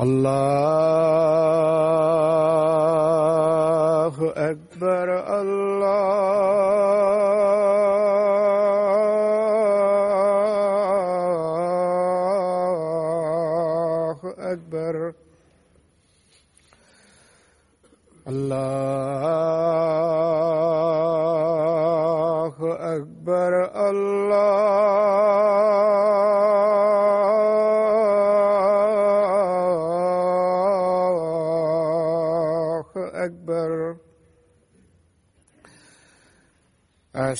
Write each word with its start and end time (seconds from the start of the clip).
Allah 0.00 1.39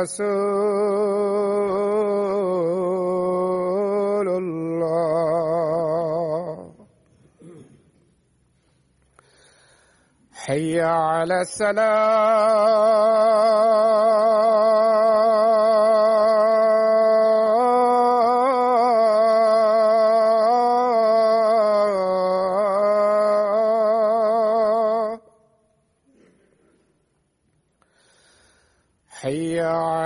رسول 0.00 0.68
الله. 4.28 5.20
حي 10.34 10.80
على 10.80 11.40
السلام. 11.40 12.70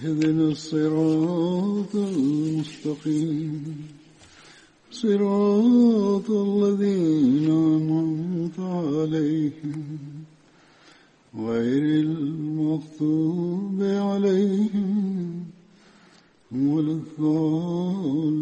اهدنا 0.00 0.48
الصراط 0.48 1.94
المستقيم 1.94 3.86
صراط 4.92 6.30
الذين 6.30 7.50
أنعمت 7.50 8.58
عليهم 8.58 9.84
غير 11.34 11.84
المغضوب 12.00 13.82
عليهم 13.82 15.44
ولا 16.52 16.92
الضالين 16.92 18.36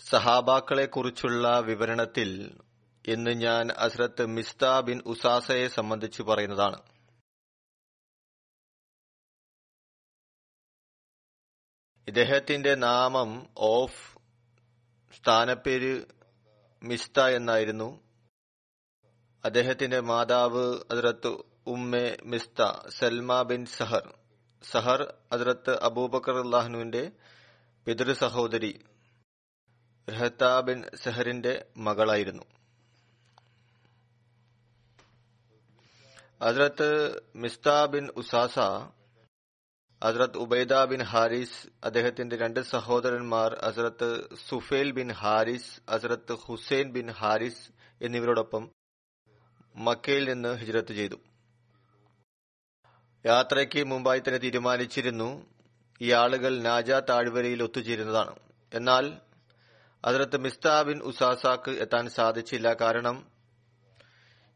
സഹാബാക്കളെ 0.00 0.86
കുറിച്ചുള്ള 0.86 1.60
വിവരണത്തിൽ 1.60 2.30
ഇന്ന് 3.07 3.31
ഞാൻ 3.31 3.71
അസ്രത്ത് 3.71 4.25
മിസ്ത 4.25 4.79
ബിൻ 4.79 5.01
ഉസാസയെ 5.05 5.67
സംബന്ധിച്ച് 5.67 6.23
പറയുന്നതാണ്. 6.23 6.75
ഇദ്ദേഹത്തിന്റെ 12.07 12.75
നാമം 12.75 13.49
ഓഫ് 13.57 14.17
സ്ഥാനപ്പേര് 15.17 16.05
മിസ്ത 16.83 17.19
എന്നായിരുന്നു. 17.19 18.03
അദ്ദേഹത്തിന്റെ 19.45 19.99
മാതാവ് 19.99 20.81
അതിരത്ത് 20.91 21.27
ഉമ്മെ 21.67 22.17
മിസ്ത 22.23 22.89
സൽമ 22.89 23.41
ബിൻ 23.41 23.65
സഹർ. 23.65 24.17
സഹർ 24.63 25.13
അതിരത്ത് 25.31 25.83
അബൂബക്കർ 25.83 26.37
അള്ളാഹ്നുവിന്റെ 26.45 27.11
പിതൃ 27.85 28.13
സഹോദരി 28.13 28.85
രഹത്ത 30.09 30.59
ബിൻ 30.59 30.83
സെഹറിന്റെ 30.95 31.71
മകളായിരുന്നു. 31.77 32.62
ഹസ്രത്ത് 36.43 37.21
മിസ്ത 37.35 37.85
ബിൻ 37.85 38.07
ഉസാസ 38.07 38.59
ഹസ്രത്ത് 40.03 40.37
ഉബൈദ 40.37 40.83
ബിൻ 40.83 41.01
ഹാരിസ് 41.03 41.67
അദ്ദേഹത്തിന്റെ 41.83 42.35
രണ്ട് 42.35 42.59
സഹോദരന്മാർ 42.59 43.59
ഹസ്രത്ത് 43.65 44.27
സുഫേൽ 44.49 44.91
ബിൻ 44.91 45.11
ഹാരിസ് 45.11 45.81
ഹസ്രത്ത് 45.91 46.33
ഹുസൈൻ 46.33 46.91
ബിൻ 46.91 47.11
ഹാരിസ് 47.11 47.71
എന്നിവരോടൊപ്പം 48.01 48.71
മക്കയിൽ 49.75 50.33
നിന്ന് 50.33 50.55
ഹിജ്രത്ത് 50.55 50.93
ചെയ്തു. 50.93 51.15
യാത്രയ്ക്ക് 53.25 53.83
മുമ്പായി 53.83 54.19
തന്നെ 54.19 54.37
തീരുമാനിച്ചിരുന്നു 54.37 55.51
ഈ 56.01 56.11
ആളുകൾ 56.11 56.61
നാജ 56.61 56.91
താഴ്വരയിൽ 56.91 57.63
ഒത്തുചേരുന്നതാണ്. 57.63 58.35
എന്നാൽ 58.73 59.17
അതിർത്ത് 60.05 60.37
മിസ്താ 60.37 60.81
ബിൻ 60.81 60.99
ഉസാസാക്ക് 60.99 61.71
എത്താൻ 61.71 62.09
സാധിച്ചില്ല. 62.09 62.73
കാരണം 62.73 63.32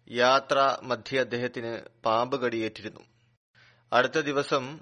യാത്ര 0.10 0.78
മധ്യ 0.84 1.20
അദ്ദേഹത്തിന് 1.20 2.04
പാമ്പ് 2.06 2.42
കടിയേറ്റിരുന്നു. 2.42 3.02
അടുത്ത 3.94 4.20
ദിവസം 4.20 4.80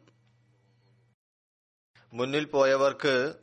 മുന്നിൽ 2.13 2.45
പോയവർക്ക് 2.45 3.33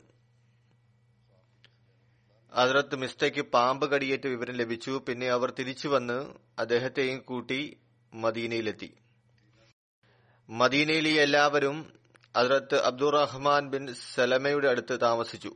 അതിർത്ത് 2.53 2.95
മിസ്തയ്ക്ക് 2.95 3.41
പാമ്പ് 3.41 3.91
കടിയേറ്റ 3.91 4.27
വിവരം 4.27 4.53
ലഭിച്ചു. 4.55 5.03
പിന്നെ 5.07 5.29
അവർ 5.29 5.53
തിരിച്ചു 5.59 5.87
വന്ന് 5.87 6.33
അദ്ദേഹത്തെയും 6.59 7.19
കൂട്ടി 7.19 7.77
മദീനയിലെത്തി. 8.13 8.97
മദീനയിലെ 10.49 11.21
എല്ലാവരും 11.21 11.93
അതിർത്ത് 12.35 12.83
അബ്ദുറഹ്മാൻ 12.83 13.69
ബിൻ 13.69 13.93
സലമയുടെ 13.93 14.67
അടുത്ത് 14.67 15.01
താമസിച്ചു. 15.01 15.55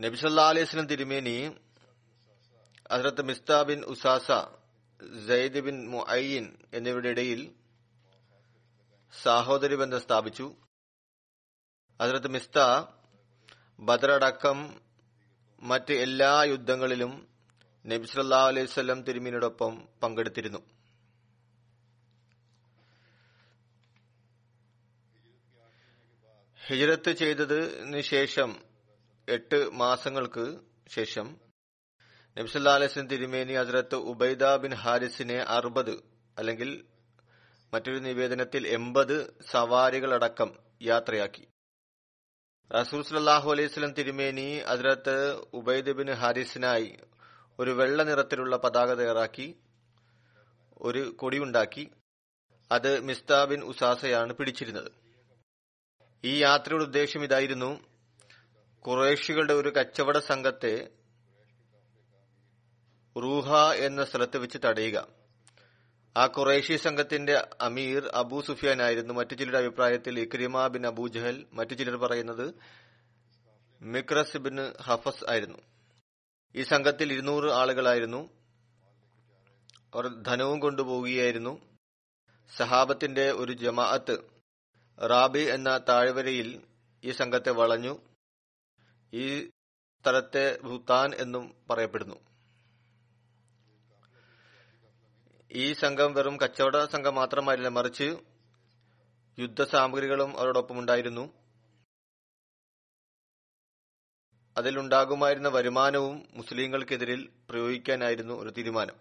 നബിസല്ലാ 0.00 0.48
അലൈഹി 0.48 0.64
സ്വലം 0.64 0.86
തിരുമേനി 0.86 1.56
ഹസ്രത്ത് 2.92 3.22
മിസ്ത 3.22 3.62
ബിൻ 3.62 3.80
ഉസാസ 3.92 4.26
സയ്ദ് 5.28 5.60
ബിൻ 5.66 5.76
മുഅയ്യിൻ 5.90 6.46
എന്നിവരുടെ 6.74 7.08
ഇടയിൽ 7.08 7.40
സഹോദരി 9.12 9.74
ബന്ധം 9.74 10.00
സ്ഥാപിച്ചു. 10.00 10.46
ഹസ്രത്ത് 12.00 12.28
മിസ്ത 12.28 12.58
ബദറടക്കം 13.80 14.58
മറ്റ് 15.62 15.94
എല്ലാ 15.94 16.44
യുദ്ധങ്ങളിലും 16.44 17.12
നബി 17.84 18.06
സല്ലാ 18.06 18.40
അലൈഹി 18.46 18.66
സ്വലം 18.66 19.02
തിരുമീനോടൊപ്പം 19.02 19.72
പങ്കെടുത്തിരുന്നു. 20.02 20.60
ഹിജ്രത്ത് 26.60 27.12
ചെയ്തതിന് 27.12 28.00
ശേഷം 28.00 28.50
എട്ട് 29.28 29.58
മാസങ്ങൾക്ക് 29.82 30.44
ശേഷം 30.88 31.26
നബ്സല്ലാ 32.36 32.76
തിരുമേനി 33.10 33.54
ഹസ്രത്ത് 33.54 33.94
ഉബൈദ 33.94 34.44
ബിൻ 34.56 34.74
ഹാരിസിനെ 34.74 35.38
അറുപത് 35.48 35.90
അല്ലെങ്കിൽ 36.38 36.84
മറ്റൊരു 37.74 37.98
നിവേദനത്തിൽ 37.98 38.68
എൺപത് 38.68 39.34
സവാരികളടക്കം 39.50 40.50
യാത്രയാക്കി. 40.82 41.44
റസൂൽ 42.80 43.02
സലാഹു 43.02 43.50
അലൈഹിസ്ലം 43.52 43.92
തിരുമേനി 43.92 44.62
ഹസ്രത്ത് 44.62 45.16
ഉബൈദ 45.52 45.90
ബിൻ 45.90 46.12
ഹാരിസിനായി 46.12 46.96
ഒരു 47.58 47.70
വെള്ള 47.70 48.02
നിറത്തിലുള്ള 48.02 48.56
പതാക 48.56 48.94
തയ്യാറാക്കി 48.94 49.58
ഒരു 50.78 51.14
കൊടിയുണ്ടാക്കി 51.18 51.90
അത് 52.72 53.00
മിസ്താ 53.00 53.44
ബിൻ 53.44 53.60
ഉസാസയാണ് 53.60 54.32
പിടിച്ചിരുന്നത്. 54.32 54.90
ഈ 56.24 56.42
യാത്രയുടെ 56.42 56.84
ഉദ്ദേശം 56.84 57.24
ഇതായിരുന്നു 57.24 57.70
കുറേഷികളുടെ 58.78 59.52
ഒരു 59.52 59.68
കച്ചവട 59.68 60.18
സംഘത്തെ 60.18 61.01
റൂഹ 63.16 63.54
എന്ന 63.72 64.04
സ്ഥലത്ത് 64.04 64.38
വെച്ച് 64.38 64.58
തടയുക. 64.64 65.08
ആ 66.16 66.26
ഖുറേഷി 66.26 66.76
സംഘത്തിന്റെ 66.76 67.48
അമീർ 67.60 68.06
അബൂ 68.14 68.40
സുഫിയാനായിരുന്നു. 68.40 69.14
മറ്റു 69.14 69.34
ചിലരുടെ 69.34 69.58
അഭിപ്രായത്തിൽ 69.58 70.20
ഇക്രിമ 70.20 70.66
ബിൻ 70.66 70.86
അബൂ 70.86 71.08
ജഹൽ 71.08 71.46
മറ്റു 71.52 71.74
ചിലർ 71.74 71.96
പറയുന്നത് 71.96 72.54
മിക്രസ് 73.82 74.38
ബിൻ 74.38 74.72
ഹഫസ് 74.82 75.30
ആയിരുന്നു. 75.30 75.58
ഈ 76.56 76.62
സംഘത്തിൽ 76.62 77.12
ഇരുന്നൂറ് 77.12 77.50
ആളുകളായിരുന്നു. 77.50 78.30
അവർ 79.94 80.22
ധനവും 80.22 80.60
കൊണ്ടുപോവുകയായിരുന്നു. 80.60 81.60
സഹാബത്തിന്റെ 82.56 83.30
ഒരു 83.30 83.52
ജമാഅത്ത് 83.52 84.18
റാബി 85.10 85.38
എന്ന 85.38 85.78
താഴ്വരയിൽ 85.88 86.62
ഈ 87.04 87.10
സംഘത്തെ 87.10 87.50
വളഞ്ഞു. 87.50 87.98
ഈ 89.14 89.46
സ്ഥലത്തെ 89.46 90.58
ഭൂത്താൻ 90.60 91.14
എന്നും 91.14 91.54
പറയപ്പെടുന്നു. 91.70 92.31
ഈ 95.54 95.72
സംഘം 95.72 96.14
വെറും 96.14 96.36
കച്ചവട 96.40 96.84
സംഘം 96.84 97.14
മാത്രമായിരുന്നില്ല 97.14 97.78
മറിച്ച് 97.78 98.16
യുദ്ധസാമഗ്രികളും 99.38 100.38
അവരോടൊപ്പം 100.38 100.78
ഉണ്ടായിരുന്നു. 100.78 101.24
അതിലുണ്ടാകുമായിരുന്ന 104.58 105.48
വരുമാനവും 105.48 106.28
മുസ്ലിങ്ങൾക്കെതിരിൽ 106.34 107.30
പ്രയോഗിക്കാനായിരുന്നു 107.50 108.34
ഒരു 108.34 108.50
തീരുമാനം. 108.50 108.94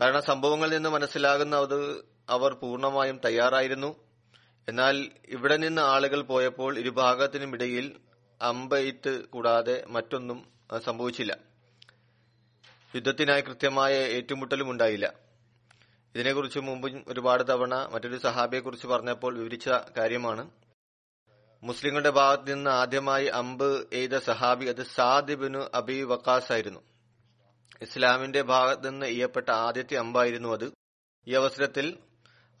കാരണം 0.00 0.22
സംഭവങ്ങളിൽ 0.22 0.74
നിന്ന് 0.74 0.88
മനസ്സിലാകുന്ന 0.88 1.56
അത് 1.56 1.78
അവർ 2.28 2.54
പൂർണമായും 2.54 3.20
തയ്യാറായിരുന്നു. 3.24 3.96
എന്നാൽ 4.68 5.10
ഇവിടെ 5.28 5.56
നിന്ന് 5.56 5.82
ആളുകൾ 5.82 6.22
പോയപ്പോൾ 6.22 6.78
ഇരുഭാഗത്തിനുമിടയിൽ 6.78 8.00
അമ്പെയ്ത്ത് 8.42 9.28
കൂടാതെ 9.28 9.84
മറ്റൊന്നും 9.88 10.52
സംഭവിച്ചില്ല. 10.84 11.53
യുദ്ധത്തിനായി 12.94 13.40
കൃത്യമായ 13.40 13.92
ഏറ്റുമുട്ടലും 13.92 14.70
ഉണ്ടായില്ല. 14.70 15.14
ഇതിനെക്കുറിച്ച് 16.14 16.58
മുമ്പും 16.58 17.04
ഒരുപാട് 17.08 17.48
തവണ 17.48 17.74
മറ്റൊരു 17.74 18.18
സഹാബിയെക്കുറിച്ച് 18.18 18.86
പറഞ്ഞപ്പോൾ 18.86 19.38
വിവരിച്ച 19.38 19.68
കാര്യമാണ്. 19.68 20.50
മുസ്ലിങ്ങളുടെ 21.62 22.10
ഭാഗത്ത് 22.10 22.54
നിന്ന് 22.54 22.70
ആദ്യമായി 22.70 23.26
അമ്പ് 23.26 23.86
എയ്ത 23.92 24.18
സഹാബി 24.18 24.64
അത് 24.64 24.82
സാദിബിനു 24.82 25.70
അബി 25.74 26.02
വക്കാസ് 26.02 26.52
ആയിരുന്നു. 26.52 26.80
ഇസ്ലാമിന്റെ 27.82 28.42
ഭാഗത്ത് 28.42 28.88
നിന്ന് 28.88 29.06
എയ്യപ്പെട്ട 29.06 29.50
ആദ്യത്തെ 29.50 29.94
അമ്പായിരുന്നു 29.94 30.48
അത്. 30.48 30.72
ഈ 31.28 31.34
അവസരത്തിൽ 31.34 31.98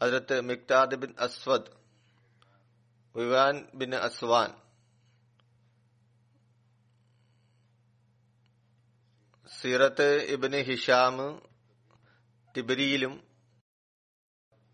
അതിലത്ത് 0.02 0.40
മിക്താദ് 0.40 0.94
ബിൻ 0.94 1.14
അസ്വദ് 1.20 1.70
വിവാൻ 3.16 3.66
ബിൻ 3.74 3.94
അസ്വാൻ 3.94 4.63
സീറത്ത് 9.64 10.22
ഇബിന് 10.22 10.56
ഹിഷാം 10.56 11.42
തിബരിയിലും 12.56 13.24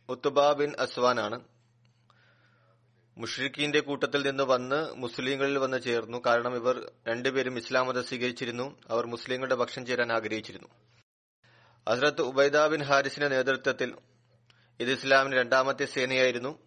ഉത്തുബ 0.09 0.53
ബിൻ 0.53 0.75
അസ്വാനാണ് 0.79 1.41
മുഷ്രിഖിന്റെ 3.19 3.81
കൂട്ടത്തിൽ 3.81 4.31
നിന്ന് 4.31 4.43
വന്ന് 4.43 4.95
മുസ്ലിങ്ങളിൽ 4.95 5.59
വന്ന് 5.59 5.83
ചേർന്നു. 5.83 6.23
കാരണം 6.27 6.55
ഇവർ 6.55 6.93
രണ്ടുപേരും 7.09 7.59
ഇസ്ലാം 7.59 7.87
മതം 7.87 8.05
സ്വീകരിച്ചിരുന്നു. 8.05 8.81
അവർ 8.89 9.07
മുസ്ലിങ്ങളുടെ 9.07 9.55
പക്ഷം 9.55 9.87
ചേരാൻ 9.87 10.13
ആഗ്രഹിച്ചിരുന്നു. 10.13 10.69
ഹസ്രത്ത് 11.89 12.23
ഉബൈദ 12.23 12.67
ബിൻ 12.67 12.83
ഹാരിസിന്റെ 12.83 13.29
നേതൃത്വത്തിൽ 13.29 13.97
ഇത് 14.81 14.93
ഇസ്ലാമിന്റെ 14.93 15.39
രണ്ടാമത്തെ 15.39 15.85
സേനയായിരുന്നു. 15.85 16.59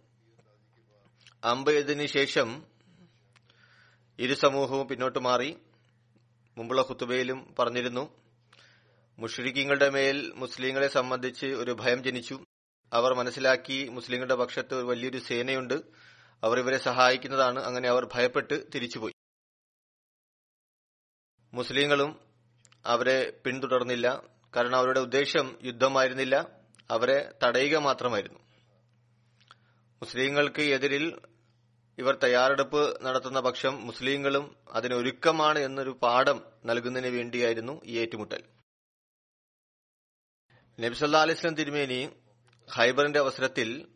അമ്പ് 1.44 1.72
എഴുതിനു 1.72 2.06
ശേഷം 2.06 2.64
ഇരു 4.20 4.34
സമൂഹവും 4.34 4.88
പിന്നോട്ട് 4.88 5.20
മാറി. 5.20 5.58
മുമ്പുള്ള 6.58 6.82
ഖുത്തുബയിലും 6.82 7.56
പറഞ്ഞിരുന്നു 7.60 8.24
മുഷ്രിഖിങ്ങളുടെ 9.20 9.90
മേൽ 9.90 10.34
മുസ്ലിങ്ങളെ 10.36 10.88
സംബന്ധിച്ച് 10.88 11.46
ഒരു 11.46 11.72
ഭയം 11.72 12.04
ജനിച്ചു. 12.04 12.46
അവർ 12.94 13.14
മനസ്സിലാക്കി 13.14 13.88
മുസ്ലിങ്ങളുടെ 13.88 14.36
പക്ഷത്ത് 14.36 14.76
ഒരു 14.76 14.86
വലിയൊരു 14.86 15.18
സേനയുണ്ട്. 15.18 15.74
അവർ 16.44 16.60
ഇവരെ 16.60 16.78
സഹായിക്കുന്നതാണ്. 16.78 17.60
അങ്ങനെ 17.60 17.90
അവർ 17.90 18.10
ഭയപ്പെട്ട് 18.14 18.68
തിരിച്ചുപോയി. 18.76 19.14
മുസ്ലിങ്ങളും 21.54 22.20
അവരെ 22.86 23.42
പിന്തുടർന്നില്ല. 23.46 24.24
കാരണം 24.56 24.76
അവരുടെ 24.76 25.00
ഉദ്ദേശം 25.00 25.58
യുദ്ധമായിരുന്നില്ല. 25.64 26.48
അവരെ 26.92 27.34
തടയുക 27.44 27.78
മാത്രമായിരുന്നു. 27.78 28.40
മുസ്ലിങ്ങൾക്ക് 30.02 30.62
എതിരിൽ 30.62 31.20
ഇവർ 31.98 32.20
തയ്യാറെടുപ്പ് 32.24 33.06
നടത്തുന്ന 33.06 33.40
പക്ഷം 33.40 33.88
മുസ്ലിങ്ങളും 33.88 34.56
അതിനൊരുക്കമാണ് 34.70 35.60
എന്നൊരു 35.60 35.90
പാഠം 35.90 36.42
നൽകുന്നതിന് 36.66 37.16
വേണ്ടിയായിരുന്നു 37.18 37.82
ഈ 37.86 38.00
ഏറ്റുമുട്ടൽ. 38.00 38.44
നബിസല്ലാ 40.80 41.22
അലിസ്ലം 41.22 41.56
തിരുമേനി 41.56 42.10
ഹൈബറിന്റെ 42.72 43.20
അവസരത്തിൽ 43.20 43.88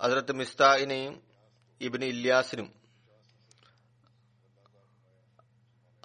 അതിർത്ത് 0.00 0.32
മിസ്തായിനെയും 0.32 1.22
ഇബിന് 1.80 2.04
ഇല്യാസിനും 2.04 2.80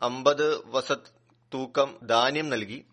അമ്പത് 0.02 0.66
വസത് 0.66 1.12
തൂക്കം 1.54 2.00
ധാന്യം 2.04 2.50
നൽകി. 2.50 2.86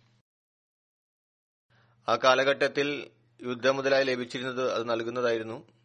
ആ 2.08 2.16
കാലഘട്ടത്തിൽ 2.16 3.10
യുദ്ധം 3.42 3.76
മുതലായി 3.76 4.04
ലഭിച്ചിരുന്നത് 4.04 4.72
അത് 4.72 4.90
നൽകുന്നതായിരുന്നു. 4.90 5.81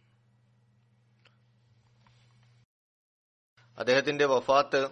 അദ്ദേഹത്തിന്റെ 3.79 4.25
വഫാത്ത് 4.25 4.89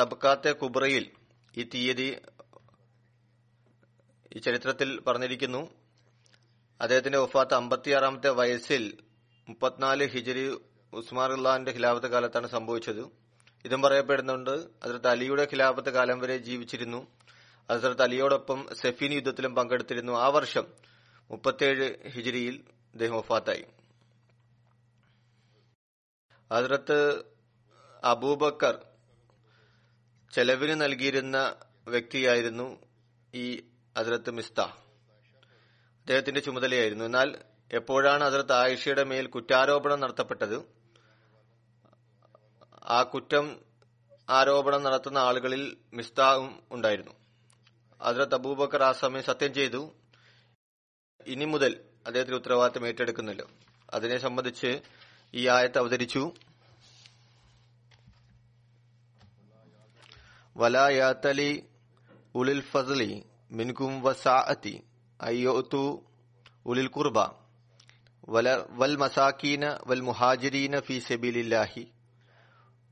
തബക്കാത്തെ 0.00 0.52
കുബ്രയിൽ 0.52 1.10
ഈ 1.56 1.62
തീയതി 1.62 2.16
ഈ 4.36 4.38
ചരിത്രത്തിൽ 4.38 5.00
പറഞ്ഞിരിക്കുന്നു. 5.00 5.70
അദ്ദേഹത്തിന്റെ 6.80 7.18
വഫാത്ത് 7.18 7.54
അമ്പത്തിയാറാമത്തെ 7.54 8.30
വയസ്സിൽ 8.30 8.98
മുപ്പത്തിനാല് 9.48 10.04
ഹിജരി 10.06 10.58
ഉസ്മാൻ 10.92 11.32
ഉള്ളാന്റെ 11.32 11.72
ഖിലാഫത്ത് 11.72 12.06
കാലത്താണ് 12.06 12.46
സംഭവിച്ചത്. 12.46 13.00
ഇതും 13.64 13.82
പറയപ്പെടുന്നുണ്ട് 13.82 14.50
അതിർത്ത് 14.82 15.08
അലിയുടെ 15.08 15.44
ഖിലാഫത്ത് 15.44 15.90
കാലം 15.90 16.18
വരെ 16.18 16.36
ജീവിച്ചിരുന്നു. 16.36 17.06
അതിർത്ത് 17.70 18.02
അലിയോടൊപ്പം 18.02 18.68
സെഫീൻ 18.72 19.12
യുദ്ധത്തിലും 19.12 19.54
പങ്കെടുത്തിരുന്നു. 19.54 20.12
ആ 20.12 20.28
വർഷം 20.28 20.66
മുപ്പത്തിയേഴ് 21.30 22.08
ഹിജിരിയിൽ 22.08 22.64
അദ്ദേഹം 22.92 23.16
വഫാത്തായി. 23.16 23.64
ഹസരത്ത് 26.52 27.24
അബൂബക്കർ 28.04 28.86
ചെലവിന് 30.32 30.80
നൽകിയിരുന്ന 30.80 31.54
വ്യക്തിയായിരുന്നു 31.88 32.78
ഈ 33.34 33.56
ഹസ്രത്ത് 33.98 34.30
മിസ്ത. 34.30 34.60
അദ്ദേഹത്തിന്റെ 34.60 36.40
ചുമതലയായിരുന്നു. 36.40 37.04
എന്നാൽ 37.04 37.38
എപ്പോഴാണ് 37.72 38.24
ഹസ്രത്ത് 38.24 38.52
ആയിഷയുടെ 38.52 39.04
മേൽ 39.04 39.26
കുറ്റാരോപണം 39.26 40.00
നടത്തപ്പെട്ടത്? 40.00 40.62
ആ 42.84 43.02
കുറ്റം 43.02 43.60
ആരോപണം 44.30 44.82
നടത്തുന്ന 44.82 45.18
ആളുകളിൽ 45.18 45.76
മിസ്താവും 45.92 46.62
ഉണ്ടായിരുന്നു. 46.70 47.12
ഹസ്രത്ത് 48.02 48.34
അബൂബക്കർ 48.34 48.82
ആ 48.82 48.92
സമയം 48.92 49.22
സത്യം 49.22 49.54
ചെയ്തു. 49.54 49.92
ഇനി 51.26 51.44
മുതൽ 51.44 51.84
അദ്ദേഹത്തിന്റെ 52.06 52.38
ഉത്തരവാദിത്തം 52.38 52.86
ഏറ്റെടുക്കുന്നില്ല. 52.86 53.46
അതിനെ 53.94 54.18
സംബന്ധിച്ച് 54.18 54.80
ഈ 55.34 55.48
ആയത്ത് 55.48 55.78
അവതരിച്ചു. 55.78 56.32
വലായാത്തലി 60.56 61.66
ഉലിൽ 62.34 62.60
ഫസലി 62.60 63.24
മിൻകും 63.50 64.02
വസാഅത്തി 64.02 64.82
അയ്യോത്തു 65.20 66.04
ഉലിൽ 66.66 66.86
കുർബ. 66.86 67.20
വൽ 68.70 68.96
മസാക്കീന 68.96 69.78
വൽ 69.86 70.00
മുഹാജിരീന 70.00 70.80
ഫി 70.80 70.98
സെബിലില്ലാഹി. 70.98 71.90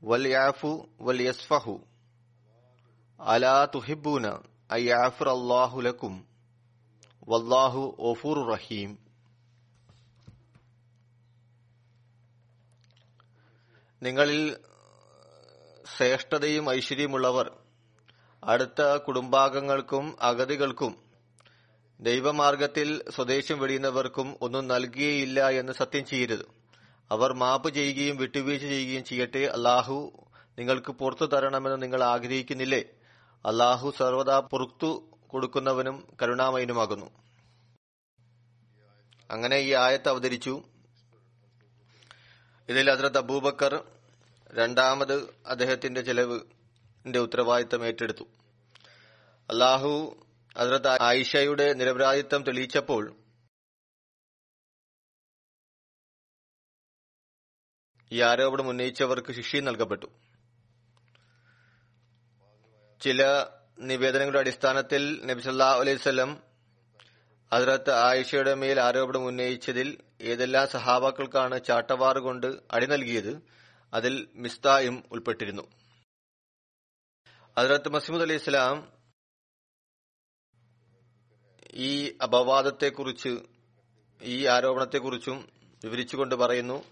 വൽ 0.03 0.27
യാഫു 0.27 0.89
വൽ 1.01 1.21
യസ്ഫഹു. 1.21 1.79
അലാ 3.19 3.67
തുഹിബൂന 3.75 4.27
അയ്യാഫുർ 4.71 5.27
ലക്കും. 5.81 6.27
വല്ലാഹു 7.29 7.95
ഓഫൂർ 7.99 8.51
റഹീം. 8.51 9.08
നിങ്ങളിൽ 14.01 14.57
ശ്രേഷ്ഠതയും 15.97 16.71
ഐശ്വര്യമുള്ളവർ 16.71 17.51
അടുത്ത 18.43 18.97
കുടുംബാംഗങ്ങൾക്കും 18.97 20.15
അഗതികൾക്കും 20.21 20.97
ദൈവമാർഗത്തിൽ 21.99 23.09
സ്വദേശം 23.09 23.59
വെടിയുന്നവർക്കും 23.59 24.35
ഒന്നും 24.41 24.67
നൽകുകയില്ല 24.67 25.49
എന്ന് 25.49 25.73
സത്യം 25.73 26.05
ചെയ്യരുത്. 26.05 26.45
അവർ 27.11 27.33
മാപ്പ് 27.33 27.73
ചെയ്യുകയും 27.73 28.17
വിട്ടുവീഴ്ച 28.17 28.65
ചെയ്യുകയും 28.65 29.03
ചെയ്യട്ടെ. 29.03 29.39
അള്ളാഹു 29.39 30.11
നിങ്ങൾക്ക് 30.57 30.91
പുറത്തു 30.91 31.25
തരണമെന്ന് 31.25 31.81
നിങ്ങൾ 31.81 32.03
ആഗ്രഹിക്കുന്നില്ലേ? 32.03 32.83
അള്ളാഹു 33.45 33.93
സർവദാ 33.97 34.39
പുറത്തു 34.39 35.17
കൊടുക്കുന്നവനും 35.27 36.07
കരുണാമയനുമാകുന്നു. 36.21 37.05
അങ്ങനെ 39.31 39.57
ഈ 39.57 39.73
ആയത്ത് 39.73 40.09
അവതരിച്ചു. 40.09 40.63
ഇതിൽ 42.69 42.91
ഹസ്രത്ത് 42.91 43.17
അബൂബക്കർ 43.17 43.91
രണ്ടാമത് 44.51 45.33
അദ്ദേഹത്തിന്റെ 45.45 46.01
ചെലവിന്റെ 46.01 47.19
ഉത്തരവാദിത്തം 47.19 47.85
ഏറ്റെടുത്തു. 47.85 48.23
അള്ളാഹു 49.49 50.23
ഹസ്രത്ത് 50.57 51.01
ആയിഷയുടെ 51.01 51.73
നിരപരാധിത്വം 51.73 52.43
തെളിയിച്ചപ്പോൾ 52.43 53.15
ഈ 58.11 58.21
ആരോപണം 58.21 58.67
ഉന്നയിച്ചവർക്ക് 58.67 59.31
ശിക്ഷയും 59.31 59.65
നൽകപ്പെട്ടു. 59.65 60.05
ചില 63.01 63.45
നിവേദനങ്ങളുടെ 63.79 64.39
അടിസ്ഥാനത്തിൽ 64.39 65.25
നബിസല്ലാ 65.25 65.71
അലൈവല്ലം 65.71 66.48
ഹസ്രത്ത് 67.53 67.91
ആയിഷയുടെ 67.91 68.53
മേൽ 68.53 68.79
ആരോപണം 68.79 69.23
ഉന്നയിച്ചതിൽ 69.23 69.97
ഏതെല്ലാം 70.21 70.67
സഹാബാക്കൾക്കാണ് 70.67 71.63
ചാട്ടവാറ് 71.63 72.17
കൊണ്ട് 72.17 72.47
അടി 72.71 72.85
നൽകിയത് 72.85 73.41
അതിൽ 73.93 74.27
മിസ്തായും 74.35 75.03
ഉൾപ്പെട്ടിരുന്നു. 75.11 75.63
ഹസ്രത്ത് 77.57 77.89
മസീമുദ് 77.89 78.21
അലി 78.21 78.33
ഇസ്ലാം 78.33 78.91
ഈ 81.73 82.17
അപവാദത്തെക്കുറിച്ച് 82.23 83.39
ഈ 84.21 84.45
ആരോപണത്തെക്കുറിച്ചും 84.45 85.49
വിവരിച്ചുകൊണ്ട് 85.83 86.35
പറയുന്നു. 86.35 86.83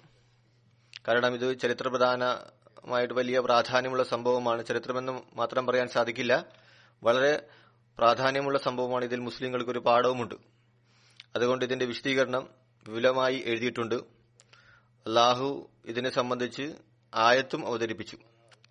കാരണം 1.08 1.34
ഇത് 1.34 1.60
ചരിത്രപ്രധാനമായിട്ട് 1.60 3.14
വലിയ 3.14 3.40
പ്രാധാന്യമുള്ള 3.40 4.04
സംഭവമാണ്. 4.04 4.66
ചരിത്രമെന്ന് 4.66 5.22
മാത്രം 5.34 5.68
പറയാൻ 5.68 5.88
സാധിക്കില്ല. 5.88 6.46
വളരെ 7.04 7.48
പ്രാധാന്യമുള്ള 7.98 8.60
സംഭവമാണ് 8.60 9.06
ഇതിൽ 9.06 9.20
മുസ്ലിങ്ങൾക്ക് 9.20 9.70
ഒരു 9.70 9.80
പാഠവുമുണ്ട്. 9.80 10.36
അതുകൊണ്ട് 11.36 11.66
ഇതിന്റെ 11.66 11.86
വിശദീകരണം 11.86 12.50
വിപുലമായി 12.88 13.44
എഴുതിയിട്ടുണ്ട്. 13.46 13.96
അള്ളാഹു 15.06 15.70
ഇതിനെ 15.86 16.10
സംബന്ധിച്ച് 16.10 16.74
ആയത്തും 17.16 17.68
അവതരിപ്പിച്ചു. 17.68 18.18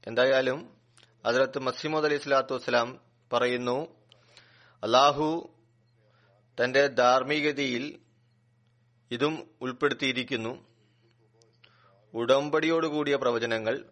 എന്തായാലും 0.06 0.70
അതിലത്ത് 1.24 1.58
മസീമദ് 1.58 2.04
അലൈഹി 2.04 2.20
സ്വലാത്തു 2.22 2.54
വസ്സലാം 2.54 3.00
പറയുന്നു 3.32 3.86
അള്ളാഹു 4.82 5.50
തന്റെ 6.64 6.86
ധാർമ്മികതയിൽ 6.86 7.98
ഇതും 9.10 9.50
ഉൾപ്പെടുത്തിയിരിക്കുന്നു. 9.60 10.66
ഉടമ്പടിയോടുകൂടിയ 12.14 13.16
പ്രവചനങ്ങൾ 13.16 13.84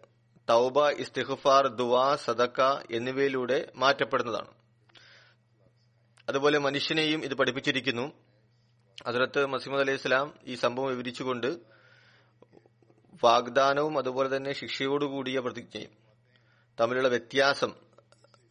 തൗബ 0.49 0.89
ഇസ്തിഹുഫാർ 0.89 1.67
ദുവാ 1.67 2.15
സദക്ക 2.15 2.61
എന്നിവയിലൂടെ 2.91 3.71
മാറ്റപ്പെടുന്നതാണ്. 3.75 4.64
അതുപോലെ 6.29 6.57
മനുഷ്യനെയും 6.57 7.23
ഇത് 7.23 7.33
പഠിപ്പിച്ചിരിക്കുന്നു. 7.33 8.11
അതിലത്ത് 9.05 9.45
മസീമദ് 9.45 9.81
അലൈഹി 9.81 9.97
സ്വലാം 9.97 10.33
ഈ 10.45 10.55
സംഭവം 10.55 10.87
വിവരിച്ചുകൊണ്ട് 10.87 11.57
വാഗ്ദാനവും 13.23 13.97
അതുപോലെ 13.97 14.37
തന്നെ 14.37 14.53
ശിക്ഷയോടുകൂടിയ 14.53 15.39
പ്രതിജ്ഞയും 15.39 15.89
തമ്മിലുള്ള 16.79 17.07
വ്യത്യാസം 17.07 17.73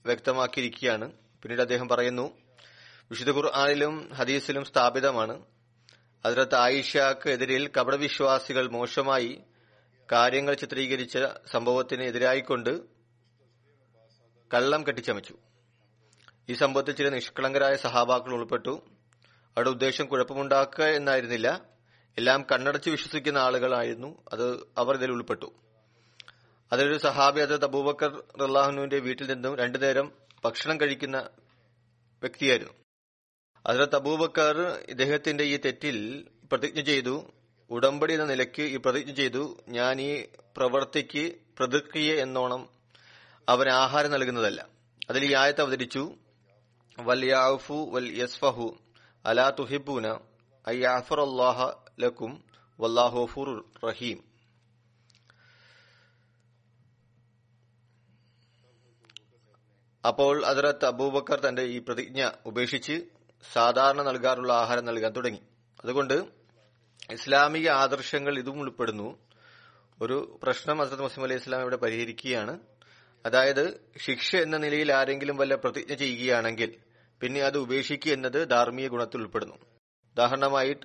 വ്യക്തമാക്കിയിരിക്കുകയാണ്. 0.06 1.12
പിന്നീട് 1.12 1.60
അദ്ദേഹം 1.60 1.88
പറയുന്നു 1.88 2.38
വിശുദ്ധ 3.10 3.30
ഖുർആാനിലും 3.30 4.12
ഹദീസിലും 4.12 4.64
സ്ഥാപിതമാണ്. 4.64 5.44
അതിലത്ത് 6.24 6.54
ആയിഷക്ക് 6.54 7.28
എതിരിൽ 7.28 7.70
കപടവിശ്വാസികൾ 7.76 8.68
മോശമായി 8.68 9.40
കാര്യങ്ങൾ 10.12 10.54
ചിത്രീകരിച്ച 10.54 11.18
സംഭവത്തിന് 11.46 12.02
എതിരായിക്കൊണ്ട് 12.02 12.80
കള്ളം 14.54 14.86
കെട്ടിച്ചമച്ചു. 14.86 15.34
ഈ 16.50 16.54
സംഭവത്തിൽ 16.54 16.92
ചില 16.92 17.08
നിഷ്കളങ്കരായ 17.08 17.76
സഹാബാക്കൾ 17.76 18.32
ഉൾപ്പെട്ടു. 18.32 18.82
അവരുടെ 19.26 19.70
ഉദ്ദേശം 19.70 20.06
കുഴപ്പമുണ്ടാക്കുക 20.06 20.84
എന്നായിരുന്നില്ല. 20.84 21.60
എല്ലാം 22.18 22.46
കണ്ണടച്ച് 22.52 22.90
വിശ്വസിക്കുന്ന 22.90 23.38
ആളുകളായിരുന്നു. 23.38 24.22
അത് 24.32 24.68
അവർ 24.78 24.96
ഇതിൽ 24.96 25.10
ഉൾപ്പെട്ടു. 25.10 25.52
അതിലൊരു 26.72 26.98
സഹാബി 26.98 27.40
അത് 27.40 27.64
അബൂബക്കർ 27.64 28.22
റല്ലാഹുനുവിന്റെ 28.40 28.98
വീട്ടിൽ 28.98 29.32
നിന്നും 29.32 29.56
രണ്ടു 29.56 29.78
നേരം 29.78 30.12
ഭക്ഷണം 30.44 30.80
കഴിക്കുന്ന 30.80 31.18
വ്യക്തിയായിരുന്നു. 32.22 32.72
അതിലത്ത് 33.66 33.96
അബൂബക്കർ 33.96 34.60
ഇദ്ദേഹത്തിന്റെ 34.88 35.44
ഈ 35.44 35.56
തെറ്റിൽ 35.56 36.28
പ്രതിജ്ഞ 36.52 36.80
ചെയ്തു. 36.80 37.32
ഉടമ്പടി 37.70 38.14
എന്ന 38.14 38.24
നിലയ്ക്ക് 38.24 38.62
ഈ 38.62 38.76
പ്രതിജ്ഞ 38.76 39.12
ചെയ്തു. 39.14 39.60
ഞാൻ 39.68 40.00
ഈ 40.00 40.26
പ്രവർത്തിക്ക് 40.56 41.32
പ്രതിക്രിയ 41.58 42.22
എന്നോണം 42.22 42.68
അവന് 43.48 43.68
ആഹാരം 43.68 44.10
നൽകുന്നതല്ല. 44.10 44.66
അതിൽ 45.10 45.24
ഈ 45.24 45.34
ആയത്ത് 45.34 45.60
അവതരിച്ചു. 45.60 46.14
വൽ 46.98 47.32
വൽ 47.92 48.08
യസ്ഫഹു 48.16 48.78
അലാ 49.26 49.50
തുഹിബൂന 49.50 50.06
അയ്യാഫറല്ലാഹ 50.66 51.72
ലക്കും 52.00 52.44
വല്ലാഹു 52.80 53.20
ഗഫൂർ 53.20 53.64
റഹീം. 53.84 54.34
അപ്പോൾ 60.08 60.46
അതിരത്ത് 60.46 60.84
അബൂബക്കർ 60.84 61.40
തന്റെ 61.40 61.62
ഈ 61.62 61.78
പ്രതിജ്ഞ 61.78 62.30
ഉപേക്ഷിച്ച് 62.46 63.04
സാധാരണ 63.52 64.02
നൽകാറുള്ള 64.02 64.52
ആഹാരം 64.52 64.84
നൽകാൻ 64.84 65.12
തുടങ്ങി. 65.12 65.42
അതുകൊണ്ട് 65.84 66.14
ഇസ്ലാമിക 67.10 67.68
ആദർശങ്ങൾ 67.68 68.38
ഇതും 68.38 68.60
ഉൾപ്പെടുന്നു. 68.60 69.18
ഒരു 70.02 70.40
പ്രശ്നം 70.42 70.78
ഹസരത് 70.78 71.02
മുസ്ലിം 71.02 71.24
അലൈഹി 71.24 71.40
ഇസ്ലാം 71.40 71.60
ഇവിടെ 71.60 71.76
പരിഹരിക്കുകയാണ്. 71.76 72.58
അതായത് 73.26 73.80
ശിക്ഷ 73.96 74.36
എന്ന 74.36 74.56
നിലയിൽ 74.56 74.92
ആരെങ്കിലും 74.92 75.36
വല്ല 75.36 75.54
പ്രതിജ്ഞ 75.54 75.94
ചെയ്യുകയാണെങ്കിൽ 75.94 76.76
പിന്നെ 77.20 77.40
അത് 77.40 77.58
ഉപേക്ഷിക്കുക 77.58 78.12
എന്നത് 78.12 78.50
ധാർമ്മിക 78.50 78.88
ഗുണത്തിൽ 78.88 79.18
ഉൾപ്പെടുന്നു. 79.18 79.54
ഉദാഹരണമായി 79.54 80.76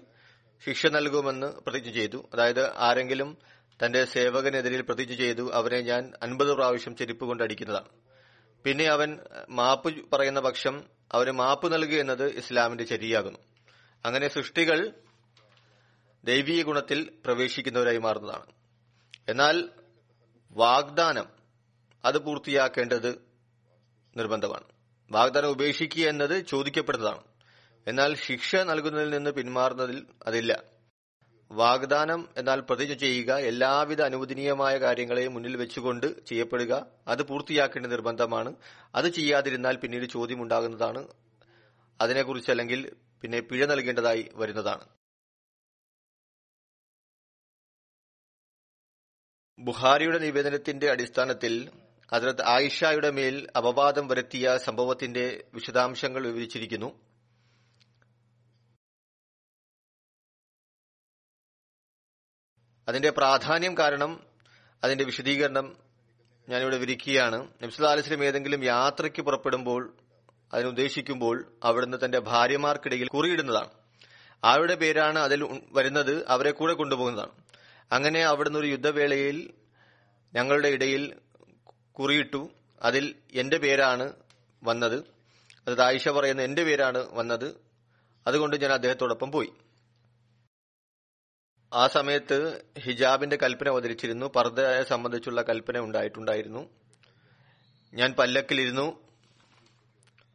ശിക്ഷ 0.66 0.86
നൽകുമെന്ന് 0.86 1.48
പ്രതിജ്ഞ 1.48 1.92
ചെയ്തു. 1.92 2.30
അതായത് 2.34 2.76
ആരെങ്കിലും 2.78 3.38
തന്റെ 3.86 4.06
സേവകനെതിരിൽ 4.06 4.82
പ്രതിജ്ഞ 4.82 5.16
ചെയ്തു 5.16 5.52
അവനെ 5.54 5.82
ഞാൻ 5.82 6.14
അൻപത് 6.24 6.48
പ്രാവശ്യം 6.48 6.96
ചെരുപ്പ് 6.96 7.26
കൊണ്ട് 7.26 7.44
അടിക്കുന്നതാണ്. 7.44 7.88
പിന്നെ 8.64 8.86
അവൻ 8.86 9.20
മാപ്പ് 9.50 10.10
പറയുന്ന 10.12 10.40
പക്ഷം 10.40 10.84
അവന് 11.12 11.32
മാപ്പ് 11.32 11.74
നൽകുക 11.74 12.00
എന്നത് 12.00 12.26
ഇസ്ലാമിന്റെ 12.32 12.84
ചരിയാകുന്നു. 12.84 13.40
അങ്ങനെ 14.06 14.28
സൃഷ്ടികൾ 14.28 14.94
ദൈവീയ 16.24 16.64
ഗുണത്തിൽ 16.64 17.10
പ്രവേശിക്കുന്നവരായി 17.26 17.98
മാറുന്നതാണ്. 17.98 18.46
എന്നാൽ 19.30 19.70
വാഗ്ദാനം 20.52 21.39
അത് 22.06 22.18
പൂർത്തിയാക്കേണ്ടത് 22.18 23.30
നിർബന്ധമാണ്. 24.18 24.64
വാഗ്ദാനം 25.12 25.48
ഉപേക്ഷിക്കുക 25.48 26.10
എന്നത് 26.10 26.46
ചോദിക്കപ്പെട്ടതാണ്. 26.46 27.24
എന്നാൽ 27.88 28.16
ശിക്ഷ 28.16 28.56
നൽകുന്നതിൽ 28.56 29.10
നിന്ന് 29.10 29.30
പിന്മാറുന്നതിൽ 29.30 30.08
അതില്ല. 30.26 30.64
വാഗ്ദാനം 31.52 32.30
എന്നാൽ 32.38 32.60
പ്രതിജ്ഞ 32.60 32.94
ചെയ്യുക 32.94 33.34
എല്ലാവിധ 33.34 34.02
അനുവദനീയമായ 34.02 34.78
കാര്യങ്ങളെയും 34.78 35.34
മുന്നിൽ 35.34 35.58
വെച്ചുകൊണ്ട് 35.58 36.26
ചെയ്യപ്പെടുക 36.26 36.86
അത് 37.08 37.24
പൂർത്തിയാക്കേണ്ട 37.24 37.88
നിർബന്ധമാണ്. 37.88 38.56
അത് 38.96 39.10
ചെയ്യാതിരുന്നാൽ 39.10 39.76
പിന്നീട് 39.76 40.06
ചോദ്യമുണ്ടാകുന്നതാണ്. 40.06 41.08
അതിനെക്കുറിച്ച് 42.02 42.52
അല്ലെങ്കിൽ 42.52 42.96
പിന്നെ 43.22 43.40
പിഴ 43.40 43.66
നൽകേണ്ടതായി 43.66 44.30
വരുന്നതാണ്. 44.34 44.88
ബുഹാരിയുടെ 49.60 50.20
നിവേദനത്തിന്റെ 50.20 50.90
അടിസ്ഥാനത്തിൽ 50.92 51.72
ഹസ്രത്ത് 52.14 52.46
ആയിഷയുടെ 52.46 53.12
മേൽ 53.12 53.48
അപവാദം 53.58 54.08
വരുത്തിയ 54.08 54.58
സംഭവത്തിന്റെ 54.58 55.44
വിശദാംശങ്ങൾ 55.54 56.28
വിവരിച്ചിരിക്കുന്നു. 56.28 57.00
അതിന്റെ 62.88 63.10
പ്രാധാന്യം 63.10 63.78
കാരണം 63.78 64.24
അതിന്റെ 64.84 65.04
വിശദീകരണം 65.04 65.78
ഞാനിവിടെ 66.50 66.78
വിരിക്കുകയാണ്. 66.78 67.48
നബ്സുല്ലാ 67.62 67.92
അലിസ്ലം 67.92 68.26
ഏതെങ്കിലും 68.26 68.64
യാത്രയ്ക്ക് 68.64 69.22
പുറപ്പെടുമ്പോൾ 69.22 69.98
അതിനുദ്ദേശിക്കുമ്പോൾ 70.54 71.58
അവിടുന്ന് 71.64 71.98
തന്റെ 72.06 72.20
ഭാര്യമാർക്കിടയിൽ 72.20 73.08
കുറിയിടുന്നതാണ്. 73.08 73.70
ആരുടെ 74.44 74.76
പേരാണ് 74.76 75.20
അതിൽ 75.20 75.64
വരുന്നത് 75.72 76.28
അവരെ 76.28 76.52
കൂടെ 76.52 76.74
കൊണ്ടുപോകുന്നതാണ്. 76.74 77.32
അങ്ങനെ 77.92 78.24
അവിടുന്ന് 78.26 78.60
ഒരു 78.60 78.68
യുദ്ധവേളയിൽ 78.68 79.54
ഞങ്ങളുടെ 80.34 80.68
ഇടയിൽ 80.68 81.20
കുറിയിട്ടു. 81.94 82.50
അതിൽ 82.82 83.16
എന്റെ 83.32 83.58
പേരാണ് 83.58 84.14
വന്നത്. 84.64 84.96
അത് 85.68 85.82
ആയിഷ 85.82 86.10
പറയുന്ന 86.10 86.42
എന്റെ 86.42 86.64
പേരാണ് 86.64 87.08
വന്നത്. 87.12 87.62
അതുകൊണ്ട് 88.28 88.62
ഞാൻ 88.62 88.72
അദ്ദേഹത്തോടൊപ്പം 88.72 89.32
പോയി. 89.32 89.54
ആ 91.74 91.88
സമയത്ത് 91.88 92.62
ഹിജാബിന്റെ 92.80 93.38
കൽപ്പന 93.44 93.68
അവതരിച്ചിരുന്നു. 93.70 94.26
പർദ്ദയെ 94.26 94.84
സംബന്ധിച്ചുള്ള 94.84 95.42
കൽപ്പന 95.42 95.80
ഉണ്ടായിട്ടുണ്ടായിരുന്നു. 95.80 96.70
ഞാൻ 97.94 98.14
പല്ലക്കിലിരുന്നു. 98.14 99.10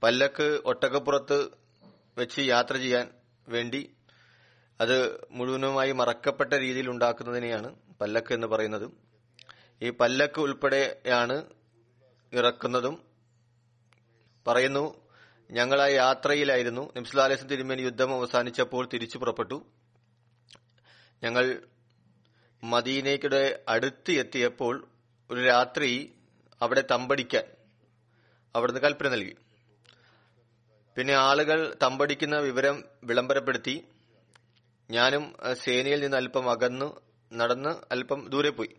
പല്ലക്ക് 0.03 0.61
ഒട്ടകപ്പുറത്ത് 0.64 1.49
വെച്ച് 2.19 2.40
യാത്ര 2.40 2.77
ചെയ്യാൻ 2.77 3.11
വേണ്ടി 3.49 3.90
അത് 4.81 5.21
മുഴുവനുമായി 5.31 5.93
മറക്കപ്പെട്ട 5.93 6.53
രീതിയിൽ 6.53 6.90
ഉണ്ടാക്കുന്നതിനെയാണ് 6.90 7.77
പല്ലക്ക് 8.01 8.35
എന്ന് 8.35 8.47
പറയുന്നത്. 8.47 9.04
ഈ 9.83 9.91
പല്ലക്ക് 9.91 10.41
ഉൾപ്പെടെയാണ് 10.41 11.45
ഇറക്കുന്നതും. 12.33 13.03
പറയുന്നു 14.47 15.05
ഞങ്ങൾ 15.51 15.83
ആ 15.83 15.87
യാത്രയിലായിരുന്നു 15.87 16.93
നിംസ്ലാലേസൻ 16.97 17.47
തിരുമേനി 17.47 17.83
യുദ്ധം 17.83 18.15
അവസാനിച്ചപ്പോൾ 18.15 18.89
തിരിച്ചു 18.93 19.19
പുറപ്പെട്ടു. 19.19 19.67
ഞങ്ങൾ 21.23 21.63
മദീനയ്ക്കുടെ 22.65 23.65
അടുത്ത് 23.69 24.13
എത്തിയപ്പോൾ 24.13 24.89
ഒരു 25.31 25.41
രാത്രി 25.45 26.15
അവിടെ 26.63 26.85
തമ്പടിക്കാൻ 26.91 27.45
അവിടുന്ന് 28.55 28.81
കൽപ്പന 28.81 29.09
നൽകി. 29.09 29.37
പിന്നെ 30.97 31.15
ആളുകൾ 31.15 31.75
തമ്പടിക്കുന്ന 31.83 32.37
വിവരം 32.37 32.85
വിളംബരപ്പെടുത്തി. 33.05 33.85
ഞാനും 34.91 35.37
സേനയിൽ 35.53 36.01
നിന്ന് 36.01 36.17
അല്പം 36.17 36.51
അകന്നു 36.51 37.01
നടന്ന് 37.33 37.75
അല്പം 37.91 38.29
ദൂരെ 38.29 38.51
പോയി. 38.51 38.75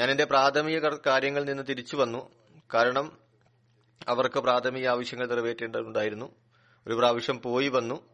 ഞാൻ 0.00 0.10
എന്റെ 0.10 0.24
പ്രാഥമിക 0.24 0.78
കാര്യങ്ങളിൽ 0.78 1.46
നിന്ന് 1.46 1.62
തിരിച്ചു 1.68 1.96
വന്നു. 1.96 2.30
കാരണം 2.74 3.18
അവർക്ക് 4.08 4.40
പ്രാഥമിക 4.40 4.88
ആവശ്യങ്ങൾ 4.88 5.26
നിറവേറ്റേണ്ടതുണ്ടായിരുന്നു. 5.26 6.32
ഒരു 6.86 6.94
പ്രാവശ്യം 6.94 7.42
പോയി 7.42 7.68
വന്നു. 7.68 8.08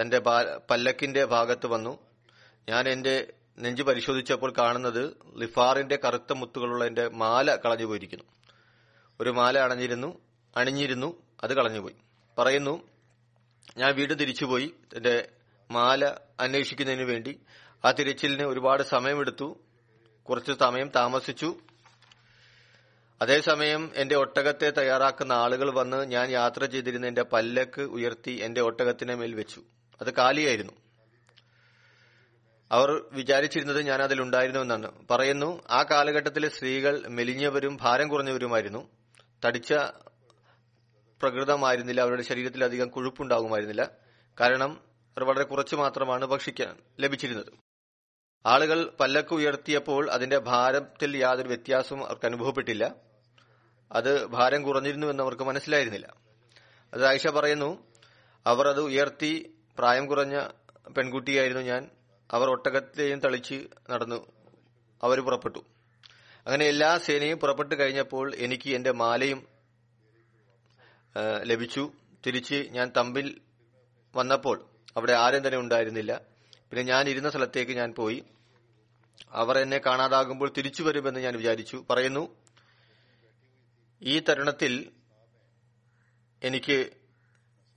തന്റെ 0.00 0.18
പല്ലക്കിന്റെ 0.70 1.24
ഭാഗത്ത് 1.24 1.66
വന്നു. 1.66 1.98
ഞാൻ 2.68 2.88
എന്റെ 2.88 3.32
നെഞ്ച് 3.58 3.82
പരിശോധിച്ചപ്പോൾ 3.82 4.52
കാണുന്നത് 4.58 5.16
ലിഫാറിന്റെ 5.36 5.98
കറുത്ത 6.04 6.32
മുത്തുകളുള്ള 6.32 6.84
എന്റെ 6.84 7.08
മാല 7.08 7.56
കളഞ്ഞു 7.56 7.84
പോയിരിക്കുന്നു. 7.84 8.24
ഒരു 9.20 9.30
മാല 9.30 9.58
അണഞ്ഞിരുന്നു 9.58 10.20
അണിഞ്ഞിരുന്നു 10.56 11.22
അത് 11.44 11.54
കളഞ്ഞുപോയി. 11.54 11.96
പറയുന്നു 12.38 12.88
ഞാൻ 13.76 13.94
വീട് 13.94 14.20
തിരിച്ചുപോയി. 14.20 14.74
എന്റെ 14.94 15.28
മാല 15.70 16.14
അന്വേഷിക്കുന്നതിന് 16.40 17.02
വേണ്ടി. 17.02 17.40
ആ 17.84 17.90
തിരച്ചിലിന് 17.90 18.42
ഒരുപാട് 18.42 18.82
സമയമെടുത്തു. 18.82 19.58
കുറച്ച് 20.28 20.52
സമയം 20.52 20.88
താമസിച്ചു. 20.88 21.56
അതേസമയം 23.22 23.92
എന്റെ 23.94 24.16
ഒട്ടകത്തെ 24.16 24.70
തയ്യാറാക്കുന്ന 24.70 25.32
ആളുകൾ 25.32 25.70
വന്ന് 25.70 26.04
ഞാൻ 26.10 26.30
യാത്ര 26.30 26.64
ചെയ്തിരുന്ന 26.64 27.06
എന്റെ 27.06 27.22
പല്ലക്ക് 27.22 27.80
ഉയർത്തി 27.80 28.30
എന്റെ 28.30 28.60
ഒട്ടകത്തിനെ 28.60 29.14
മേൽ 29.14 29.34
വെച്ചു. 29.34 29.62
അത് 30.00 30.14
കാലിയായിരുന്നു. 30.14 30.72
അവർ 32.72 33.04
വിചാരിച്ചിരുന്നത് 33.12 33.82
ഞാൻ 33.82 34.02
അതിലുണ്ടായിരുന്നു 34.02 34.60
എന്നാണ്. 34.60 34.92
പറയുന്നു 35.10 35.62
ആ 35.70 35.82
കാലഘട്ടത്തിലെ 35.82 36.48
സ്ത്രീകൾ 36.48 37.06
മെലിഞ്ഞവരും 37.08 37.78
ഭാരം 37.80 38.08
കുറഞ്ഞവരുമായിരുന്നു. 38.08 38.88
തടിച്ച 39.44 39.74
പ്രകൃതമായിരുന്നില്ല. 41.22 42.00
അവരുടെ 42.00 42.22
ശരീരത്തിൽ 42.22 42.64
അധികം 42.64 42.88
കൊഴുപ്പുണ്ടാകുമായിരുന്നില്ല. 42.88 43.90
കാരണം 44.40 44.80
അവർ 44.82 45.24
വളരെ 45.24 45.44
കുറച്ച് 45.44 45.76
മാത്രമാണ് 45.76 46.24
ഭക്ഷിക്കാൻ 46.24 46.76
ലഭിച്ചിരുന്നത്. 47.00 47.61
ആളുകൾ 48.46 48.92
പല്ലക്ക് 49.00 49.34
ഉയർത്തിയപ്പോൾ 49.34 50.10
അതിന്റെ 50.10 50.38
ഭാരത്തിൽ 50.38 51.16
യാതൊരു 51.16 51.48
വ്യത്യാസവും 51.48 52.06
അവർക്ക് 52.06 52.26
അനുഭവപ്പെട്ടില്ല. 52.26 52.94
അത് 53.92 54.26
ഭാരം 54.26 54.62
കുറഞ്ഞിരുന്നു 54.62 55.06
എന്ന് 55.06 55.22
അവർക്ക് 55.22 55.42
മനസ്സിലായിരുന്നില്ല. 55.42 56.14
അത് 56.94 57.06
ആയിഷ 57.06 57.26
പറയുന്നു 57.26 57.86
അവർ 58.46 58.68
അത് 58.68 58.80
ഉയർത്തി 58.80 59.54
പ്രായം 59.78 60.06
കുറഞ്ഞ 60.06 60.48
പെൺകുട്ടിയായിരുന്നു 60.96 61.62
ഞാൻ. 61.62 61.90
അവർ 62.30 62.50
ഒട്ടകത്തെയും 62.50 63.20
തളിച്ച് 63.20 63.68
നടന്നു. 63.90 64.32
അവർ 65.02 65.20
പുറപ്പെട്ടു. 65.20 65.58
അങ്ങനെ 66.46 66.64
എല്ലാ 66.66 66.98
സേനയും 66.98 67.38
പുറപ്പെട്ടു 67.38 67.74
കഴിഞ്ഞപ്പോൾ 67.74 68.34
എനിക്ക് 68.34 68.74
എന്റെ 68.74 68.92
മാലയും 68.92 69.46
ലഭിച്ചു. 71.42 71.92
തിരിച്ച് 72.26 72.54
ഞാൻ 72.54 72.92
തമ്പിൽ 72.96 73.40
വന്നപ്പോൾ 74.16 74.66
അവിടെ 74.96 75.12
ആരും 75.12 75.46
തന്നെ 75.46 75.58
ഉണ്ടായിരുന്നില്ല. 75.58 76.31
പിന്നെ 76.72 76.92
ഞാൻ 76.92 77.08
ഇരുന്ന 77.08 77.30
സ്ഥലത്തേക്ക് 77.30 77.72
ഞാൻ 77.72 77.94
പോയി. 77.96 78.24
അവർ 79.30 79.58
എന്നെ 79.58 79.78
കാണാതാകുമ്പോൾ 79.78 80.52
തിരിച്ചു 80.58 80.82
വരുമെന്ന് 80.82 81.20
ഞാൻ 81.20 81.36
വിചാരിച്ചു. 81.36 81.84
പറയുന്നു 81.90 82.36
ഈ 84.02 84.18
തരുണത്തിൽ 84.18 84.92
എനിക്ക് 86.42 86.90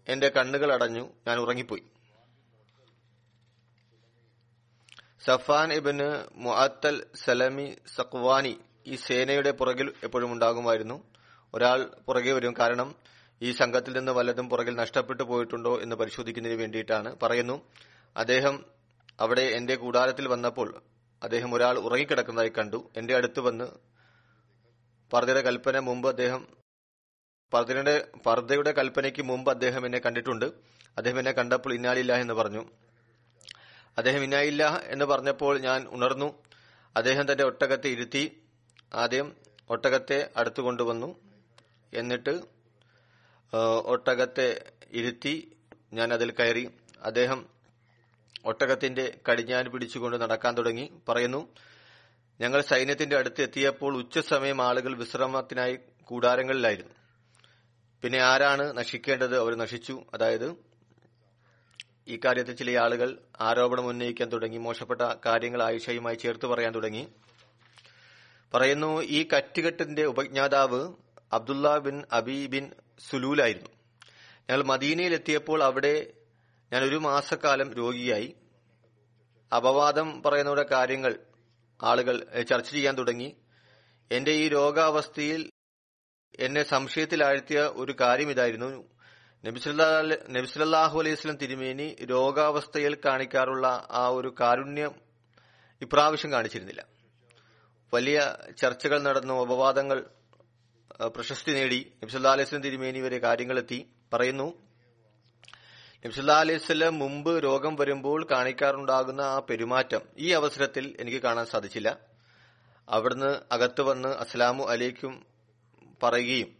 എന്റെ 0.07 0.29
കണ്ണുകൾ 0.29 0.73
അടഞ്ഞു. 0.73 1.09
ഞാൻ 1.27 1.37
ഉറങ്ങിപ്പോയി. 1.37 1.83
സഫാൻ 5.25 5.73
ഇബിന് 5.73 6.23
മുഅത്തൽ 6.35 7.05
സലമി 7.15 7.77
സഖ്വാനി 7.95 8.57
ഈ 8.87 8.95
സേനയുടെ 8.95 9.51
പുറകിൽ 9.51 9.93
എപ്പോഴും 10.03 10.31
ഉണ്ടാകുമായിരുന്നു. 10.31 11.03
ഒരാൾ 11.53 11.83
പുറകെ 11.83 12.31
വരും. 12.31 12.53
കാരണം 12.59 12.95
ഈ 13.41 13.51
സംഘത്തിൽ 13.51 13.97
നിന്ന് 13.97 14.11
വല്ലതും 14.11 14.49
പുറകിൽ 14.49 14.75
നഷ്ടപ്പെട്ടു 14.75 15.23
പോയിട്ടുണ്ടോ 15.23 15.81
എന്ന് 15.81 15.95
പരിശോധിക്കുന്നതിന് 15.95 16.59
വേണ്ടിയിട്ടാണ്. 16.59 17.15
പറയുന്നു 17.23 17.67
അദ്ദേഹം 18.17 18.74
അവിടെ 19.19 19.41
എന്റെ 19.41 19.75
കൂടാരത്തിൽ 19.75 20.27
വന്നപ്പോൾ 20.27 20.81
അദ്ദേഹം 21.23 21.53
ഒരാൾ 21.53 21.79
ഉറങ്ങിക്കിടക്കുന്നതായി 21.79 22.51
കണ്ടു. 22.57 22.91
എന്റെ 22.97 23.15
അടുത്ത് 23.15 23.39
വന്ന് 23.39 23.67
പർദ്ദയുടെ 25.13 25.41
കൽപ്പന 25.41 25.79
മുമ്പ് 25.79 26.07
അദ്ദേഹം 26.09 26.47
പർദ്ദയുടെ 27.53 28.07
പർദ്ദയുടെ 28.25 28.71
കൽപ്പനയ്ക്ക് 28.71 29.23
മുമ്പ് 29.23 29.51
അദ്ദേഹം 29.51 29.85
എന്നെ 29.85 29.99
കണ്ടിട്ടുണ്ട്. 29.99 30.45
അദ്ദേഹം 30.97 31.19
എന്നെ 31.19 31.31
കണ്ടപ്പോൾ 31.31 31.73
ഇന്നാലില്ല 31.73 32.13
എന്ന് 32.13 32.33
പറഞ്ഞു. 32.33 32.65
അദ്ദേഹം 33.97 34.23
ഇന്നായില്ല 34.23 34.81
എന്ന് 34.83 35.05
പറഞ്ഞപ്പോൾ 35.05 35.59
ഞാൻ 35.59 35.87
ഉണർന്നു. 35.89 36.43
അദ്ദേഹം 36.97 37.31
തന്റെ 37.31 37.43
ഒട്ടകത്തെ 37.43 37.87
ഇരുത്തി 37.87 38.43
ആദ്യം 38.93 39.35
ഒട്ടകത്തെ 39.69 40.29
അടുത്തു 40.37 40.61
കൊണ്ടുവന്നു. 40.61 41.15
എന്നിട്ട് 41.93 42.41
ഒട്ടകത്തെ 43.85 44.71
ഇരുത്തി 44.91 45.57
ഞാൻ 45.93 46.13
അതിൽ 46.13 46.31
കയറി. 46.31 46.69
അദ്ദേഹം 47.01 47.54
ഒട്ടകത്തിന്റെ 48.45 49.17
കടിഞ്ഞാൻ 49.31 49.65
പിടിച്ചുകൊണ്ട് 49.65 50.17
നടക്കാൻ 50.17 50.57
തുടങ്ങി. 50.57 50.91
പറയുന്നു 51.09 51.49
ഞങ്ങൾ 52.41 52.61
സൈന്യത്തിന്റെ 52.61 53.17
അടുത്ത് 53.17 53.41
എത്തിയപ്പോൾ 53.41 53.97
ഉച്ചസമയം 53.97 54.61
ആളുകൾ 54.61 54.95
വിശ്രമത്തിനായി 54.95 55.79
കൂടാരങ്ങളിലായിരുന്നു. 56.03 56.93
പിന്നെ 58.01 58.19
ആരാണ് 58.19 58.77
നശിക്കേണ്ടത്? 58.77 59.39
അവർ 59.39 59.55
നശിച്ചു. 59.55 60.03
അതായത് 60.13 60.55
ഈ 62.07 62.19
കാര്യത്തിൽ 62.25 62.55
ചില 62.55 62.79
ആളുകൾ 62.79 63.17
ആരോപണം 63.41 63.85
ഉന്നയിക്കാൻ 63.85 64.31
തുടങ്ങി. 64.31 64.57
മോശപ്പെട്ട 64.57 65.01
കാര്യങ്ങൾ 65.01 65.63
ആയിഷയുമായി 65.63 66.15
ചേർത്ത് 66.15 66.45
പറയാൻ 66.45 66.75
തുടങ്ങി. 66.75 67.07
പറയുന്നു 68.53 69.01
ഈ 69.01 69.27
കറ്റുകെട്ടിന്റെ 69.27 70.03
ഉപജ്ഞാതാവ് 70.03 70.93
അബ്ദുള്ള 71.33 71.77
ബിൻ 71.77 72.03
അബി 72.11 72.45
ബിൻ 72.45 72.71
സുലൂലായിരുന്നു. 73.09 73.69
ഞങ്ങൾ 74.49 74.63
മദീനയിൽ 74.63 75.13
എത്തിയപ്പോൾ 75.13 75.63
അവിടെ 75.63 76.13
ഞാൻ 76.73 76.83
ഒരു 76.83 76.95
മാസക്കാലം 76.95 77.73
രോഗിയായി. 77.73 78.35
അപവാദം 79.55 80.23
പറയുന്നവരുടെ 80.23 80.65
കാര്യങ്ങൾ 80.71 81.19
ആളുകൾ 81.83 82.43
ചർച്ച 82.49 82.71
ചെയ്യാൻ 82.71 82.97
തുടങ്ങി. 82.97 83.35
എന്റെ 84.11 84.31
ഈ 84.31 84.47
രോഗാവസ്ഥയിൽ 84.47 85.49
എന്നെ 86.39 86.63
സംശയത്തിലാഴ്ത്തിയ 86.63 87.59
ഒരു 87.59 87.95
കാര്യം 88.01 88.29
ഇതായിരുന്നു. 88.31 88.83
നബിസുല്ലാഹു 90.29 90.99
അലൈഹി 90.99 91.15
സ്വലം 91.15 91.37
തിരുമേനി 91.37 91.95
രോഗാവസ്ഥയിൽ 92.01 92.97
കാണിക്കാറുള്ള 93.05 93.87
ആ 93.91 94.07
ഒരു 94.07 94.35
കാരുണ്യം 94.39 94.95
ഇപ്രാവശ്യം 95.81 96.31
കാണിച്ചിരുന്നില്ല. 96.31 96.85
വലിയ 97.93 98.35
ചർച്ചകൾ 98.57 99.01
നടന്നു 99.01 99.41
അപവാദങ്ങൾ 99.41 100.05
പ്രശസ്തി 101.15 101.51
നേടി. 101.51 101.93
നബിസുല്ലാ 102.03 102.31
അലൈഹി 102.31 102.49
സ്വലം 102.49 102.63
തിരുമേനി 102.63 102.99
വരെ 102.99 103.17
കാര്യങ്ങളെത്തി. 103.17 103.89
പറയുന്നു 104.13 104.64
നബ്സല്ലാ 106.03 106.39
അലൈഹി 106.39 106.57
സ്വലം 106.57 106.99
മുമ്പ് 106.99 107.43
രോഗം 107.43 107.75
വരുമ്പോൾ 107.75 108.27
കാണിക്കാറുണ്ടാകുന്ന 108.31 109.21
ആ 109.21 109.39
പെരുമാറ്റം 109.39 110.01
ഈ 110.17 110.31
അവസരത്തിൽ 110.31 110.95
എനിക്ക് 110.99 111.17
കാണാൻ 111.17 111.45
സാധിച്ചില്ല. 111.45 111.97
അവിടുന്ന് 112.89 113.39
അകത്ത് 113.51 113.81
വന്ന് 113.81 114.07
അസ്ലാമു 114.07 114.65
അലൈക്കും 114.65 115.25
പറയുകയും 116.03 116.55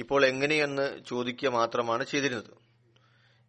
ഇപ്പോൾ 0.00 0.26
എങ്ങനെയെന്ന് 0.26 1.00
ചോദിക്കുക 1.08 1.48
മാത്രമാണ് 1.48 2.04
ചെയ്തിരുന്നത്. 2.04 2.54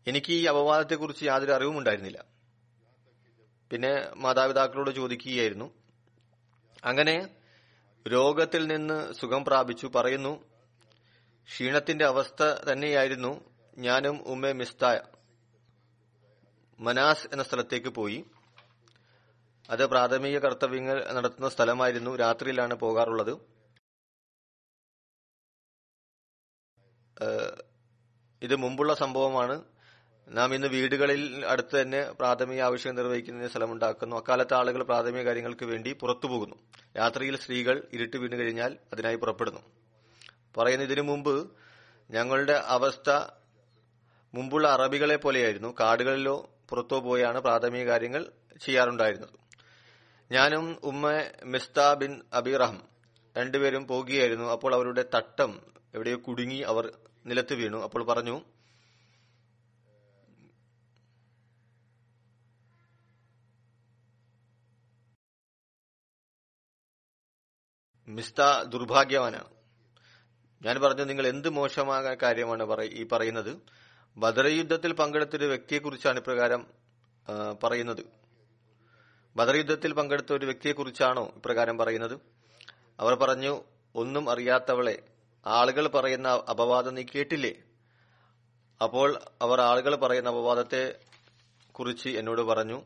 എനിക്ക് 0.07 0.31
ഈ 0.31 0.45
അപവാദത്തെക്കുറിച്ച് 0.45 1.25
യാതൊരു 1.25 1.51
അറിവും 1.51 1.77
ഉണ്ടായിരുന്നില്ല. 1.77 2.25
പിന്നെ 3.71 4.07
മാതാപിതാക്കളോട് 4.15 4.91
ചോദിക്കുകയായിരുന്നു. 4.91 5.73
അങ്ങനെ 6.85 7.29
രോഗത്തിൽ 8.07 8.67
നിന്ന് 8.67 9.13
സുഖം 9.13 9.45
പ്രാപിച്ചു 9.45 9.91
പറയുന്നു. 9.95 10.43
ക്ഷീണത്തിന്റെ 11.47 12.05
അവസ്ഥ 12.05 12.71
തന്നെയായിരുന്നു. 12.71 13.52
ഞാനും 13.77 14.21
ഉമ്മ 14.21 14.51
മിസ്തായ 14.51 15.01
മനാസ് 16.79 17.27
എന്ന 17.31 17.43
സ്ഥലത്തേക്ക് 17.43 17.87
പോയി. 17.87 18.25
അത് 19.69 19.85
പ്രാഥമിക 19.85 20.39
കർത്തവ്യങ്ങൾ 20.39 21.11
നടത്തുന്ന 21.11 21.49
സ്ഥലമായിരുന്നു. 21.49 22.15
രാത്രിയിലാണ് 22.15 22.73
പോകാറുള്ളത്. 22.73 23.31
ഇത് 28.41 28.55
മുമ്പുള്ള 28.55 28.93
സംഭവമാണ്. 28.93 29.63
നാം 30.27 30.53
ഇന്ന് 30.53 30.67
വീടുകളിൽ 30.67 31.45
അടുത്ത് 31.45 31.81
തന്നെ 31.81 32.11
പ്രാഥമിക 32.11 32.61
ആവശ്യം 32.61 32.95
നിർവഹിക്കുന്നതിന് 32.95 33.49
സ്ഥലമുണ്ടാക്കുന്നു. 33.49 34.15
അക്കാലത്ത് 34.15 34.53
ആളുകൾ 34.53 34.83
പ്രാഥമിക 34.83 35.21
കാര്യങ്ങൾക്ക് 35.21 35.65
വേണ്ടി 35.65 35.93
പുറത്തു 35.93 36.27
പോകുന്നു. 36.27 36.55
രാത്രിയിൽ 36.97 37.37
സ്ത്രീകൾ 37.37 37.87
ഇരുട്ട് 37.93 38.17
വീണ് 38.17 38.35
കഴിഞ്ഞാൽ 38.35 38.77
അതിനായി 38.93 39.15
പുറപ്പെടുന്നു. 39.15 39.59
പറയുന്ന 40.57 40.83
ഇതിനു 40.83 41.01
മുമ്പ് 41.01 41.51
ഞങ്ങളുടെ 42.11 42.53
അവസ്ഥ 42.53 43.09
മുമ്പുള്ള 44.33 44.67
അറബികളെ 44.67 45.15
പോലെയായിരുന്നു. 45.15 45.75
കാടുകളിലോ 45.79 46.49
പുറത്തോ 46.69 46.99
പോയാണ് 46.99 47.39
പ്രാഥമിക 47.39 47.87
കാര്യങ്ങൾ 47.87 48.31
ചെയ്യാറുണ്ടായിരുന്നത്. 48.61 49.29
ഞാനും 50.31 50.79
ഉമ്മ 50.83 51.23
മിസ്ത 51.43 51.93
ബിൻ 51.93 52.21
അബിറഹം 52.33 52.83
രണ്ടുപേരും 53.37 53.87
പോകുകയായിരുന്നു. 53.87 54.45
അപ്പോൾ 54.45 54.75
അവരുടെ 54.75 55.05
തട്ടം 55.15 55.61
എവിടെയോ 55.93 56.17
കുടുങ്ങി 56.27 56.59
അവർ 56.59 56.97
നിലത്ത് 57.25 57.53
വീണു. 57.53 57.77
അപ്പോൾ 57.77 58.03
പറഞ്ഞു 58.03 58.41
മിസ്ത 68.07 68.63
ദുർഭാഗ്യവാനാണ്. 68.63 69.49
ഞാൻ 70.61 70.81
പറഞ്ഞു 70.81 71.03
നിങ്ങൾ 71.03 71.27
എന്ത് 71.27 71.49
മോശമായ 71.49 72.15
കാര്യമാണ് 72.21 72.83
ഈ 72.83 73.07
പറയുന്നത്? 73.07 73.82
ബദർ 74.17 74.47
യുദ്ധത്തിൽ 74.47 74.93
പങ്കെടുത്ത 74.93 75.35
ഒരു 75.35 75.45
വ്യക്തിയെക്കുറിച്ചാണ് 75.45 76.17
ഇപ്രകാരം 76.19 76.67
പറയുന്നത്. 77.63 78.03
ബദർ 79.35 79.55
യുദ്ധത്തിൽ 79.55 79.93
പങ്കെടുത്ത 79.93 80.33
ഒരു 80.33 80.45
വ്യക്തിയെക്കുറിച്ചാണോ 80.45 81.33
ഇപ്രകാരം 81.35 81.77
പറയുന്നത്? 81.77 82.19
അവർ 82.99 83.13
പറഞ്ഞു 83.15 83.63
ഒന്നും 83.95 84.29
അറിയാത്തവളെ 84.29 85.03
ആളുകൾ 85.45 85.87
പറയുന്ന 85.87 86.27
അപവാദം 86.49 86.95
നീ 86.95 87.03
കേട്ടില്ലേ? 87.15 87.53
അപ്പോൾ 88.81 89.19
അവർ 89.41 89.61
ആളുകൾ 89.61 89.95
പറയുന്ന 89.95 90.29
അപവാദത്തെ 90.29 90.99
കുറിച്ച് 91.71 92.09
എന്നോട് 92.09 92.41
പറഞ്ഞു 92.41 92.81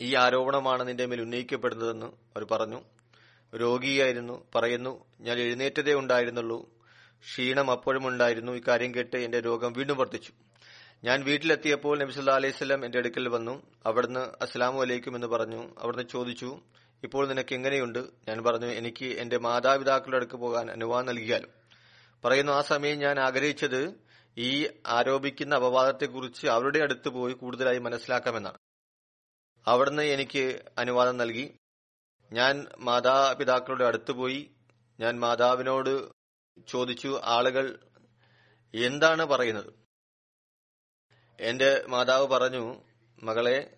ഈ 0.00 0.14
ആരോപണമാണ് 0.14 0.88
നിന്റെ 0.88 1.06
മേൽ 1.06 1.20
ഉന്നയിക്കപ്പെടുന്നതെന്ന് 1.22 2.06
അവർ 2.06 2.44
പറഞ്ഞു. 2.44 2.80
രോഗിയായിരുന്നു 3.56 4.44
പറയുന്നു 4.54 5.04
ഞാൻ 5.20 5.38
എഴുന്നേറ്റതേ 5.38 5.94
ഉണ്ടായിരുന്നുള്ളൂ. 5.94 6.58
ക്ഷീണം 7.24 7.70
അപ്പോഴും 7.70 8.08
ഉണ്ടായിരുന്നു. 8.08 8.52
ഇക്കാര്യം 8.52 8.94
കേട്ട് 8.94 9.16
എന്റെ 9.16 9.40
രോഗം 9.40 9.72
വീണ്ടും 9.72 9.96
വർദ്ധിച്ചു. 9.96 10.32
ഞാൻ 11.04 11.24
വീട്ടിലെത്തിയപ്പോൾ 11.24 11.98
നബിസുല്ലാ 11.98 12.34
അലൈഹി 12.34 12.52
സ്വലം 12.52 12.84
എന്റെ 12.84 12.98
അടുക്കൽ 12.98 13.28
വന്നു. 13.28 13.62
അവിടുന്ന് 13.86 14.20
അസ്ലാമു 14.20 14.80
അലൈക്കും 14.80 15.14
എന്ന് 15.14 15.26
പറഞ്ഞു. 15.26 15.74
അവിടുന്ന് 15.78 16.08
ചോദിച്ചു 16.08 16.60
ഇപ്പോൾ 17.02 17.28
നിനക്ക് 17.28 17.54
എങ്ങനെയുണ്ട്? 17.54 17.98
ഞാൻ 17.98 18.44
പറഞ്ഞു 18.44 18.66
എനിക്ക് 18.66 19.04
എന്റെ 19.04 19.38
മാതാപിതാക്കളുടെ 19.38 20.16
അടുക്ക് 20.16 20.36
പോകാൻ 20.36 20.70
അനുവാദം 20.70 21.06
നൽകിയാലും. 21.06 21.50
പറയുന്നു 22.24 22.52
ആ 22.52 22.60
സമയം 22.60 22.98
ഞാൻ 22.98 23.20
ആഗ്രഹിച്ചത് 23.20 23.94
ഈ 24.38 24.68
ആരോപിക്കുന്ന 24.86 25.54
അപവാദത്തെക്കുറിച്ച് 25.54 26.46
അവരുടെ 26.46 26.78
അടുത്ത് 26.78 27.08
പോയി 27.08 27.32
കൂടുതലായി 27.32 27.78
മനസ്സിലാക്കാമെന്നാണ്. 27.78 28.58
അവിടുന്ന് 29.66 30.02
എനിക്ക് 30.02 30.62
അനുവാദം 30.78 31.16
നൽകി. 31.16 31.54
ഞാൻ 32.32 32.66
മാതാപിതാക്കളുടെ 32.78 33.84
അടുത്ത് 33.84 34.12
പോയി. 34.12 34.50
ഞാൻ 35.00 35.20
മാതാവിനോട് 35.20 36.23
ചോദിച്ചു 36.68 37.20
ആളുകൾ 37.24 37.78
എന്താണ് 38.74 39.24
പറയുന്നത്? 39.24 39.72
എന്റെ 41.40 41.84
മാതാവ് 41.88 42.26
പറഞ്ഞു 42.26 42.82
മകളെ 43.22 43.76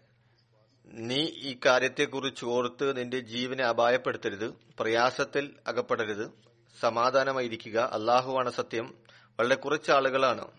നീ 0.87 1.25
ഈ 1.25 1.59
കാര്യത്തെക്കുറിച്ച് 1.67 2.45
ഓർത്ത് 2.45 2.97
നിന്റെ 2.97 3.21
ജീവനെ 3.21 3.65
അപായപ്പെടുത്തരുത് 3.65 4.55
പ്രയാസത്തിൽ 4.79 5.57
അകപ്പെടരുത് 5.67 6.31
സമാധാനമായിരിക്കുക. 6.81 7.79
അള്ളാഹുവാണ് 7.79 8.51
സത്യം. 8.51 9.05
വളരെ 9.39 9.55
കുറച്ച് 9.55 9.91
ആളുകളാണ്. 9.91 10.51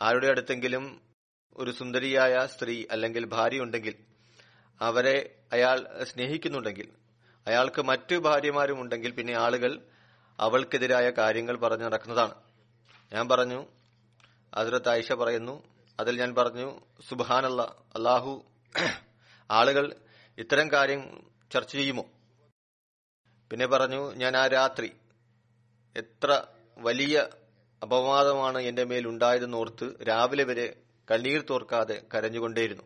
ആരുടെ 0.00 0.26
അടുത്തെങ്കിലും 0.26 1.00
ഒരു 1.56 1.70
സുന്ദരിയായ 1.70 2.46
സ്ത്രീ 2.46 2.84
അല്ലെങ്കിൽ 2.90 3.24
ഭാര്യ 3.24 3.60
ഉണ്ടെങ്കിൽ 3.60 3.94
അവരെ 4.80 5.38
അയാൾ 5.52 6.04
സ്നേഹിക്കുന്നുണ്ടെങ്കിൽ 6.04 6.92
അയാൾക്ക് 7.46 7.82
മറ്റു 7.82 8.16
ഭാര്യമാരും 8.16 8.80
ഉണ്ടെങ്കിൽ 8.80 9.10
പിന്നെ 9.10 9.38
ആളുകൾ 9.38 9.80
അവൾക്കെതിരായ 10.40 11.10
കാര്യങ്ങൾ 11.10 11.56
പറഞ്ഞു 11.56 11.84
നടക്കുന്നതാണ്. 11.84 12.34
ഞാൻ 13.12 13.28
പറഞ്ഞു 13.28 13.66
ഹസ്രത്ത് 14.56 14.88
ആയിഷ 14.88 15.12
പറയുന്നു 15.12 15.62
അതിൽ 16.00 16.20
ഞാൻ 16.20 16.34
പറഞ്ഞു 16.34 16.80
സുബാനല്ല 17.08 17.62
അള്ളാഹു 17.96 18.44
ആളുകൾ 19.50 19.96
ഇത്തരം 20.38 20.72
കാര്യം 20.72 21.24
ചർച്ച 21.52 21.72
ചെയ്യുമോ? 21.72 22.04
പിന്നെ 23.50 23.66
പറഞ്ഞു 23.66 24.14
ഞാൻ 24.14 24.36
ആ 24.36 24.46
രാത്രി 24.46 24.92
എത്ര 25.96 26.42
വലിയ 26.78 27.28
അപവാദമാണ് 27.82 28.58
എന്റെ 28.58 28.84
മേൽ 28.84 29.08
ഉണ്ടായതെന്നോർത്ത് 29.08 30.08
രാവിലെ 30.08 30.44
വരെ 30.44 30.76
കണ്ണീർ 31.10 31.42
തോർക്കാതെ 31.50 32.02
കരഞ്ഞുകൊണ്ടേയിരുന്നു. 32.14 32.82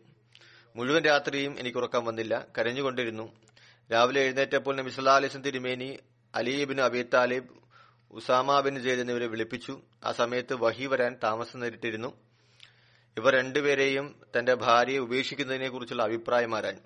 മുഴുവൻ 0.76 1.02
രാത്രിയും 1.02 1.58
എനിക്ക് 1.58 1.78
ഉറക്കാൻ 1.78 2.04
വന്നില്ല 2.04 2.46
കരഞ്ഞുകൊണ്ടിരുന്നു. 2.58 3.32
രാവിലെ 3.92 4.20
എഴുന്നേറ്റപ്പോൾ 4.20 4.76
നബി 4.76 4.90
സല്ലാ 4.90 5.14
അലിസ്ലം 5.14 5.42
തിരുമേനി 5.42 5.98
Ali bin 6.34 6.80
Abi 6.80 7.02
Talib 7.02 7.48
Usama 8.10 8.60
bin 8.60 8.82
Zaid 8.82 9.00
എന്നിവരെ 9.00 9.26
വിളിപ്പിച്ചു. 9.26 9.82
ആ 10.04 10.12
സമയത്ത് 10.12 10.54
വഹി 10.54 10.86
വരാൻ 10.86 11.16
താമസം 11.22 11.60
നേരിട്ടിരുന്നു. 11.60 12.20
ഇവർ 13.18 13.32
രണ്ടുപേരെയും 13.32 14.20
തന്റെ 14.38 14.54
ഭാര്യയെ 14.54 14.98
ഉപേക്ഷിക്കുന്നതിനെ 14.98 15.68
കുറിച്ചുള്ള 15.68 16.02
അഭിപ്രായമാരാഞ്ഞു 16.02 16.80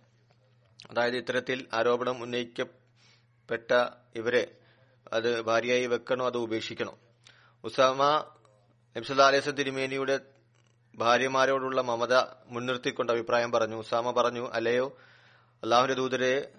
അതായത് 0.90 1.16
ഇത്തരത്തിൽ 1.16 1.66
ആരോപണം 1.72 2.22
ഉന്നയിക്കപ്പെട്ട 2.22 3.72
ഇവരെ 4.14 4.56
അത് 5.12 5.42
ഭാര്യയായി 5.42 5.86
വെക്കണോ 5.86 6.26
അതോ 6.26 6.40
ഉപേക്ഷിക്കണോ? 6.40 6.98
ഉസാമ 7.64 8.24
നബ്സല്ലാ 8.96 9.26
അലൈസ് 9.26 9.50
തിരുമേനിയുടെ 9.58 10.20
ഭാര്യമാരോടുള്ള 10.94 11.80
മമത 11.80 12.14
മുൻനിർത്തിക്കൊണ്ട് 12.46 13.12
അഭിപ്രായം 13.12 13.52
പറഞ്ഞു. 13.52 13.76
ഉസാമ 13.76 14.10
പറഞ്ഞു 14.10 14.50
അല്ലയോ 14.52 14.96
അള്ളാഹുന്റെ 15.62 15.94
ദൂതരെ 15.94 16.52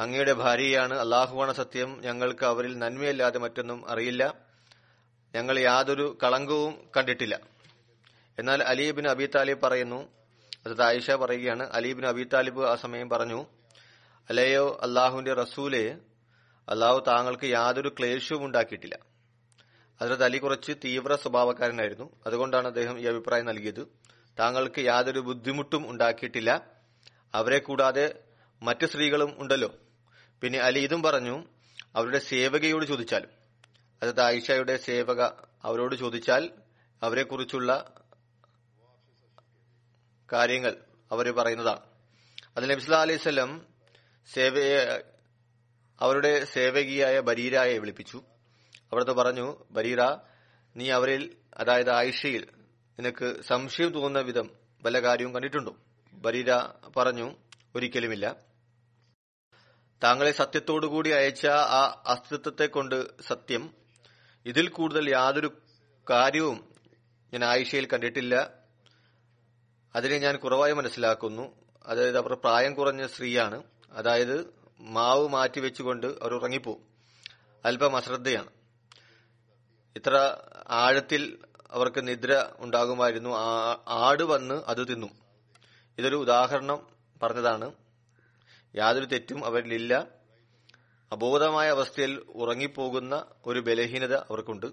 അങ്ങയുടെ 0.00 0.32
ഭാര്യയാണ് 0.32 0.94
അള്ളാഹുവാണ് 0.94 1.52
സത്യം. 1.52 2.00
ഞങ്ങൾക്ക് 2.00 2.44
അവരിൽ 2.44 2.78
നന്മയല്ലാതെ 2.78 3.38
മറ്റൊന്നും 3.38 3.90
അറിയില്ല. 3.90 4.34
ഞങ്ങൾ 5.34 5.58
യാതൊരു 5.58 6.18
കളങ്കവും 6.22 6.90
കണ്ടിട്ടില്ല. 6.96 7.40
എന്നാൽ 8.38 8.62
അലീബിൻ 8.62 9.10
അബി 9.10 9.26
താലിബ് 9.26 9.62
പറയുന്നു 9.62 10.08
അത് 10.66 10.82
ആയിഷ 10.82 11.10
പറയുകയാണ് 11.10 11.70
അലീബിൻ 11.72 12.06
അബി 12.06 12.24
താലിബ് 12.24 12.64
ആ 12.64 12.74
സമയം 12.74 13.08
പറഞ്ഞു 13.08 13.46
അലയോ 14.30 14.80
അള്ളാഹുവിന്റെ 14.82 15.34
റസൂലെ 15.34 15.98
അള്ളാഹു 16.68 17.04
താങ്കൾക്ക് 17.08 17.44
യാതൊരു 17.44 17.88
ക്ലേശവും 17.98 18.44
ഉണ്ടാക്കിയിട്ടില്ല. 18.44 18.98
അതിലത് 20.00 20.24
അലി 20.24 20.38
കുറച്ച് 20.38 20.72
തീവ്ര 20.84 21.14
സ്വഭാവക്കാരനായിരുന്നു. 21.14 22.10
അതുകൊണ്ടാണ് 22.26 22.66
അദ്ദേഹം 22.66 23.00
ഈ 23.00 23.04
അഭിപ്രായം 23.04 23.46
നൽകിയത്. 23.46 23.86
താങ്കൾക്ക് 24.38 24.80
യാതൊരു 24.80 25.20
ബുദ്ധിമുട്ടും 25.20 25.90
ഉണ്ടാക്കിയിട്ടില്ല. 25.90 26.66
അവരെ 27.34 27.58
കൂടാതെ 27.58 28.18
മറ്റ് 28.62 28.86
സ്ത്രീകളും 28.86 29.34
ഉണ്ടല്ലോ. 29.38 29.74
പിന്നെ 30.42 30.58
അലി 30.58 30.78
ഇതും 30.78 31.02
പറഞ്ഞു 31.02 31.44
അവരുടെ 31.94 32.18
സേവകയോട് 32.18 32.86
ചോദിച്ചാൽ 32.86 33.28
അതായത് 34.02 34.20
ആയിഷയുടെ 34.20 34.76
സേവക 34.76 35.22
അവരോട് 35.64 35.94
ചോദിച്ചാൽ 35.94 36.50
അവരെക്കുറിച്ചുള്ള 37.02 37.94
കാര്യങ്ങൾ 40.32 40.76
അവർ 41.12 41.30
പറയുന്നതാണ്. 41.30 41.80
അതിൽ 42.56 42.68
നബിസ്ലാ 42.68 43.00
അലൈഹി 43.00 43.18
സ്വലം 43.18 43.66
സേവയെ 44.32 45.02
അവരുടെ 46.00 46.44
സേവകിയായ 46.44 47.20
ബരീരായെ 47.20 47.78
വിളിപ്പിച്ചു. 47.78 48.22
അവിടുത്തെ 48.92 49.12
പറഞ്ഞു 49.12 49.64
ബരീറ 49.70 50.02
നീ 50.76 50.90
അവരിൽ 50.90 51.36
അതായത് 51.56 51.90
ആയിഷയിൽ 51.90 52.46
നിനക്ക് 52.98 53.42
സംശയം 53.42 53.92
തോന്നുന്ന 53.92 54.18
വിധം 54.18 54.50
വല്ല 54.82 54.98
കാര്യവും 54.98 55.34
കണ്ടിട്ടുണ്ടോ? 55.34 55.76
ബരീര 56.12 56.52
പറഞ്ഞു 56.96 57.36
ഒരിക്കലുമില്ല. 57.74 58.49
താങ്കളെ 60.02 60.32
സത്യത്തോടുകൂടി 60.32 61.10
അയച്ച 61.10 61.46
ആ 61.46 62.02
അസ്തിത്വത്തെ 62.06 62.66
കൊണ്ട് 62.66 63.22
സത്യം. 63.22 63.74
ഇതിൽ 64.46 64.68
കൂടുതൽ 64.68 65.10
യാതൊരു 65.10 65.56
കാര്യവും 66.10 66.74
ഞാൻ 67.32 67.44
ആയിഷയിൽ 67.44 67.86
കണ്ടിട്ടില്ല. 67.86 68.50
അതിനെ 69.94 70.18
ഞാൻ 70.18 70.36
കുറവായി 70.36 70.72
മനസ്സിലാക്കുന്നു. 70.72 71.54
അതായത് 71.86 72.18
അവർ 72.18 72.34
പ്രായം 72.34 72.74
കുറഞ്ഞ 72.74 73.06
സ്ത്രീയാണ്. 73.06 73.62
അതായത് 73.92 74.54
മാവ് 74.80 75.28
മാറ്റി 75.28 75.60
വെച്ചുകൊണ്ട് 75.60 76.06
അവർ 76.06 76.34
ഉറങ്ങിപ്പോവും. 76.34 76.82
അല്പം 77.64 77.96
അശ്രദ്ധയാണ്. 77.96 78.50
ഇത്ര 79.96 80.36
ആഴത്തിൽ 80.68 81.38
അവർക്ക് 81.70 82.08
നിദ്ര 82.08 82.50
ഉണ്ടാകുമായിരുന്നു. 82.58 83.30
ആട് 83.88 84.22
വന്ന് 84.22 84.62
അത് 84.66 84.88
തിന്നു. 84.88 85.06
ഇതൊരു 85.98 86.16
ഉദാഹരണം 86.16 86.86
പറഞ്ഞതാണ്. 87.22 87.72
യാതൊരു 88.76 89.04
തെറ്റും 89.04 89.44
അവരിലില്ല. 89.44 90.06
അബോധമായ 91.12 91.70
അവസ്ഥയിൽ 91.70 92.22
ഉറങ്ങിപ്പോകുന്ന 92.28 93.26
ഒരു 93.46 93.60
ബലഹീനത 93.60 94.14
അവർക്കുണ്ട്. 94.14 94.66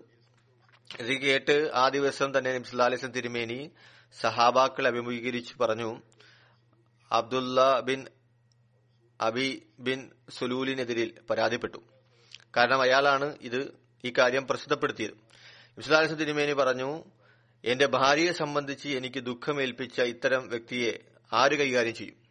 ഇത് 0.99 1.21
കേട്ട് 1.21 1.71
ആ 1.73 1.89
ദിവസം 1.89 2.37
തന്നെ 2.37 2.57
നബ്സുല്ലാലിസം 2.57 3.11
തിരുമേനി 3.11 3.71
സഹാബാക്കളെ 4.19 4.87
അഭിമുഖീകരിച്ച് 4.87 5.59
പറഞ്ഞു 5.59 6.01
അബ്ദുല്ല 7.11 7.79
ബിൻ 7.79 8.07
അബി 9.21 9.67
ബിൻ 9.79 10.11
സുലൂലിനെതിരിൽ 10.29 11.13
പരാതിപ്പെട്ടു. 11.29 11.77
കാരണം 12.57 12.81
അയാളാണ് 12.81 13.37
ഇത് 13.41 13.73
ഈ 14.05 14.13
കാര്യം 14.17 14.47
പ്രസിദ്ധപ്പെടുത്തിയത്. 14.47 15.11
ഇബ്സുലാലിസം 15.77 16.15
തിരുമേനി 16.15 16.53
പറഞ്ഞു 16.53 17.03
എന്റെ 17.65 17.85
ഭാര്യയെ 17.85 18.31
സംബന്ധിച്ച് 18.31 18.87
എനിക്ക് 18.87 19.19
ദുഃഖമേൽപ്പിച്ച 19.19 20.01
ഇത്തരം 20.01 20.49
വ്യക്തിയെ 20.49 20.99
ആര് 21.33 21.55
കൈകാര്യം 21.55 21.95
ചെയ്യും? 21.95 22.26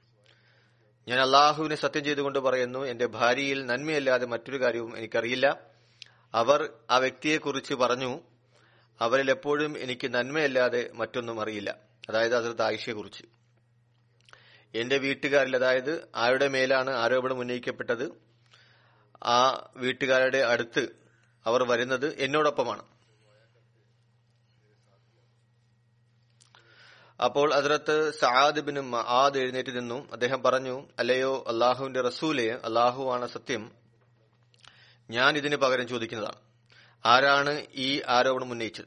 ഞാൻ 1.09 1.21
അള്ളാഹുവിനെ 1.21 1.77
സത്യം 1.77 2.05
ചെയ്തുകൊണ്ട് 2.05 2.39
പറയുന്നു 2.39 2.87
എന്റെ 2.87 3.07
ഭാര്യയിൽ 3.07 3.67
നന്മയല്ലാതെ 3.67 4.27
മറ്റൊരു 4.27 4.61
കാര്യവും 4.61 4.99
എനിക്കറിയില്ല. 4.99 5.61
അവർ 6.35 6.71
ആ 6.91 6.97
വ്യക്തിയെക്കുറിച്ച് 6.97 7.75
പറഞ്ഞു 7.75 8.21
അവരിൽ 9.01 9.31
എപ്പോഴും 9.31 9.79
എനിക്ക് 9.79 10.15
നന്മയല്ലാതെ 10.15 10.91
മറ്റൊന്നും 10.95 11.41
അറിയില്ല. 11.41 11.77
അതായത് 12.09 12.37
അതിർത്ത് 12.37 12.63
ആയിഷയെക്കുറിച്ച്. 12.63 13.25
എന്റെ 14.75 14.99
വീട്ടുകാരിൽ 14.99 15.57
അതായത് 15.57 16.09
ആരുടെ 16.17 16.49
മേലാണ് 16.49 16.91
ആരോപണം 16.91 17.39
ഉന്നയിക്കപ്പെട്ടത് 17.39 18.13
ആ 19.25 19.69
വീട്ടുകാരുടെ 19.77 20.39
അടുത്ത് 20.39 20.89
അവർ 21.47 21.65
വരുന്നത് 21.65 22.21
എന്നോടൊപ്പമാണ്. 22.21 22.96
അപ്പോൾ 27.25 27.55
അതിരത്ത് 27.55 28.11
സആദ് 28.19 28.61
ബിൻ 28.61 28.81
മആദ് 28.81 29.39
എഴുന്നേറ്റ് 29.39 29.77
നിന്നു 29.77 30.13
അദ്ദേഹം 30.13 30.43
പറഞ്ഞു 30.43 30.89
അല്ലയോ 30.99 31.45
അള്ളാഹുവിന്റെ 31.49 32.01
റസൂലെ 32.01 32.59
അള്ളാഹുവാണ് 32.65 33.27
സത്യം. 33.27 33.73
ഞാൻ 35.11 35.37
ഇതിന് 35.37 35.57
പകരം 35.57 35.89
ചോദിക്കുന്നതാണ്. 35.89 36.37
ആരാണ് 37.07 37.67
ഈ 37.75 38.03
ആരോപണം 38.09 38.51
ഉന്നയിച്ചത്? 38.51 38.85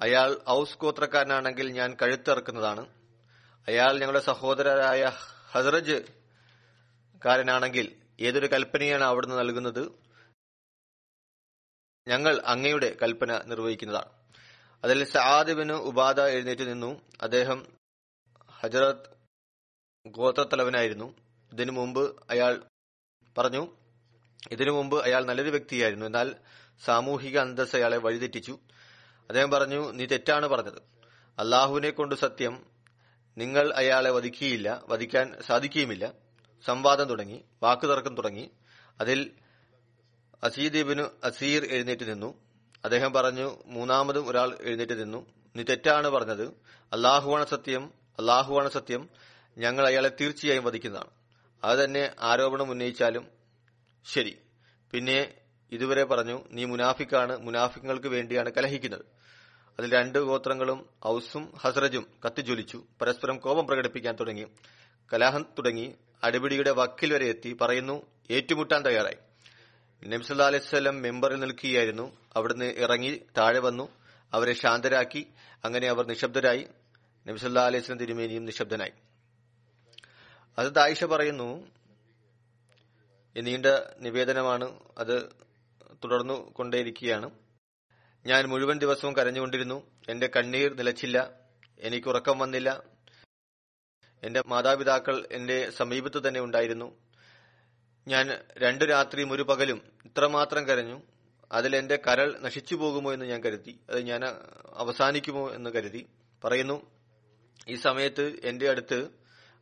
അയാൾ 0.00 0.36
ഔസ് 0.48 0.78
ഗോത്രക്കാരനാണെങ്കിൽ 0.78 1.68
ഞാൻ 1.70 1.96
കഴുത്തിറക്കുന്നതാണ്. 2.02 2.86
അയാൾ 3.68 3.92
ഞങ്ങളുടെ 3.92 4.20
സഹോദരരായ 4.20 5.12
ഹസ്രജ് 5.50 6.02
കാരനാണെങ്കിൽ 7.24 7.96
ഏതൊരു 8.20 8.46
കൽപ്പനയാണ് 8.46 9.04
അവിടുന്ന് 9.04 9.38
നൽകുന്നത്? 9.38 9.92
ഞങ്ങൾ 12.08 12.42
അങ്ങയുടെ 12.44 12.96
കൽപ്പന 13.02 13.42
നിർവഹിക്കുന്നതാണ്. 13.46 14.17
അതിൽ 14.84 15.04
സആദിബിന് 15.04 15.72
ഉപാധ 15.72 16.20
എഴുന്നേറ്റ് 16.20 16.70
നിന്നു. 16.70 17.00
അദ്ദേഹം 17.22 17.66
ഹജറത്ത് 18.50 19.18
ഗോത്രത്തലവനായിരുന്നു. 20.08 21.16
ഇതിനു 21.52 21.72
മുമ്പ് 21.72 22.16
അയാൾ 22.30 22.62
പറഞ്ഞു 23.38 23.76
ഇതിനു 24.50 24.70
മുമ്പ് 24.70 25.04
അയാൾ 25.04 25.24
നല്ലൊരു 25.24 25.50
വ്യക്തിയായിരുന്നു. 25.50 26.06
എന്നാൽ 26.06 26.36
സാമൂഹിക 26.84 27.38
അന്തസ് 27.38 27.76
അയാളെ 27.76 27.98
വഴിതെറ്റിച്ചു. 27.98 28.58
അദ്ദേഹം 29.28 29.50
പറഞ്ഞു 29.50 29.92
നീ 29.92 30.06
തെറ്റാണ് 30.06 30.46
പറഞ്ഞത്. 30.46 30.82
അള്ളാഹുവിനെ 31.38 31.90
കൊണ്ട് 31.90 32.14
സത്യം 32.14 32.66
നിങ്ങൾ 33.38 33.72
അയാളെ 33.72 34.10
വധിക്കുകയില്ല 34.10 34.82
വധിക്കാൻ 34.88 35.34
സാധിക്കുകയുമില്ല. 35.40 36.12
സംവാദം 36.66 37.08
തുടങ്ങി 37.08 37.44
വാക്കുതർക്കം 37.62 38.16
തുടങ്ങി. 38.16 38.50
അതിൽ 39.00 39.32
അസീദീബിനു 40.42 41.02
അസീർ 41.24 41.64
എഴുന്നേറ്റ് 41.64 42.10
നിന്നു. 42.10 42.47
അദ്ദേഹം 42.84 43.12
പറഞ്ഞു 43.12 43.62
മൂന്നാമതും 43.66 44.28
ഒരാൾ 44.28 44.58
എഴുന്നേറ്റ് 44.60 45.00
നിന്നു 45.00 45.26
നീ 45.56 45.62
തെറ്റാണ് 45.62 46.08
പറഞ്ഞത്. 46.08 46.44
അള്ളാഹുവാണ് 46.92 47.46
സത്യം. 47.46 47.92
അള്ളാഹുവാണ് 48.18 48.70
സത്യം. 48.70 49.08
ഞങ്ങൾ 49.58 49.86
അയാളെ 49.86 50.10
തീർച്ചയായും 50.20 50.64
വധിക്കുന്നതാണ്. 50.64 51.10
അത് 51.64 51.78
തന്നെ 51.78 52.14
ആരോപണം 52.20 52.70
ഉന്നയിച്ചാലും 52.70 53.28
ശരി. 54.04 54.38
പിന്നെ 54.92 55.34
ഇതുവരെ 55.72 56.04
പറഞ്ഞു 56.04 56.44
നീ 56.50 56.64
മുനാഫിക്കാണ്. 56.64 57.36
മുനാഫിക്കങ്ങൾക്ക് 57.36 58.06
വേണ്ടിയാണ് 58.06 58.52
കലഹിക്കുന്നത്. 58.52 59.04
അതിൽ 59.78 59.92
രണ്ട് 59.92 60.18
ഗോത്രങ്ങളും 60.18 60.86
ഔസും 61.06 61.52
ഹസ്രജും 61.56 62.06
കത്തിജ്വലിച്ചു. 62.26 62.84
പരസ്പരം 63.00 63.38
കോപം 63.38 63.66
പ്രകടിപ്പിക്കാൻ 63.66 64.16
തുടങ്ങി. 64.20 64.46
കലാഹം 65.12 65.46
തുടങ്ങി. 65.58 65.94
അടിപിടിയുടെ 66.24 66.70
വക്കിൽ 66.70 67.12
വരെ 67.12 67.26
എത്തി. 67.26 67.56
പറയുന്നു 67.60 68.02
ഏറ്റുമുട്ടാൻ 68.30 68.84
തയ്യാറായി. 68.86 69.27
നബ്സല്ലാ 70.06 70.46
അലൈവല്ലം 70.46 71.02
മെമ്പറിൽ 71.02 71.40
നിൽക്കുകയായിരുന്നു. 71.40 72.16
അവിടുന്ന് 72.36 72.64
ഇറങ്ങി 72.64 73.20
താഴെ 73.38 73.58
വന്നു. 73.58 73.88
അവരെ 74.32 74.52
ശാന്തരാക്കി. 74.52 75.26
അങ്ങനെ 75.64 75.88
അവർ 75.88 76.06
നിശബ്ദരായി. 76.06 76.66
നബ്സല്ലാ 77.26 77.66
അലൈവലം 77.66 77.98
തിരുമേനിയും 77.98 78.44
നിശബ്ദനായി. 78.44 78.92
അത് 80.58 80.66
ദായിഷ 80.66 81.04
പറയുന്നു 81.04 81.66
നീണ്ട 83.36 83.66
നിവേദനമാണ്. 83.98 84.80
അത് 84.98 85.28
തുടർന്നു 86.04 86.50
കൊണ്ടേയിരിക്കുകയാണ്. 86.50 87.30
ഞാൻ 88.26 88.46
മുഴുവൻ 88.46 88.78
ദിവസവും 88.78 89.16
കരഞ്ഞുകൊണ്ടിരുന്നു. 89.16 89.90
എന്റെ 90.08 90.30
കണ്ണീർ 90.36 90.74
നിലച്ചില്ല. 90.74 91.30
എനിക്ക് 91.80 92.08
ഉറക്കം 92.08 92.38
വന്നില്ല. 92.38 92.82
എന്റെ 94.22 94.42
മാതാപിതാക്കൾ 94.46 95.28
എന്റെ 95.32 95.70
സമീപത്ത് 95.70 96.28
തന്നെ 96.28 96.40
ഉണ്ടായിരുന്നു. 96.40 97.07
ഞാൻ 98.08 98.38
രണ്ടു 98.58 98.84
രാത്രിയും 98.84 99.32
ഒരു 99.32 99.42
പകലും 99.42 99.82
ഇത്രമാത്രം 100.04 100.68
കരഞ്ഞു. 100.68 101.02
അതിൽ 101.52 101.76
എന്റെ 101.76 101.96
കരൾ 101.96 102.38
നശിച്ചു 102.40 102.74
പോകുമോ 102.74 103.12
എന്ന് 103.12 103.26
ഞാൻ 103.26 103.40
കരുതി. 103.40 103.80
അത് 103.90 104.00
ഞാൻ 104.00 104.24
അവസാനിക്കുമോ 104.74 105.50
എന്ന് 105.50 105.70
കരുതി. 105.70 106.06
പറയുന്നു 106.44 106.90
ഈ 107.68 107.74
സമയത്ത് 107.74 108.32
എന്റെ 108.44 108.70
അടുത്ത് 108.70 109.08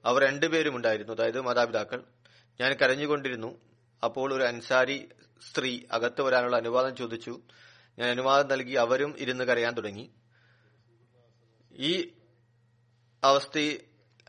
അവർ 0.05 0.23
രണ്ടുപേരും 0.23 0.77
ഉണ്ടായിരുന്നു. 0.77 1.13
അതായത് 1.13 1.41
മാതാപിതാക്കൾ. 1.41 2.05
ഞാൻ 2.61 2.73
കരഞ്ഞുകൊണ്ടിരുന്നു. 2.73 3.61
അപ്പോൾ 4.05 4.35
ഒരു 4.35 4.43
അൻസാരി 4.43 5.09
സ്ത്രീ 5.51 5.81
അകത്ത് 5.93 6.23
വരാനുള്ള 6.23 6.57
അനുവാദം 6.57 6.97
ചോദിച്ചു. 6.97 7.41
ഞാൻ 7.99 8.11
അനുവാദം 8.11 8.49
നൽകി 8.49 8.73
അവരും 8.73 9.15
ഇരുന്ന് 9.19 9.45
കരയാൻ 9.45 9.75
തുടങ്ങി. 9.75 10.11
ഈ 11.73 12.13
അവസ്ഥ 13.25 13.79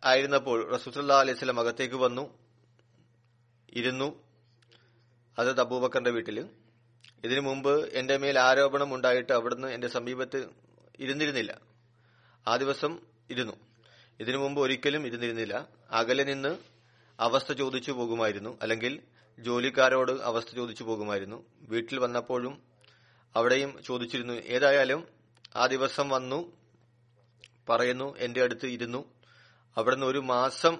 ആയിരുന്നപ്പോൾ 0.06 0.73
റസൂസുല്ലാ 0.73 1.19
അലൈഹി 1.19 1.38
സ്വലം 1.38 1.60
അകത്തേക്ക് 1.60 1.95
വന്നു. 1.95 2.47
ഇരുന്നു. 3.73 4.23
അത് 5.39 5.60
അബൂബക്കറിന്റെ 5.60 6.12
വീട്ടിൽ 6.12 6.49
ഇതിനു 7.23 7.41
മുമ്പ് 7.41 7.89
എന്റെ 7.89 8.17
മേൽ 8.17 8.39
ആരോപണം 8.39 8.93
ഉണ്ടായിട്ട് 8.93 9.34
അവിടുന്ന് 9.34 9.67
എന്റെ 9.67 9.88
സമീപത്ത് 9.88 10.49
ഇരുന്നിരുന്നില്ല. 10.99 11.62
ആ 12.47 12.56
ദിവസം 12.56 12.99
ഇരുന്നു. 13.30 13.53
ഇതിനു 14.19 14.38
മുമ്പ് 14.38 14.62
ഒരിക്കലും 14.62 15.08
ഇരുന്നിരുന്നില്ല. 15.08 15.67
അകലെ 15.91 16.23
നിന്ന് 16.23 16.58
അവസ്ഥ 17.19 17.53
ചോദിച്ചു 17.53 17.91
പോകുമായിരുന്നു. 17.91 18.60
അല്ലെങ്കിൽ 18.62 19.01
ജോലിക്കാരോട് 19.39 20.12
അവസ്ഥ 20.12 20.56
ചോദിച്ചു 20.56 20.84
പോകുമായിരുന്നു. 20.84 21.45
വീട്ടിൽ 21.60 21.99
വന്നപ്പോഴും 21.99 22.62
അവിടെയും 23.36 23.84
ചോദിച്ചിരുന്നു 23.84 24.34
ഏതായാലും 24.34 25.08
ആ 25.56 25.65
ദിവസം 25.65 26.10
വന്നു. 26.10 26.58
പറയുന്നു 27.69 28.17
എന്റെ 28.17 28.43
അടുത്ത് 28.43 28.65
ഇരുന്നു. 28.65 29.13
അവിടുന്ന് 29.77 30.06
ഒരു 30.06 30.19
മാസം 30.19 30.77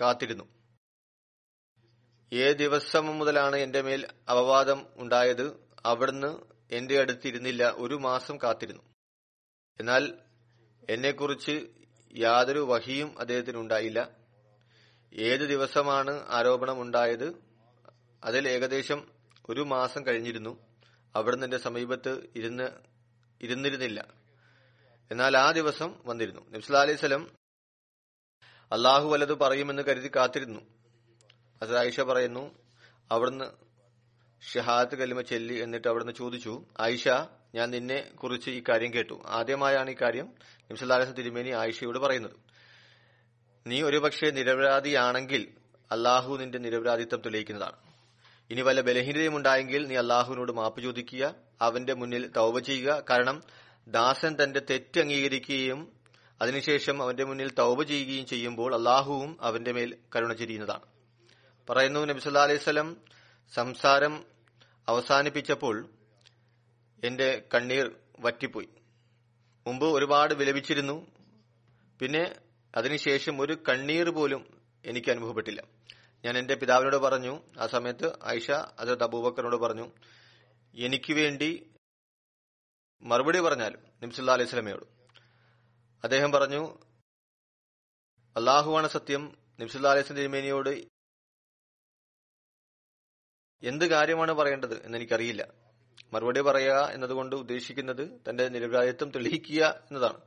കാത്തിരുന്നു. 0.00 0.53
ഏത് 2.34 2.56
ദിവസം 2.56 3.18
മുതലാണ് 3.18 3.56
എന്റെ 3.56 3.82
മേൽ 3.82 4.06
അപവാദം 4.30 4.86
ഉണ്ടായത്. 4.96 5.68
അവിടുന്ന് 5.86 6.38
എന്റെ 6.70 7.00
അടുത്തിരുന്നില്ല. 7.00 7.72
ഒരു 7.76 7.94
മാസം 7.94 8.38
കാത്തിരുന്നു. 8.42 8.82
എന്നാൽ 9.80 10.18
എന്നെക്കുറിച്ച് 10.90 11.66
യാതൊരു 12.16 12.58
വഹിയും 12.58 13.18
അദ്ദേഹത്തിന് 13.18 13.58
ഉണ്ടായില്ല. 13.58 14.08
ഏത് 15.12 15.40
ദിവസമാണ് 15.40 16.26
ആരോപണം 16.28 16.80
ഉണ്ടായത്? 16.80 17.42
അതിൽ 18.24 18.48
ഏകദേശം 18.48 19.08
ഒരു 19.48 19.60
മാസം 19.60 20.06
കഴിഞ്ഞിരുന്നു. 20.06 20.66
അവിടുന്ന് 21.16 21.46
എന്റെ 21.46 21.58
സമീപത്ത് 21.58 22.20
ഇരുന്ന് 22.36 22.68
ഇരുന്നിരുന്നില്ല. 23.42 24.06
എന്നാൽ 25.10 25.36
ആ 25.36 25.50
ദിവസം 25.50 25.94
വന്നിരുന്നു. 26.06 26.50
നബ്സുല്ലാ 26.50 26.82
അലൈഹി 26.82 26.98
സ്വലം 26.98 27.30
അള്ളാഹു 28.72 29.08
വല്ലത് 29.08 29.34
പറയുമെന്ന് 29.34 29.82
കരുതി 29.82 30.10
കാത്തിരുന്നു. 30.16 30.73
അത് 31.62 31.78
ആയിഷ 31.78 32.00
പറയുന്നു. 32.00 32.50
അവിടുന്ന് 33.10 33.44
ഷഹാദ് 34.54 34.96
കലിമ 34.96 35.20
ചെല്ലി 35.20 35.54
എന്നിട്ട് 35.54 35.88
അവിടുന്ന് 35.88 36.12
ചോദിച്ചു 36.12 36.64
ആയിഷ 36.80 37.08
ഞാൻ 37.54 37.70
നിന്നെ 37.70 38.10
കുറിച്ച് 38.14 38.50
ഈ 38.50 38.62
കാര്യം 38.68 38.94
കേട്ടു. 38.94 39.22
ആദ്യമായാണ് 39.26 39.90
ഈ 39.90 39.96
കാര്യം. 40.02 40.26
നിംസല്ലാസ് 40.44 41.16
തിരുമേനി 41.16 41.50
ആയിഷയോട് 41.50 41.98
പറയുന്നത്. 41.98 42.36
നീ 43.66 43.82
ഒരുപക്ഷെ 43.82 44.30
നിരപരാധിയാണെങ്കിൽ 44.30 45.48
അള്ളാഹു 45.92 46.36
നിന്റെ 46.36 46.58
നിരപരാധിത്വം 46.58 47.20
തെളിയിക്കുന്നതാണ്. 47.20 47.76
ഇനി 48.50 48.60
വല്ല 48.60 48.80
ബലഹീനതയും 48.80 49.36
ഉണ്ടായെങ്കിൽ 49.36 49.86
നീ 49.86 49.96
അള്ളാഹുവിനോട് 49.96 50.52
മാപ്പ് 50.52 50.80
ചോദിക്കുക 50.80 51.34
അവന്റെ 51.60 51.94
മുന്നിൽ 51.94 52.30
തൗബ 52.36 52.58
ചെയ്യുക. 52.58 53.04
കാരണം 53.10 53.42
ദാസൻ 53.88 54.36
തന്റെ 54.42 54.60
തെറ്റ് 54.70 55.00
അംഗീകരിക്കുകയും 55.00 55.92
അതിനുശേഷം 56.42 57.02
അവന്റെ 57.02 57.24
മുന്നിൽ 57.24 57.50
തൗബ 57.50 57.82
ചെയ്യുകയും 57.82 58.26
ചെയ്യുമ്പോൾ 58.26 58.74
അള്ളാഹുവും 58.74 59.36
അവന്റെ 59.40 59.72
മേൽ 59.72 59.96
കരുണ 60.16 60.32
ചെരിയുന്നതാണ്. 60.32 60.93
പറയുന്നു 61.68 62.00
നബിസുല്ലാ 62.10 62.44
അലൈഹി 62.46 62.62
സ്വലം 62.64 62.88
സംസാരം 63.52 64.14
അവസാനിപ്പിച്ചപ്പോൾ 64.88 65.76
എന്റെ 67.02 67.28
കണ്ണീർ 67.52 67.86
വറ്റിപ്പോയി. 68.24 68.68
മുമ്പ് 69.66 69.86
ഒരുപാട് 69.96 70.32
വിലപിച്ചിരുന്നു 70.40 70.96
പിന്നെ 72.00 72.22
അതിനുശേഷം 72.74 73.34
ഒരു 73.42 73.54
കണ്ണീർ 73.68 74.08
പോലും 74.18 74.42
എനിക്ക് 74.84 75.10
അനുഭവപ്പെട്ടില്ല. 75.14 75.60
ഞാൻ 76.24 76.34
എന്റെ 76.40 76.54
പിതാവിനോട് 76.60 76.98
പറഞ്ഞു 77.06 77.32
ആ 77.62 77.66
സമയത്ത് 77.74 78.06
ആയിഷ 78.30 78.48
അത് 78.82 78.90
അബൂബക്കറിനോട് 79.06 79.58
പറഞ്ഞു 79.64 79.86
എനിക്ക് 80.74 81.12
വേണ്ടി 81.20 81.50
മറുപടി 83.02 83.40
പറഞ്ഞാലും 83.46 83.82
നിംസുല്ലാ 84.02 84.34
അലൈഹി 84.36 84.50
സ്വലമയോട് 84.52 84.86
അദ്ദേഹം 86.04 86.30
പറഞ്ഞു 86.36 86.62
അള്ളാഹുവാണ് 88.36 88.88
സത്യം 88.96 89.22
നിംസുല്ലാ 89.60 89.90
അലൈഹി 89.92 90.06
സ്വലം 90.06 90.20
തിരുമേനിയോട് 90.20 90.72
എന്ത് 93.64 93.84
കാര്യമാണ് 93.84 94.32
പറയേണ്ടത് 94.32 94.84
എന്ന് 94.84 94.98
എനിക്കറിയില്ല 94.98 95.48
മറുപടി 96.12 96.40
പറയുക 96.40 96.88
എന്നതുകൊണ്ട് 96.92 97.36
ഉദ്ദേശിക്കുന്നത് 97.36 98.20
തന്റെ 98.30 98.48
നിരപരാധിത്വം 98.48 99.10
തെളിയിക്കുക 99.10 99.82
എന്നതാണ്. 99.90 100.20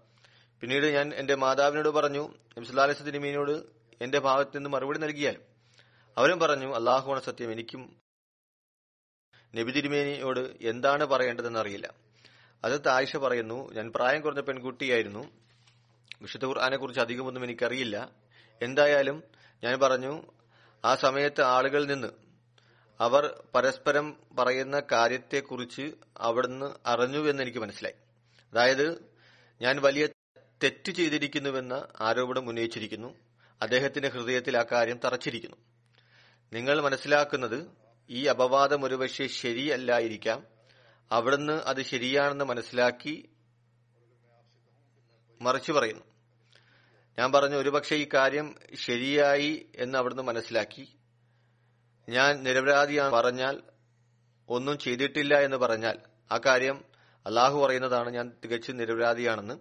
പിന്നീട് 0.61 0.85
ഞാൻ 0.85 1.13
എന്റെ 1.13 1.35
മാതാവിനോട് 1.35 1.89
പറഞ്ഞു 1.89 2.33
നബ്സുല്ലാസ് 2.57 3.05
തിരുമീനോട് 3.05 3.51
എന്റെ 4.01 4.19
ഭാഗത്ത് 4.19 4.57
നിന്ന് 4.57 4.69
മറുപടി 4.69 4.99
നൽകിയാലും 4.99 5.41
അവരും 6.17 6.39
പറഞ്ഞു 6.39 6.75
അള്ളാഹുവാണ് 6.75 7.21
സത്യം 7.21 7.51
എനിക്കും 7.51 8.01
നബി 9.55 9.71
തിരുമേനിയോട് 9.71 10.57
എന്താണ് 10.61 11.05
പറയേണ്ടതെന്ന് 11.05 11.59
അറിയില്ല. 11.59 11.93
അത് 12.63 12.81
താഴ്ച 12.85 13.17
പറയുന്നു 13.17 13.73
ഞാൻ 13.73 13.91
പ്രായം 13.95 14.21
കുറഞ്ഞ 14.21 14.39
പെൺകുട്ടിയായിരുന്നു. 14.39 15.31
വിശുദ്ധ 16.21 16.45
ഖുർആാനെ 16.45 16.77
കുറിച്ച് 16.77 17.01
അധികമൊന്നും 17.01 17.43
എനിക്കറിയില്ല. 17.43 18.11
എന്തായാലും 18.61 19.23
ഞാൻ 19.63 19.79
പറഞ്ഞു 19.79 20.21
ആ 20.85 20.95
സമയത്ത് 20.95 21.41
ആളുകളിൽ 21.41 21.85
നിന്ന് 21.85 22.26
അവർ 22.99 23.43
പരസ്പരം 23.55 24.17
പറയുന്ന 24.39 24.81
കാര്യത്തെക്കുറിച്ച് 24.91 25.91
അവിടുന്ന് 26.17 26.73
അറിഞ്ഞുവെന്ന് 26.85 27.43
എനിക്ക് 27.43 27.59
മനസ്സിലായി. 27.59 27.93
അതായത് 28.53 29.11
ഞാൻ 29.61 29.81
വലിയ 29.81 30.07
തെറ്റ് 30.63 30.91
ചെയ്തിരിക്കുന്നുവെന്ന 30.91 31.87
ആരോപണം 32.01 32.49
ഉന്നയിച്ചിരിക്കുന്നു. 32.49 33.15
അദ്ദേഹത്തിന്റെ 33.61 34.07
ഹൃദയത്തിൽ 34.07 34.57
ആ 34.57 34.65
കാര്യം 34.71 34.99
തറച്ചിരിക്കുന്നു. 35.05 35.55
നിങ്ങൾ 36.53 36.81
മനസ്സിലാക്കുന്നത് 36.81 37.71
ഈ 38.09 38.25
അപവാദം 38.25 38.85
ഒരുപക്ഷെ 38.85 39.27
ശരിയല്ലായിരിക്കാം. 39.27 40.45
അവിടുന്ന് 41.11 41.53
അത് 41.53 41.81
ശരിയാണെന്ന് 41.83 42.45
മനസ്സിലാക്കി 42.45 43.29
മറിച്ചു 45.41 45.71
പറയുന്നു. 45.71 46.03
ഞാൻ 47.19 47.31
പറഞ്ഞു 47.31 47.55
ഒരുപക്ഷെ 47.55 47.95
ഈ 47.95 48.07
കാര്യം 48.13 48.55
ശരിയായി 48.75 49.65
എന്ന് 49.75 49.97
അവിടുന്ന് 49.97 50.23
മനസ്സിലാക്കി. 50.23 50.96
ഞാൻ 52.09 52.43
നിരപരാധിയാണ്. 52.43 53.11
പറഞ്ഞാൽ 53.11 53.61
ഒന്നും 54.49 54.77
ചെയ്തിട്ടില്ല 54.77 55.39
എന്ന് 55.39 55.57
പറഞ്ഞാൽ 55.57 55.99
ആ 56.31 56.39
കാര്യം 56.45 56.85
അള്ളാഹു 57.25 57.65
പറയുന്നതാണ്. 57.65 58.09
ഞാൻ 58.09 58.31
തികച്ചും 58.43 58.77
നിരപരാധിയാണെന്ന്. 58.77 59.59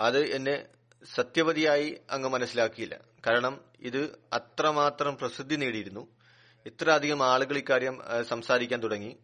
അത് 0.00 0.24
എന്നെ 0.24 0.66
സത്യവതിയായി 1.14 2.00
അങ്ങ് 2.10 2.28
മനസ്സിലാക്കിയില്ല. 2.28 3.00
കാരണം 3.26 3.60
ഇത് 3.80 4.18
അത്രമാത്രം 4.32 5.16
പ്രസിദ്ധി 5.16 5.56
നേടിയിരുന്നു. 5.56 6.16
ഇത്ര 6.66 6.90
അധികം 6.90 7.22
ആളുകൾ 7.22 7.58
ഇക്കാര്യം 7.58 8.02
സംസാരിക്കാൻ 8.22 8.82
തുടങ്ങി. 8.82 9.18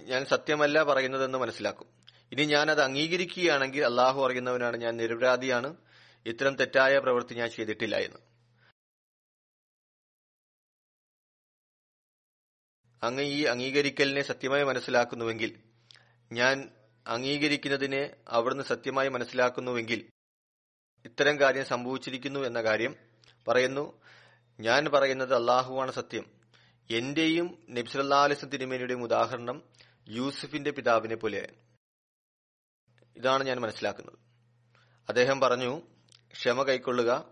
ഞാൻ 0.00 0.24
സത്യമല്ല 0.24 0.82
പറയുന്നതെന്ന് 0.82 1.38
മനസ്സിലാക്കും. 1.38 1.86
ഇനി 2.32 2.44
ഞാൻ 2.44 2.70
അത് 2.70 2.80
അംഗീകരിക്കുകയാണെങ്കിൽ 2.80 3.84
അള്ളാഹു 3.84 4.26
അറിയുന്നവനാണ്. 4.26 4.76
ഞാൻ 4.76 4.96
നിരപരാധിയാണ്. 4.96 5.76
ഇത്തരം 6.26 6.56
തെറ്റായ 6.56 6.98
പ്രവൃത്തി 6.98 7.34
ഞാൻ 7.34 7.50
ചെയ്തിട്ടില്ല 7.50 7.96
എന്ന് 7.96 8.30
അങ്ങ് 13.02 13.22
ഈ 13.22 13.44
അംഗീകരിക്കലിനെ 13.44 14.22
സത്യമായി 14.22 14.64
മനസ്സിലാക്കുന്നുവെങ്കിൽ 14.64 15.62
ഞാൻ 16.32 16.70
അംഗീകരിക്കുന്നതിനെ 17.06 18.16
അവിടുന്ന് 18.28 18.64
സത്യമായി 18.64 19.08
മനസ്സിലാക്കുന്നുവെങ്കിൽ 19.08 20.10
ഇത്തരം 21.04 21.40
കാര്യം 21.40 21.64
സംഭവിച്ചിരിക്കുന്നു 21.64 22.40
എന്ന 22.40 22.62
കാര്യം 22.62 22.96
പറയുന്നു. 23.48 24.02
ഞാൻ 24.60 24.84
പറയുന്നത് 24.94 25.34
അള്ളാഹുവാണ് 25.34 25.90
സത്യം. 25.90 26.40
എന്റെയും 26.90 27.66
നബ്സലാലിസ് 27.68 28.52
തിരുമേനിയുടെയും 28.52 29.02
ഉദാഹരണം 29.02 29.68
യൂസുഫിന്റെ 30.08 30.70
പിതാവിനെ 30.70 31.14
പോലെയാണ് 31.14 31.54
ഇതാണ് 33.16 33.44
ഞാൻ 33.44 33.60
മനസ്സിലാക്കുന്നത്. 33.60 34.18
അദ്ദേഹം 35.08 35.40
പറഞ്ഞു 35.40 35.99
ക്ഷമ 36.32 36.62
കൈക്കൊള്ളുക 36.62 37.24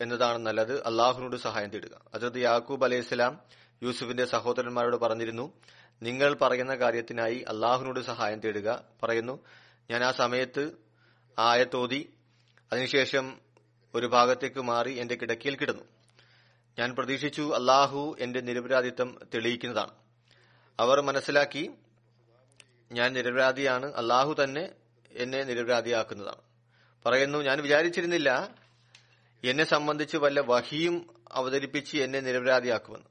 എന്നതാണ് 0.00 0.38
നല്ലത്. 0.38 0.86
അള്ളാഹുവിനോട് 0.86 1.36
സഹായം 1.36 1.70
തേടുക. 1.70 2.00
അതത് 2.14 2.38
യാക്കൂബ് 2.38 2.84
അലൈഹിസ്സലാം 2.84 3.40
യൂസുഫിന്റെ 3.82 4.24
സഹോദരന്മാരോട് 4.24 4.96
പറഞ്ഞിരുന്നു 4.96 5.52
നിങ്ങൾ 6.02 6.34
പറയുന്ന 6.34 6.74
കാര്യത്തിനായി 6.74 7.44
അള്ളാഹുവിനോട് 7.48 8.00
സഹായം 8.00 8.40
തേടുക 8.40 8.84
പറയുന്നു. 9.02 9.38
ഞാൻ 9.90 10.04
ആ 10.04 10.12
സമയത്ത് 10.12 10.72
ആയത്തോതി 11.38 12.12
അതിനുശേഷം 12.72 13.38
ഒരു 13.94 14.06
ഭാഗത്തേക്ക് 14.06 14.60
മാറി 14.60 14.92
എന്റെ 14.92 15.14
കിടക്കയിൽ 15.14 15.56
കിടന്നു. 15.56 15.82
ഞാൻ 16.78 16.94
പ്രതീക്ഷിച്ചു 16.94 17.54
അള്ളാഹു 17.54 18.16
എന്റെ 18.20 18.40
നിരപരാധിത്വം 18.40 19.18
തെളിയിക്കുന്നതാണ്. 19.34 19.90
അവർ 20.80 21.00
മനസ്സിലാക്കി 21.00 21.70
ഞാൻ 22.92 23.12
നിരപരാധിയാണ് 23.12 23.94
അള്ളാഹു 23.94 24.36
തന്നെ 24.44 24.72
എന്നെ 25.10 25.42
നിരപരാധിയാക്കുന്നതാണ്. 25.42 26.53
പറയുന്നു 27.06 27.38
ഞാൻ 27.38 27.60
വിചാരിച്ചിരുന്നില്ല 27.60 28.54
എന്നെ 29.44 29.64
സംബന്ധിച്ച് 29.64 30.16
വല്ല 30.16 30.40
വഹിയും 30.40 31.14
അവതരിപ്പിച്ച് 31.32 31.98
എന്നെ 31.98 32.20
നിരപരാധിയാക്കുമെന്ന്. 32.20 33.06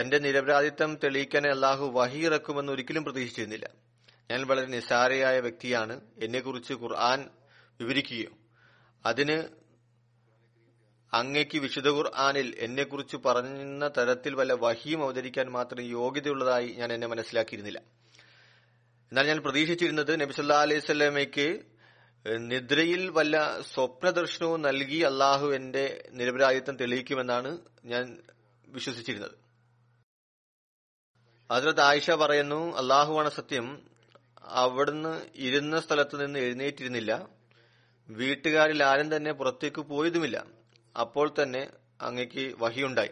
തന്റെ 0.00 0.18
നിരപരാധിത്വം 0.18 0.98
തെളിയിക്കാൻ 1.04 1.46
അള്ളാഹു 1.46 1.86
വഹി 1.86 2.18
ഇറക്കുമെന്ന് 2.18 2.72
ഒരിക്കലും 2.72 3.04
പ്രതീക്ഷിച്ചിരുന്നില്ല. 3.04 3.70
ഞാൻ 4.30 4.46
വളരെ 4.46 4.66
നിസ്സാരയായ 4.66 5.40
വ്യക്തിയാണ്. 5.40 6.00
എന്നെക്കുറിച്ച് 6.18 6.74
ഖുർആൻ 6.74 7.30
വിവരിക്കുകയോ 7.80 8.30
അതിന് 9.06 9.48
അങ്ങയ്ക്ക് 11.14 11.58
വിശുദ്ധ 11.58 11.88
ഖുർആാനിൽ 11.88 12.54
എന്നെക്കുറിച്ച് 12.58 13.16
പറഞ്ഞ 13.16 13.88
തരത്തിൽ 13.88 14.34
വല്ല 14.34 14.52
വഹിയും 14.52 15.02
അവതരിക്കാൻ 15.02 15.50
മാത്രം 15.50 15.84
യോഗ്യതയുള്ളതായി 15.84 16.68
ഞാൻ 16.68 16.92
എന്നെ 16.92 17.06
മനസ്സിലാക്കിയിരുന്നില്ല. 17.06 17.78
എന്നാൽ 19.12 19.26
ഞാൻ 19.26 19.38
പ്രതീക്ഷിച്ചിരുന്നത് 19.38 20.20
നബിസല്ലാ 20.20 20.62
അലൈഹി 20.62 20.80
സ്വലമയ്ക്ക് 20.80 21.75
നിദ്രയിൽ 22.34 23.10
വല്ല 23.10 23.60
സ്വപ്നദർശനവും 23.60 24.62
നൽകി 24.62 24.96
അള്ളാഹു 24.96 25.46
എന്റെ 25.46 26.08
നിരപരാധിത്വം 26.10 26.76
തെളിയിക്കുമെന്നാണ് 26.76 27.58
ഞാൻ 27.84 28.18
വിശ്വസിച്ചിരുന്നത്. 28.68 29.30
അതിലത്ത് 31.50 31.80
ആയിഷ 31.80 32.10
പറയുന്നു 32.10 32.76
അള്ളാഹുവാണ് 32.76 33.30
സത്യം. 33.30 33.82
അവിടുന്ന് 34.42 35.26
ഇരുന്ന 35.34 35.80
സ്ഥലത്ത് 35.80 36.26
നിന്ന് 36.26 36.38
എഴുന്നേറ്റിരുന്നില്ല. 36.38 37.28
വീട്ടുകാരിൽ 38.08 38.84
ആരും 38.84 39.16
തന്നെ 39.16 39.32
പുറത്തേക്ക് 39.32 39.80
പോയതുമില്ല. 39.80 40.44
അപ്പോൾ 41.00 41.34
തന്നെ 41.42 41.70
അങ്ങക്ക് 42.00 42.54
വഹിയുണ്ടായി. 42.58 43.10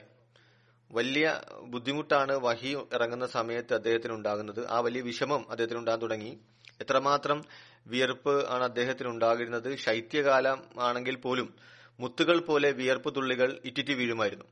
വലിയ 0.90 1.40
ബുദ്ധിമുട്ടാണ് 1.62 2.32
വഹി 2.32 2.76
ഇറങ്ങുന്ന 2.92 3.26
സമയത്ത് 3.26 3.74
അദ്ദേഹത്തിന് 3.74 4.12
ഉണ്ടാകുന്നത്. 4.12 4.68
ആ 4.68 4.80
വലിയ 4.80 5.00
വിഷമം 5.00 5.50
അദ്ദേഹത്തിന് 5.50 5.78
ഉണ്ടാകാൻ 5.78 6.02
തുടങ്ങി. 6.02 6.38
എത്രമാത്രം 6.80 7.44
വിയർപ്പ് 7.86 8.48
ആണ് 8.48 8.64
അദ്ദേഹത്തിന് 8.64 9.08
ഉണ്ടാകുന്നത് 9.08 9.76
ശൈത്യകാലം 9.76 10.62
ആണെങ്കിൽ 10.80 11.14
പോലും 11.14 11.54
മുത്തുകൾ 12.00 12.40
പോലെ 12.40 12.70
വിയർപ്പ് 12.70 13.16
തുള്ളികൾ 13.16 13.60
ഇറ്റിറ്റി 13.64 13.92
വീഴുമായിരുന്നു. 13.92 14.44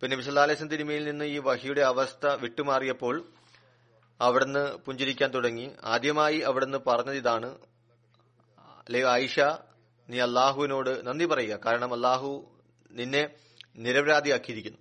പിന്നെ 0.00 0.16
വിസലാലേസൻ 0.16 0.68
തിരുമയിൽ 0.68 1.04
നിന്ന് 1.04 1.24
ഈ 1.24 1.38
വഹിയുടെ 1.38 1.80
അവസ്ഥ 1.80 2.26
വിട്ടുമാറിയപ്പോൾ 2.26 3.28
അവിടുന്ന് 4.20 4.72
പുഞ്ചിരിക്കാൻ 4.72 5.30
തുടങ്ങി. 5.30 5.70
ആദ്യമായി 5.84 6.38
അവിടുന്ന് 6.38 6.78
പറഞ്ഞത് 6.86 7.16
ഇതാണ്. 7.16 7.58
അല്ലെ 8.58 9.06
ആയിഷ 9.06 9.40
നീ 10.08 10.20
അള്ളാഹുവിനോട് 10.20 11.06
നന്ദി 11.06 11.24
പറയുക. 11.24 11.60
കാരണം 11.66 11.94
അള്ളാഹു 11.94 12.50
നിന്നെ 12.90 13.30
നിരപരാധിയാക്കിയിരിക്കുന്നു. 13.76 14.78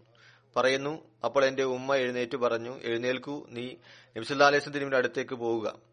പറയുന്നു 0.55 1.03
അപ്പോൾ 1.25 1.45
എന്റെ 1.45 1.63
ഉമ്മ 1.63 1.95
എഴുന്നേറ്റ് 1.95 2.37
പറഞ്ഞു 2.37 2.79
എഴുന്നേൽക്കൂ 2.83 3.45
നീ 3.49 3.75
നബ്സുല്ലാ 4.17 4.47
അലൈഹി 4.47 4.69
തിരുമിന്റെ 4.69 4.97
അടുത്തേക്ക് 4.97 5.35
പോവുക. 5.35 5.86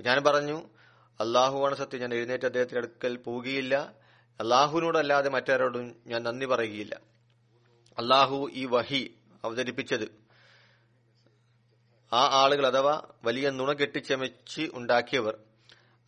ഞാൻ 0.00 0.24
പറഞ്ഞു 0.24 0.62
അള്ളാഹുവാണ് 1.20 1.74
സത്യം 1.74 2.00
ഞാൻ 2.00 2.14
എഴുന്നേറ്റ് 2.14 2.44
അദ്ദേഹത്തിന്റെ 2.44 2.78
അടുക്കൽ 2.78 3.16
പോവുകയില്ല. 3.16 3.94
അള്ളാഹുവിനോടല്ലാതെ 4.40 5.28
മറ്റാരോടും 5.30 5.96
ഞാൻ 6.06 6.22
നന്ദി 6.22 6.46
പറയുകയില്ല. 6.46 7.00
അള്ളാഹു 7.98 8.50
ഈ 8.52 8.64
വഹി 8.66 9.14
അവതരിപ്പിച്ചത് 9.44 10.24
ആ 12.12 12.42
ആളുകൾ 12.42 12.66
അഥവാ 12.66 13.02
വലിയ 13.24 13.50
നുണ 13.50 13.72
കെട്ടിച്ചമച്ച് 13.72 14.70
ഉണ്ടാക്കിയവർ 14.74 15.38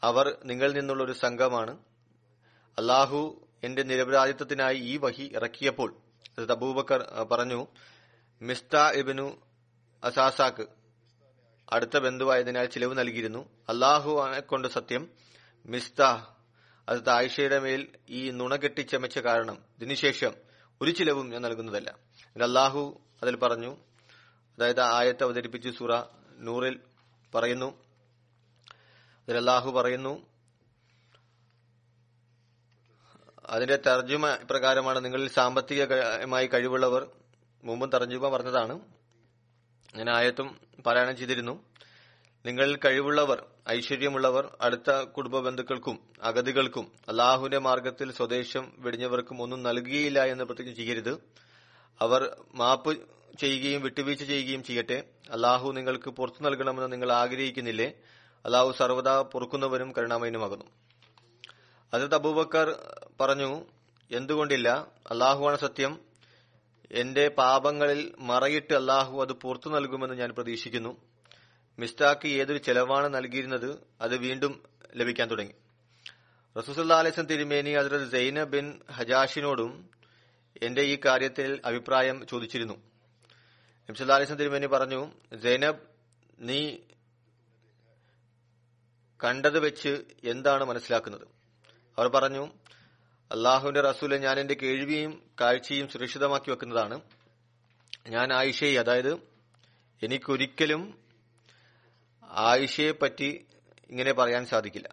അവർ 0.03 0.39
നിങ്ങളിൽ 0.45 0.75
നിന്നുള്ള 0.75 1.03
ഒരു 1.05 1.13
സംഘമാണ്. 1.13 1.79
അള്ളാഹു 2.79 3.49
എന്റെ 3.65 3.83
നിരപരാധിത്വത്തിനായി 3.83 4.79
ഈ 4.79 4.97
വഹി 4.97 5.33
ഇറക്കിയപ്പോൾ 5.35 5.97
അബൂബക്കർ 6.51 7.27
പറഞ്ഞു 7.31 7.67
മിസ്ത 8.43 8.77
ഇബിനു 8.77 9.37
അസാസാക്ക് 10.05 10.76
അടുത്ത 11.73 11.99
ബന്ധുവായതിനാൽ 11.99 12.67
ചിലവ് 12.67 12.99
നൽകിയിരുന്നു. 12.99 13.49
അള്ളാഹു 13.69 14.27
കൊണ്ട് 14.41 14.69
സത്യം 14.69 15.11
മിസ്ത 15.67 16.03
അത് 16.89 17.11
ആയിഷയുടെ 17.11 17.59
മേൽ 17.59 17.87
ഈ 18.09 18.31
നുണ 18.31 18.57
കെട്ടിച്ചമച്ച 18.57 19.19
കാരണം. 19.19 19.55
ഇതിനുശേഷം 19.55 20.33
ഒരു 20.81 20.91
ചിലവും 20.91 21.31
ഞാൻ 21.31 21.43
നൽകുന്നതല്ല. 21.43 21.91
അള്ളാഹു 22.27 23.01
അതിൽ 23.23 23.37
പറഞ്ഞു 23.37 23.77
അതായത് 24.57 24.81
ആയത്ത് 24.81 25.25
അവതരിപ്പിച്ചു 25.25 25.71
സൂറ 25.71 26.03
നൂറിൽ 26.39 26.81
പറയുന്നു. 27.35 27.85
അള്ളാഹു 29.29 29.71
പറയുന്നു 29.71 30.27
അതിന്റെ 33.47 33.77
തർജമ 33.77 34.35
പ്രകാരമാണ് 34.35 35.05
നിങ്ങളിൽ 35.05 35.29
സാമ്പത്തികമായി 35.29 36.47
കഴിവുള്ളവർ 36.47 37.11
മുമ്പും 37.65 37.91
തർജമ 37.91 38.29
പറഞ്ഞതാണ്. 38.29 38.96
ഞാൻ 39.97 40.11
ആയത്തും 40.11 40.61
പാരായണം 40.87 41.17
ചെയ്തിരുന്നു. 41.17 41.65
നിങ്ങളിൽ 42.47 42.77
കഴിവുള്ളവർ 42.77 43.45
ഐശ്വര്യമുള്ളവർ 43.69 44.57
അടുത്ത 44.61 44.91
കുടുംബ 44.91 45.39
ബന്ധുക്കൾക്കും 45.39 45.99
അഗതികൾക്കും 46.23 46.93
അള്ളാഹുവിന്റെ 47.09 47.59
മാർഗത്തിൽ 47.59 48.13
സ്വദേശം 48.13 48.73
വെടിഞ്ഞവർക്കും 48.79 49.43
ഒന്നും 49.43 49.63
നൽകുകയില്ല 49.63 50.25
എന്ന് 50.25 50.45
പ്രതിജ്ഞ 50.45 50.73
ചെയ്യരുത്. 50.73 51.19
അവർ 52.01 52.37
മാപ്പ് 52.55 52.99
ചെയ്യുകയും 53.41 53.83
വിട്ടുവീഴ്ച 53.83 54.25
ചെയ്യുകയും 54.25 54.63
ചെയ്യട്ടെ. 54.63 55.05
അള്ളാഹു 55.33 55.73
നിങ്ങൾക്ക് 55.73 56.11
പുറത്തു 56.11 56.43
നൽകണമെന്ന് 56.43 56.93
നിങ്ങൾ 56.93 57.13
ആഗ്രഹിക്കുന്നില്ലേ? 57.13 57.93
അള്ളാഹു 58.45 58.75
സർവതാ 58.79 59.23
പൊറുക്കുന്നവരും 59.23 59.93
കരുണാമയനുമാകുന്നു. 59.99 60.65
അതിർത്ത് 61.95 62.15
അബൂബക്കർ 62.15 62.77
പറഞ്ഞു 63.21 63.65
എന്തുകൊണ്ടില്ല? 64.11 64.87
അള്ളാഹുവാണ് 65.11 65.59
സത്യം. 65.59 66.06
എന്റെ 66.93 67.29
പാപങ്ങളിൽ 67.29 68.15
മറയിട്ട് 68.19 68.75
അള്ളാഹു 68.75 69.21
അത് 69.21 69.33
പുറത്തു 69.33 69.71
നൽകുമെന്ന് 69.71 70.15
ഞാൻ 70.15 70.31
പ്രതീക്ഷിക്കുന്നു. 70.31 70.97
മിസ്റ്റാക്ക് 71.79 72.29
ഏതൊരു 72.29 72.59
ചെലവാണ് 72.59 73.15
നൽകിയിരുന്നത് 73.15 73.79
അത് 74.01 74.17
വീണ്ടും 74.17 74.63
ലഭിക്കാൻ 74.95 75.31
തുടങ്ങി. 75.31 75.53
റസൂസുല്ലാ 76.59 77.03
തിരുമേനി 77.03 77.75
ഹസ്രത് 77.75 78.13
സൈന 78.13 78.45
ബിൻ 78.45 78.81
ഹജാഷിനോടും 78.91 79.91
എന്റെ 80.63 80.83
ഈ 80.83 80.99
കാര്യത്തിൽ 81.07 81.61
അഭിപ്രായം 81.65 82.27
ചോദിച്ചിരുന്നു. 82.31 82.75
നബ്സല്ലാ 83.91 84.17
അലൈസൻ 84.17 84.35
തിരുമേനി 84.35 84.67
പറഞ്ഞു 84.67 85.13
സൈനബ് 85.43 85.81
നീ 86.39 86.77
കണ്ടത് 89.25 89.59
വെച്ച് 89.59 90.05
എന്താണ് 90.25 90.65
മനസ്സിലാക്കുന്നത്? 90.65 91.29
അവർ 91.99 92.09
പറഞ്ഞു 92.09 92.49
അള്ളാഹുവിന്റെ 93.33 93.81
റസൂലെ 93.81 94.19
ഞാൻ 94.19 94.41
എന്റെ 94.41 94.55
കേൾവിയും 94.55 95.31
കാഴ്ചയും 95.41 95.89
സുരക്ഷിതമാക്കി 95.89 96.51
വെക്കുന്നതാണ്. 96.51 97.01
ഞാൻ 98.09 98.33
ആയിഷയെ 98.33 98.79
അതായത് 98.79 99.15
എനിക്കൊരിക്കലും 100.03 100.99
ആയിഷയെ 102.31 102.91
പറ്റി 102.91 103.47
ഇങ്ങനെ 103.91 104.13
പറയാൻ 104.13 104.47
സാധിക്കില്ല. 104.47 104.89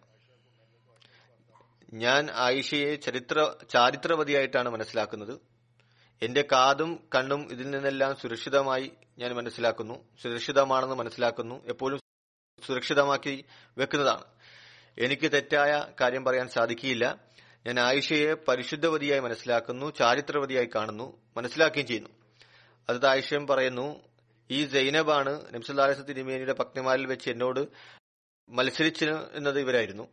ഞാൻ 1.93 2.27
ആയിഷയെ 2.31 2.95
ചരിത്ര 2.95 3.53
ചാരിത്രവതിയായിട്ടാണ് 3.71 4.69
മനസ്സിലാക്കുന്നത്. 4.69 5.39
എന്റെ 6.21 6.41
കാതും 6.51 7.07
കണ്ണും 7.15 7.51
ഇതിൽ 7.51 7.69
നിന്നെല്ലാം 7.69 8.15
സുരക്ഷിതമായി 8.15 8.91
ഞാൻ 9.17 9.33
മനസ്സിലാക്കുന്നു. 9.33 10.07
സുരക്ഷിതമാണെന്ന് 10.21 10.95
മനസ്സിലാക്കുന്നു. 10.95 11.65
എപ്പോഴും 11.65 11.99
സുരക്ഷിതമാക്കി 12.67 13.45
വെക്കുന്നതാണ്. 13.77 14.23
എനിക്ക് 14.97 15.31
തെറ്റായ 15.31 15.85
കാര്യം 16.01 16.25
പറയാൻ 16.25 16.47
സാധിക്കില്ല 16.47 17.32
ഞാൻ 17.67 17.79
ആയിഷയെ 17.79 18.33
പരിശുദ്ധവതിയായി 18.33 19.19
മനസ്സിലാക്കുന്നു 19.19 19.91
ചാരിത്രവതിയായി 19.91 20.69
കാണുന്നു 20.75 21.21
മനസ്സിലാക്കുകയും 21.37 21.87
ചെയ്യുന്നു. 21.87 22.09
അത് 22.89 23.05
ആയിഷയും 23.05 23.47
പറയുന്നു 23.47 23.95
ഈ 24.51 24.65
സൈനബാണ് 24.67 25.41
നബ്സുല്ലാസ് 25.53 26.07
തിരുമേനിയുടെ 26.07 26.53
പത്നിമാരിൽ 26.53 27.05
വെച്ച് 27.05 27.29
എന്നോട് 27.29 27.67
മത്സരിച്ചിരുന്നത് 28.49 29.59
ഇവരായിരുന്നു. 29.59 30.07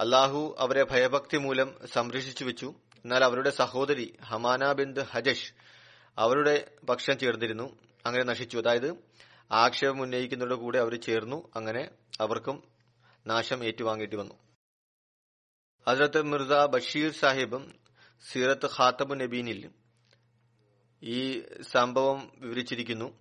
അള്ളാഹു 0.00 0.56
അവരെ 0.58 0.84
ഭയഭക്തി 0.84 1.36
മൂലം 1.36 1.74
സംരക്ഷിച്ചു 1.92 2.44
വെച്ചു. 2.44 2.74
എന്നാൽ 3.04 3.24
അവരുടെ 3.24 3.50
സഹോദരി 3.50 4.16
ഹമാന 4.24 4.72
ബിന്ദ് 4.72 5.00
ഹജഷ് 5.00 5.52
അവരുടെ 6.18 6.70
പക്ഷം 6.88 7.18
ചേർന്നിരുന്നു 7.18 7.76
അങ്ങനെ 8.06 8.24
നശിച്ചു. 8.24 8.58
അതായത് 8.58 8.94
ആക്ഷേപം 9.52 10.00
ഉന്നയിക്കുന്നതോടുകൂടി 10.00 10.64
കൂടെ 10.64 10.78
അവർ 10.78 11.00
ചേർന്നു 11.00 11.48
അങ്ങനെ 11.56 11.88
അവർക്കും 12.20 12.62
നാശം 13.26 13.64
ഏറ്റുവാങ്ങേണ്ടി 13.64 14.16
വന്നു. 14.16 14.51
ഹസ്രത്ത് 15.86 16.22
മിർസ 16.22 16.52
ബഷീർ 16.70 17.12
സാഹിബും 17.12 17.80
സീറത്ത് 18.32 18.66
ഖാത്തബു 18.66 19.14
നബീനിൽ 19.14 19.70
ഈ 21.02 21.42
സംഭവം 21.62 22.32
വിവരിച്ചിരിക്കുന്നു. 22.36 23.18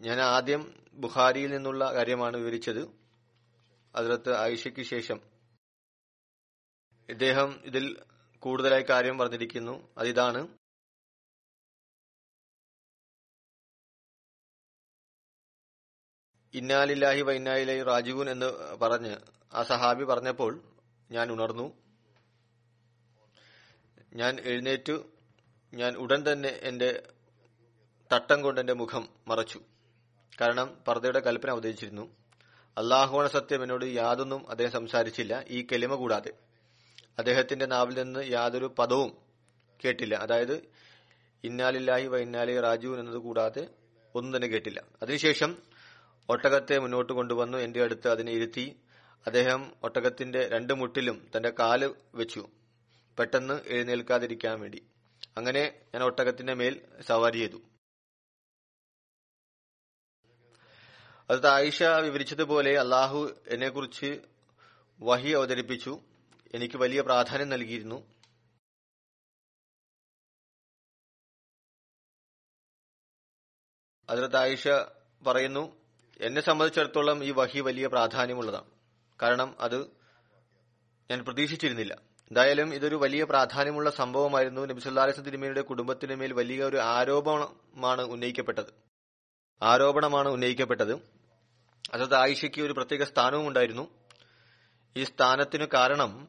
ഞാൻ 0.00 0.20
ആദ്യം 0.20 0.88
ബുഖാരിയിൽ 0.92 1.50
നിന്നുള്ള 1.50 1.92
കാര്യമാണ് 1.94 2.36
വിവരിച്ചത്. 2.36 2.88
അതിലത്ത് 3.94 4.36
ആയിഷയ്ക്ക് 4.36 4.82
ശേഷം 4.82 5.20
ഇദ്ദേഹം 7.08 7.60
ഇതിൽ 7.64 8.02
കൂടുതലായി 8.38 8.82
കാര്യം 8.82 9.18
പറഞ്ഞിരിക്കുന്നു. 9.18 9.88
അതിതാണ് 9.98 10.58
ഇന്നാലില്ലാഹി 16.54 17.20
വൈനായിലായി 17.20 17.82
റാജുവൻ 17.82 18.30
എന്ന് 18.30 18.76
പറഞ്ഞ് 18.76 19.16
ആ 19.54 19.62
സഹാബി 19.62 20.04
പറഞ്ഞപ്പോൾ 20.04 20.73
ഞാൻ 21.10 21.32
ഉണർന്നു. 21.32 21.72
ഞാൻ 24.14 24.40
എഴുന്നേറ്റു. 24.40 25.10
ഞാൻ 25.74 25.94
ഉടൻ 25.94 26.32
തന്നെ 26.32 26.48
എന്റെ 26.48 27.02
തട്ടം 28.12 28.42
കൊണ്ട് 28.42 28.60
എന്റെ 28.60 28.72
മുഖം 28.72 29.08
മറച്ചു. 29.28 29.60
കാരണം 30.40 30.76
പർദ്ദയുടെ 30.88 31.20
കൽപ്പന 31.20 31.50
അവതരിച്ചിരുന്നു 31.50 32.16
അള്ളാഹുവാണ് 32.78 33.28
സത്യം 33.28 33.62
എന്നോട് 33.62 33.84
യാതൊന്നും 33.84 34.50
അദ്ദേഹം 34.50 34.70
സംസാരിച്ചില്ല. 34.70 35.44
ഈ 35.48 35.66
കെലിമ 35.72 35.94
കൂടാതെ. 35.94 36.32
അദ്ദേഹത്തിന്റെ 37.18 37.66
നാവിൽ 37.66 38.02
നിന്ന് 38.02 38.24
യാതൊരു 38.26 38.74
പദവും 38.78 39.16
കേട്ടില്ല. 39.84 40.14
അതായത് 40.14 40.68
ഇന്നാലില്ലാഹി 41.44 42.06
വ 42.06 42.16
ഇന്നാലി 42.16 42.60
റാജു 42.60 43.00
എന്നത് 43.00 43.18
കൂടാതെ 43.18 43.68
ഒന്നും 44.14 44.36
തന്നെ 44.36 44.48
കേട്ടില്ല. 44.48 44.82
അതിനുശേഷം 45.02 45.58
ഒട്ടകത്തെ 46.28 46.78
മുന്നോട്ട് 46.78 47.12
കൊണ്ടുവന്നു 47.12 47.58
എന്റെ 47.58 47.82
അടുത്ത് 47.82 48.08
അതിനെ 48.08 48.32
ഇരുത്തി. 48.32 48.80
അദ്ദേഹം 49.26 49.72
ഒട്ടകത്തിന്റെ 49.82 50.48
രണ്ട് 50.48 50.72
മുട്ടിലും 50.72 51.30
തന്റെ 51.36 51.50
കാൽ 51.50 51.94
വെച്ചു. 52.14 52.48
പെട്ടെന്ന് 53.18 53.60
എഴുന്നേൽക്കാതിരിക്കാൻ 53.66 54.60
വേണ്ടി. 54.60 54.86
അങ്ങനെ 55.36 55.82
ഞാൻ 55.94 56.02
ഒട്ടകത്തിന്റെ 56.02 56.54
മേൽ 56.54 56.88
സവാരി 57.00 57.38
ചെയ്തു. 57.38 57.62
അത് 61.30 61.46
ആയിഷ 61.46 61.82
വിവരിച്ചതുപോലെ 61.82 62.78
അള്ളാഹു 62.78 63.30
എന്നെക്കുറിച്ച് 63.46 64.20
വഹി 65.00 65.30
അവതരിപ്പിച്ചു. 65.30 66.00
എനിക്ക് 66.54 66.76
വലിയ 66.76 67.00
പ്രാധാന്യം 67.00 67.48
നൽകിയിരുന്നു. 67.48 68.14
അതിലത്ത് 74.10 74.36
ആയിഷ 74.36 74.68
പറയുന്നു 75.22 75.76
എന്നെ 76.20 76.40
സംബന്ധിച്ചിടത്തോളം 76.40 77.24
ഈ 77.24 77.30
വഹി 77.30 77.60
വലിയ 77.60 77.86
പ്രാധാന്യമുള്ളതാണ്. 77.86 78.73
കാരണം 79.24 79.56
അത് 79.60 79.86
ഞാൻ 81.10 81.24
പ്രതീക്ഷിച്ചിരുന്നില്ല. 81.24 81.94
എന്തായാലും 82.30 82.74
ഇതൊരു 82.74 82.96
വലിയ 82.96 83.24
പ്രാധാന്യമുള്ള 83.24 83.90
സംഭവമായിരുന്നു. 83.90 84.66
നബിസുല്ലാസ് 84.66 85.26
തിരുമേനിയുടെ 85.26 85.60
കുടുംബത്തിന് 85.60 86.14
മേൽ 86.14 86.32
വലിയ 86.32 86.64
ഒരു 86.64 86.76
ആരോപണമാണ് 86.76 88.02
ഉന്നയിക്കപ്പെട്ടത്. 88.02 88.72
ആരോപണമാണ് 89.62 90.28
ഉന്നയിക്കപ്പെട്ടത്. 90.28 90.92
അതത് 91.92 92.14
ആയിഷയ്ക്ക് 92.14 92.62
ഒരു 92.62 92.72
പ്രത്യേക 92.72 93.02
സ്ഥാനവും 93.02 93.48
ഉണ്ടായിരുന്നു. 93.48 93.88
ഈ 94.96 95.04
സ്ഥാനത്തിനു 95.04 95.66
കാരണം 95.74 96.28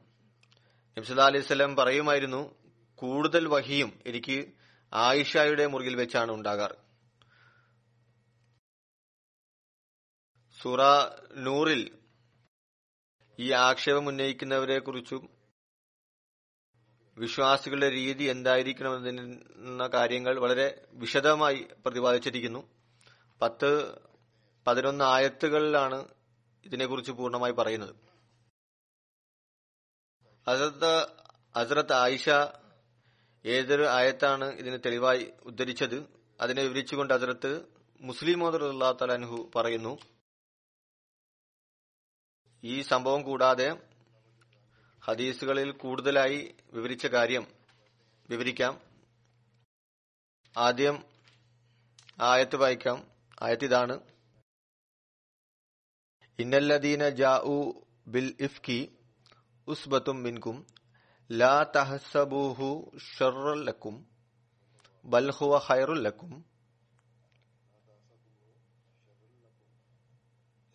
നബ്സുല്ലാ 0.97 1.25
അലൈഹി 1.25 1.45
സ്വലം 1.45 1.75
പറയുമായിരുന്നു 1.75 2.55
കൂടുതൽ 2.95 3.47
വഹിയും 3.47 3.99
എനിക്ക് 4.05 4.45
ആയിഷയുടെ 4.93 5.67
മുറിയിൽ 5.67 5.95
വെച്ചാണ് 5.95 6.31
ഉണ്ടാകാറ്. 6.31 6.75
സൂറ 10.61 10.79
നൂറിൽ 11.35 12.04
ഈ 13.39 13.51
ആക്ഷേപം 13.51 14.07
ഉന്നയിക്കുന്നവരെ 14.07 14.79
കുറിച്ചും 14.79 15.29
വിശ്വാസികളുടെ 17.17 17.89
രീതി 17.91 18.23
എന്തായിരിക്കണമെന്ന 18.23 19.87
കാര്യങ്ങൾ 19.87 20.39
വളരെ 20.39 20.85
വിശദമായി 20.93 21.67
പ്രതിപാദിച്ചിരിക്കുന്നു. 21.85 22.69
പത്ത് 23.41 23.95
പതിനൊന്ന് 24.67 25.05
ആയത്തുകളിലാണ് 25.05 26.07
ഇതിനെക്കുറിച്ച് 26.65 27.11
പൂർണമായി 27.11 27.51
പറയുന്നത്. 27.51 27.95
ഹസരത്ത് 30.47 31.07
ഹസരത്ത് 31.57 31.93
ആയിഷ 31.93 32.29
ഏതൊരു 33.45 33.85
ആയത്താണ് 33.87 34.45
ഇതിന് 34.53 34.79
തെളിവായി 34.85 35.33
ഉദ്ധരിച്ചത്? 35.43 35.97
അതിനെ 36.39 36.61
വിവരിച്ചുകൊണ്ട് 36.63 37.13
ഹസരത്ത് 37.13 37.65
മുസ്ലിം 38.01 38.39
മോദർ 38.39 38.61
തലൻഹു 39.01 39.51
പറയുന്നു 39.55 39.97
ഈ 42.65 42.81
സംഭവം 42.81 43.21
കൂടാതെ 43.21 43.81
ഹദീസുകളിൽ 45.05 45.71
കൂടുതലായി 45.71 46.55
വിവരിച്ച 46.73 47.05
കാര്യം 47.05 47.47
വിവരിക്കാം. 48.29 48.81
ആദ്യം 50.57 51.03
ആയത്ത് 52.21 52.55
വായിക്കാം. 52.55 53.11
ആയത്തിതാണ് 53.41 53.99
ഇന്നല്ലദീന 56.39 57.09
ജാഉ 57.09 57.71
ബിൽ 58.07 58.35
ഇഫ്കി 58.39 58.97
ഉസ്ബത്തും 59.67 60.23
മിൻകും 60.23 60.67
ലാ 61.31 61.63
തഹസബൂഹു 61.75 62.91
ഷറുല്ലക്കും 63.17 64.07
ബൽഹുവ 65.05 65.59
ബൽ 65.59 66.43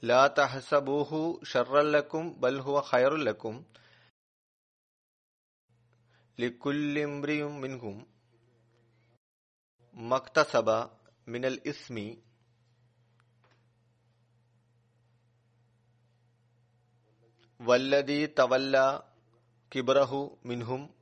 ലാ 0.05 0.27
തഹസബൂഹു 0.39 1.41
ഷറല്ലക്കും 1.45 2.41
ബൽഹുവ 2.41 2.41
ബൽ 2.41 2.61
ഹുവ 2.61 2.83
ഖൈറുൽ 2.91 3.25
ലക്കും. 3.25 3.67
ലിക്കുല്ലിംറിയും 6.41 7.61
മിൻഹും. 7.61 8.07
മക്തസബ 9.95 10.71
മിനൽ 11.29 11.61
ഇസ്മി. 11.65 12.23
വല്ലദി 17.61 18.35
തവല്ല 18.39 19.05
കിബ്രഹു 19.75 20.39
മിൻഹും 20.47 20.95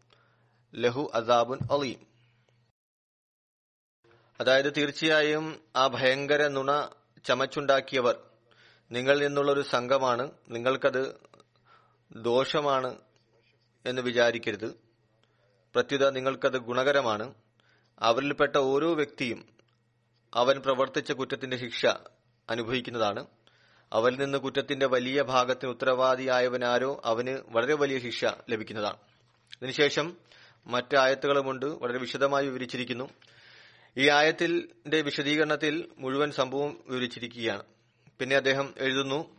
ലഹു 0.74 1.11
അസാബുൻ 1.14 1.59
അലീം. 1.72 2.07
അതായത് 4.40 4.76
തീർച്ചയായും 4.76 5.68
ആ 5.76 5.86
ഭയങ്കര 5.86 6.46
നുണ 6.46 6.70
ചമച്ചുണ്ടാക്കിയവർ 7.24 8.27
നിങ്ങളിൽ 8.91 9.26
നിന്നുള്ള 9.26 9.53
ഒരു 9.53 9.61
സംഘമാണ് 9.61 10.30
നിങ്ങൾക്കത് 10.49 11.16
ദോഷമാണ് 12.16 12.97
എന്ന് 13.86 14.03
വിചാരിക്കരുത്. 14.03 14.78
പ്രത്യുത 15.74 16.11
നിങ്ങൾക്കത് 16.11 16.59
ഗുണകരമാണ്. 16.59 17.34
അവരിൽപ്പെട്ട 17.99 18.57
ഓരോ 18.57 18.95
വ്യക്തിയും 18.95 19.49
അവൻ 20.34 20.61
പ്രവർത്തിച്ച 20.61 21.12
കുറ്റത്തിന്റെ 21.12 21.57
ശിക്ഷ 21.57 21.86
അനുഭവിക്കുന്നതാണ്. 22.51 23.26
അവരിൽ 23.93 24.18
നിന്ന് 24.20 24.39
കുറ്റത്തിന്റെ 24.39 24.86
വലിയ 24.86 25.22
ഭാഗത്തിന് 25.22 25.70
ഉത്തരവാദിയായവനാരോ 25.70 27.03
അവന് 27.05 27.39
വളരെ 27.49 27.74
വലിയ 27.74 27.99
ശിക്ഷ 27.99 28.24
ലഭിക്കുന്നതാണ്. 28.51 28.97
ഇതിനുശേഷം 29.62 30.16
മറ്റ് 30.66 30.97
ആയത്തുകളുമുണ്ട് 30.97 31.66
വളരെ 31.66 31.99
വിശദമായി 31.99 32.47
വിവരിച്ചിരിക്കുന്നു. 32.47 33.09
ഈ 33.97 34.09
ആയത്തിന്റെ 34.09 35.01
വിശദീകരണത്തിൽ 35.01 35.89
മുഴുവൻ 35.99 36.30
സംഭവം 36.30 36.84
വിവരിച്ചിരിക്കുകയാണ്. 36.89 37.62
പിന്നെ 38.18 38.36
അദ്ദേഹം 38.36 38.74
എഴുതുന്നു 38.78 39.38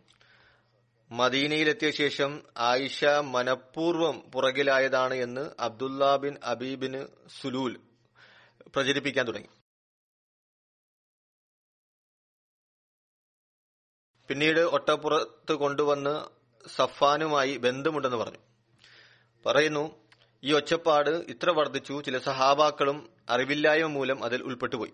മദീനയിലെത്തിയ 1.11 1.91
ശേഷം 1.91 2.43
ആയിഷ 2.57 3.05
മനഃപൂർവം 3.05 4.19
പുറകിലായതാണ് 4.19 5.13
എന്ന് 5.13 5.51
അബ്ദുല്ല 5.59 6.15
ബിൻ 6.15 6.37
അബീബിന് 6.43 7.05
സുലൂൽ 7.41 7.79
പ്രചരിപ്പിക്കാൻ 8.75 9.27
തുടങ്ങി. 9.27 9.47
പിന്നീട് 14.27 14.59
ഒട്ടപ്പുറത്ത് 14.59 15.53
കൊണ്ടുവന്ന് 15.53 16.29
സഫാനുമായി 16.67 17.57
ബന്ധമുണ്ടെന്ന് 17.57 18.17
പറഞ്ഞു. 18.17 18.39
പറയുന്നു 19.45 20.07
ഈ 20.43 20.53
ഒച്ചപ്പാട് 20.53 21.09
ഇത്ര 21.09 21.49
വർദ്ധിച്ചു 21.49 22.01
ചില 22.05 22.17
സഹാബാക്കളും 22.17 23.09
അറിവില്ലായ്മ 23.29 23.85
മൂലം 23.85 24.23
അതിൽ 24.23 24.43
ഉൾപ്പെട്ടുപോയി. 24.43 24.93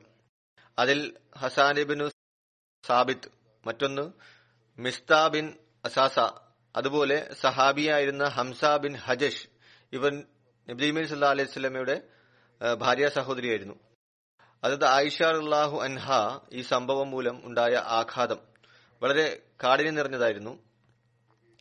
അതിൽ 0.79 1.17
ഹസാനിബിനു 1.37 2.09
സാബിത്ത് 2.87 3.44
മറ്റൊന്ന് 3.65 4.11
മിസ്താ 4.79 5.27
ബിൻ 5.27 5.53
അസാസ 5.85 6.19
അതുപോലെ 6.75 7.33
സഹാബിയായിരുന്ന 7.41 8.23
ഹംസ 8.23 8.65
ബിൻ 8.65 8.95
ഹജഷ്. 8.95 9.47
ഇവൻ 9.93 10.23
നബ്ദീമീൻ 10.69 11.07
സല്ലാ 11.07 11.29
അലൈഹി 11.29 11.49
സ്വലമയുടെ 11.49 12.01
ഭാര്യ 12.77 13.09
സഹോദരിയായിരുന്നു. 13.09 13.75
അതത് 14.63 14.85
ആയിഷ 14.85 15.21
അള്ളാഹു 15.21 15.79
അൻഹ 15.79 16.11
ഈ 16.53 16.61
സംഭവം 16.61 17.11
മൂലം 17.11 17.41
ഉണ്ടായ 17.43 17.75
ആഘാതം 17.75 18.39
വളരെ 19.01 19.41
കാഠിന്യം 19.63 19.95
നിറഞ്ഞതായിരുന്നു. 19.95 20.63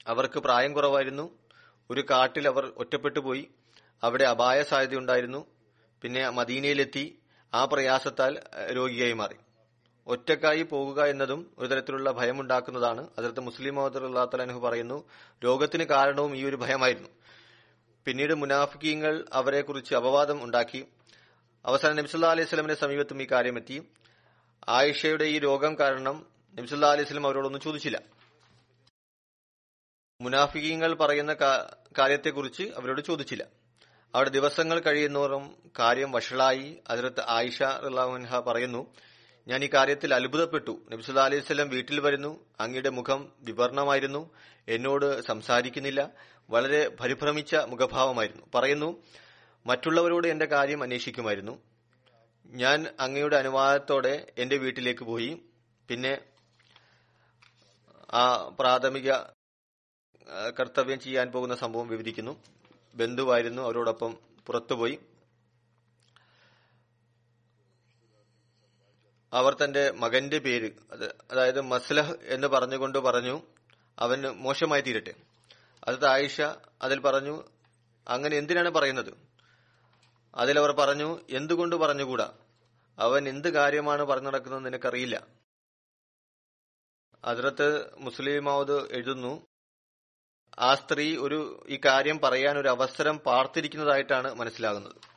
അവർക്ക് 0.07 0.39
പ്രായം 0.39 0.73
കുറവായിരുന്നു. 0.73 1.39
ഒരു 1.91 2.01
കാട്ടിൽ 2.11 2.49
അവർ 2.49 2.73
ഒറ്റപ്പെട്ടു 2.77 3.21
പോയി. 3.21 3.51
അവിടെ 4.03 4.25
അപായ 4.25 4.63
സാധ്യതയുണ്ടായിരുന്നു. 4.63 5.47
പിന്നെ 6.03 6.31
മദീനയിലെത്തി. 6.31 7.23
ആ 7.55 7.65
പ്രയാസത്താൽ 7.65 8.43
രോഗിയായി 8.77 9.13
മാറി. 9.13 9.37
ഒറ്റക്കായി 10.07 10.63
പോകുക 10.63 11.05
എന്നതും 11.05 11.51
ഒരു 11.59 11.67
തരത്തിലുള്ള 11.67 12.11
ഭയമുണ്ടാക്കുന്നതാണ്. 12.11 13.09
അതിർത്ത് 13.19 13.41
മുസ്ലിം 13.41 13.75
മോദർഹു 13.75 14.59
പറയുന്നു 14.59 15.09
രോഗത്തിന് 15.45 15.85
കാരണവും 15.85 16.37
ഈ 16.37 16.45
ഒരു 16.45 16.57
ഭയമായിരുന്നു. 16.57 17.09
പിന്നീട് 18.05 18.35
മുനാഫിക്കീങ്ങൾ 18.35 19.25
അവരെക്കുറിച്ച് 19.33 19.95
അപവാദം 19.95 20.45
ഉണ്ടാക്കി. 20.45 20.85
അവസാനം 21.65 21.97
നബ്സുല്ലാ 21.97 22.31
അലൈഹി 22.31 22.49
സ്വലമിന്റെ 22.49 22.75
സമീപത്തും 22.75 23.23
ഈ 23.23 23.27
കാര്യമെത്തി 23.33 23.89
ആയിഷയുടെ 24.69 25.25
ഈ 25.25 25.39
രോഗം 25.39 25.79
കാരണം 25.79 26.27
നബ്സുല്ലാ 26.55 26.91
അലൈഹി 26.91 27.09
സ്വലം 27.09 27.27
അവരോടൊന്നും 27.27 27.63
ചോദിച്ചില്ല. 27.63 28.03
മുനാഫിക്കീങ്ങൾ 30.21 30.95
പറയുന്ന 30.95 31.35
കാര്യത്തെക്കുറിച്ച് 31.99 32.63
അവരോട് 32.63 33.01
ചോദിച്ചില്ല. 33.01 33.47
അവിടെ 34.15 34.31
ദിവസങ്ങൾ 34.31 34.81
കഴിയുന്നോറും 34.81 35.57
കാര്യം 35.79 36.13
വഷളായി 36.13 36.77
അതിർത്ത് 36.89 37.23
ആയിഷ 37.29 37.63
റഹ്ലാൻഹ 37.63 38.39
പറയുന്നു 38.39 38.87
ഞാൻ 39.49 39.65
ഈ 39.65 39.69
കാര്യത്തിൽ 39.75 40.15
അത്ഭുതപ്പെട്ടു. 40.15 40.83
നബിസുല 40.93 41.21
അലൈഹി 41.21 41.43
സ്വലം 41.43 41.69
വീട്ടിൽ 41.69 42.01
വരുന്നു. 42.01 42.47
അങ്ങയുടെ 42.61 42.89
മുഖം 42.89 43.33
വിവർണമായിരുന്നു. 43.41 44.31
എന്നോട് 44.69 45.21
സംസാരിക്കുന്നില്ല. 45.21 46.11
വളരെ 46.51 46.89
പരിഭ്രമിച്ച 46.89 47.55
മുഖഭാവമായിരുന്നു. 47.55 48.47
പറയുന്നു 48.55 49.03
മറ്റുള്ളവരോട് 49.67 50.29
എന്റെ 50.29 50.45
കാര്യം 50.45 50.83
അന്വേഷിക്കുമായിരുന്നു. 50.83 51.63
ഞാൻ 52.47 52.87
അങ്ങയുടെ 53.01 53.37
അനുവാദത്തോടെ 53.37 54.33
എന്റെ 54.39 54.57
വീട്ടിലേക്ക് 54.57 55.05
പോയി. 55.05 55.43
പിന്നെ 55.89 56.19
ആ 58.15 58.49
പ്രാഥമിക 58.61 59.13
കർത്തവ്യം 60.61 61.01
ചെയ്യാൻ 61.01 61.33
പോകുന്ന 61.33 61.57
സംഭവം 61.57 61.89
വിവരിക്കുന്നു. 61.89 62.43
ബന്ധുവായിരുന്നു. 62.95 63.63
അവരോടൊപ്പം 63.63 64.17
പുറത്തുപോയി. 64.47 64.99
അവർ 69.35 69.55
തന്റെ 69.55 69.91
മകന്റെ 69.91 70.39
പേര് 70.39 70.71
അതായത് 71.31 71.61
മസ്ലഹ് 71.61 72.15
എന്ന് 72.23 72.47
പറഞ്ഞുകൊണ്ട് 72.47 72.99
പറഞ്ഞു 72.99 73.43
അവന് 73.99 74.27
മോശമായി 74.27 74.81
തീരട്ടെ. 74.81 75.15
അത് 75.85 76.07
ആയിഷ 76.07 76.41
അതിൽ 76.83 77.01
പറഞ്ഞു 77.01 77.45
അങ്ങനെ 78.09 78.37
എന്തിനാണ് 78.37 78.69
പറയുന്നത്? 78.71 79.15
അതിലവർ 80.35 80.73
പറഞ്ഞു 80.73 81.21
എന്തുകൊണ്ട് 81.31 81.77
പറഞ്ഞുകൂടാ? 81.77 82.33
അവൻ 82.99 83.29
എന്ത് 83.29 83.49
കാര്യമാണ് 83.49 84.03
പറഞ്ഞു 84.03 84.31
നടക്കുന്നത് 84.31 84.67
നിനക്കറിയില്ല. 84.67 85.27
അതിർത്ത് 87.25 87.91
മുസ്ലിമാവത് 87.99 88.93
എഴുതുന്നു 88.93 89.47
ആ 90.59 90.75
സ്ത്രീ 90.75 91.17
ഒരു 91.17 91.67
ഈ 91.69 91.81
കാര്യം 91.85 92.19
പറയാൻ 92.19 92.59
ഒരു 92.59 92.69
അവസരം 92.69 93.19
പാർത്തിരിക്കുന്നതായിട്ടാണ് 93.19 94.35
മനസ്സിലാകുന്നത്. 94.35 95.14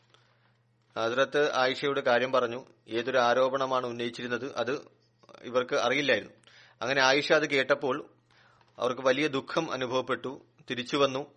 ഹസ്രത്ത് 0.97 1.55
ആയിഷയുടെ 1.55 2.01
കാര്യം 2.01 2.31
പറഞ്ഞു. 2.31 2.65
ഏതൊരു 2.87 3.17
ആരോപണമാണ് 3.17 3.87
ഉന്നയിച്ചിരുന്നത് 3.87 4.55
അത് 4.55 4.71
ഇവർക്ക് 5.41 5.75
അറിയില്ലായിരുന്നു. 5.75 6.33
അങ്ങനെ 6.81 7.01
ആയിഷ 7.01 7.31
അത് 7.31 7.49
കേട്ടപ്പോൾ 7.49 8.09
അവർക്ക് 8.77 9.01
വലിയ 9.01 9.27
ദുഃഖം 9.27 9.71
അനുഭവപ്പെട്ടു. 9.71 10.45
തിരിച്ചു 10.69 10.97
വന്നു. 10.97 11.33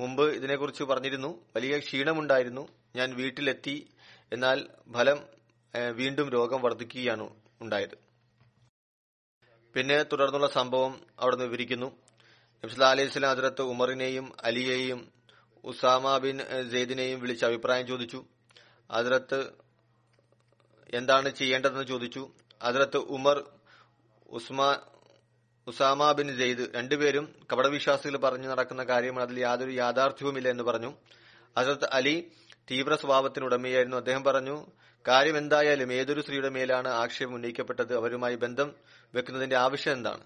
മുമ്പ് 0.00 0.24
ഇതിനെക്കുറിച്ച് 0.30 0.84
പറഞ്ഞിരുന്നു. 0.84 1.44
വലിയ 1.56 1.78
ക്ഷീണമുണ്ടായിരുന്നു. 1.78 2.68
ഞാൻ 2.96 3.14
വീട്ടിലെത്തി. 3.14 3.88
എന്നാൽ 4.32 4.66
ഫലം 4.92 5.18
വീണ്ടും 5.92 6.28
രോഗം 6.28 6.62
വർദ്ധിക്കുകയാണ് 6.62 7.30
ഉണ്ടായത്. 7.60 7.98
പിന്നെ 9.74 10.02
തുടർന്നുള്ള 10.02 10.48
സംഭവം 10.48 11.00
അവിടുന്ന് 11.20 11.44
വിവരിക്കുന്നു. 11.44 11.96
നബ്സല 12.64 12.84
അലൈഹി 12.84 13.08
സ്വലാം 13.08 13.32
ഹജറത്ത് 13.32 13.62
ഉമറിനെയും 13.62 14.32
അലിയെയും 14.44 15.12
ഉസാമ 15.64 16.18
ബിൻ 16.18 16.38
സെയ്ദിനെയും 16.70 17.20
വിളിച്ച് 17.20 17.44
അഭിപ്രായം 17.44 17.86
ചോദിച്ചു. 17.86 18.24
ഹജറത്ത് 18.92 19.50
എന്താണ് 20.94 21.28
ചെയ്യേണ്ടതെന്ന് 21.30 21.84
ചോദിച്ചു. 21.84 22.32
അതിലത്ത് 22.62 22.96
ഉമർ 22.96 23.44
ഉസ്മാ 24.30 24.78
ഉസാമ 25.66 26.12
ബിൻ 26.12 26.36
ജെയ്ദ് 26.36 26.74
രണ്ടുപേരും 26.74 27.34
കപടവിശ്വാസികൾ 27.52 28.16
പറഞ്ഞു 28.16 28.48
നടക്കുന്ന 28.48 28.84
കാര്യമാണ്. 28.84 29.26
അതിൽ 29.26 29.40
യാതൊരു 29.40 29.70
യാഥാർത്ഥ്യവുമില്ല 29.70 30.48
എന്ന് 30.48 30.64
പറഞ്ഞു. 30.64 30.94
ഹസരത്ത് 31.58 31.88
അലി 31.92 32.32
തീവ്ര 32.70 32.94
സ്വഭാവത്തിനുടമയായിരുന്നു. 32.94 33.96
അദ്ദേഹം 33.96 34.24
പറഞ്ഞു 34.24 34.66
കാര്യം 35.08 35.38
എന്തായാലും 35.38 35.92
ഏതൊരു 35.92 36.20
സ്ത്രീയുടെ 36.20 36.48
മേലാണ് 36.48 36.88
ആക്ഷേപം 36.88 37.34
ഉന്നയിക്കപ്പെട്ടത്? 37.34 37.96
അവരുമായി 37.96 38.34
ബന്ധം 38.34 38.74
വെക്കുന്നതിന്റെ 39.14 39.56
ആവശ്യം 39.56 39.92
എന്താണ്? 39.92 40.24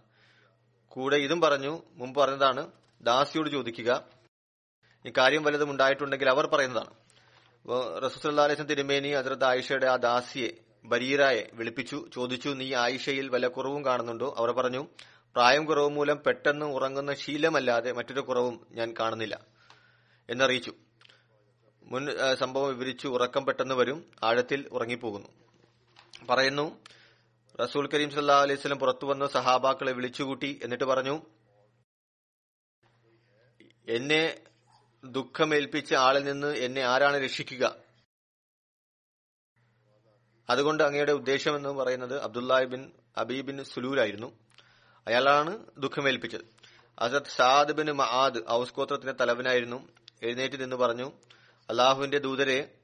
കൂടെ 0.89 1.17
ഇതും 1.17 1.41
പറഞ്ഞു 1.41 1.83
മുമ്പ് 1.93 2.21
പറഞ്ഞതാണ് 2.21 2.73
ദാസിയോട് 3.03 3.51
ചോദിക്കുക 3.51 4.05
ഈ 5.07 5.13
കാര്യം 5.19 5.43
വല്ലതും 5.43 5.71
ഉണ്ടായിട്ടുണ്ടെങ്കിൽ 5.71 6.31
അവർ 6.31 6.47
പറയുന്നതാണ്. 6.47 7.04
റസൂസല്ലാസ്ലം 7.73 8.67
തിരുമേനി 8.67 9.09
അതിർത്ത് 9.09 9.45
ആയിഷയുടെ 9.45 9.87
ആ 9.87 9.97
ദാസിയെ 9.97 10.51
ബരീറായെ 10.85 11.51
വിളിപ്പിച്ചു 11.55 12.09
ചോദിച്ചു 12.15 12.49
നീ 12.49 12.75
ആയിഷയിൽ 12.75 13.29
വല്ല 13.29 13.47
കുറവും 13.47 13.85
കാണുന്നുണ്ടോ? 13.85 14.35
അവർ 14.39 14.51
പറഞ്ഞു 14.51 14.89
പ്രായം 15.37 15.65
കുറവ് 15.65 15.89
മൂലം 15.89 16.23
പെട്ടെന്ന് 16.27 16.67
ഉറങ്ങുന്ന 16.67 17.15
ശീലമല്ലാതെ 17.15 17.93
മറ്റൊരു 17.93 18.21
കുറവും 18.21 18.67
ഞാൻ 18.71 18.95
കാണുന്നില്ല. 19.01 19.47
എന്നറിയിച്ചു. 20.31 20.73
മുൻ 21.85 22.07
സംഭവം 22.35 22.69
വിവരിച്ചു 22.69 23.09
ഉറക്കം 23.09 23.47
പെട്ടെന്ന് 23.47 23.75
വരും 23.75 24.11
ആഴത്തിൽ 24.23 24.69
ഉറങ്ങിപ്പോകുന്നു. 24.73 25.29
പറയുന്നു 26.31 26.81
റസൂൽ 27.63 27.89
കരീം 27.95 28.11
സല്ലാ 28.11 28.43
അലൈഹി 28.43 28.61
സ്വലം 28.61 28.79
പുറത്തു 28.79 29.07
വന്ന് 29.07 29.27
സഹാബാക്കളെ 29.27 29.93
വിളിച്ചുകൂട്ടി 29.93 30.61
എന്നിട്ട് 30.63 30.85
പറഞ്ഞു 30.85 31.21
എന്നെ 33.89 34.39
ദുഃഖമേൽപ്പിച്ച 35.05 35.95
ആളിൽ 35.95 36.25
നിന്ന് 36.25 36.57
എന്നെ 36.57 36.83
ആരാണ് 36.83 37.25
രക്ഷിക്കുക? 37.25 37.77
അതുകൊണ്ട് 40.51 40.83
അങ്ങയുടെ 40.83 41.13
ഉദ്ദേശം 41.13 41.57
എന്ന് 41.57 41.69
പറയുന്നത് 41.69 42.23
അബ്ദുല്ലാഹി 42.23 42.65
ബിൻ 42.65 42.93
അബീബിൻ 43.17 43.65
സുലൂലായിരുന്നു 43.65 44.39
അയാളാണ് 45.07 45.67
ദുഃഖമേൽപ്പിച്ചത്. 45.79 46.41
അസത് 46.99 47.31
സാദ് 47.37 47.73
ബിൻ 47.73 47.91
മഹാദ് 47.91 48.51
ഔസ് 48.51 48.75
ഗോത്രത്തിന്റെ 48.75 49.13
തലവനായിരുന്നു. 49.13 49.89
എഴുന്നേറ്റ് 50.23 50.61
നിന്ന് 50.61 50.77
പറഞ്ഞു 50.77 51.13
അള്ളാഹുവിന്റെ 51.71 52.19
ദൂതരെ 52.19 52.75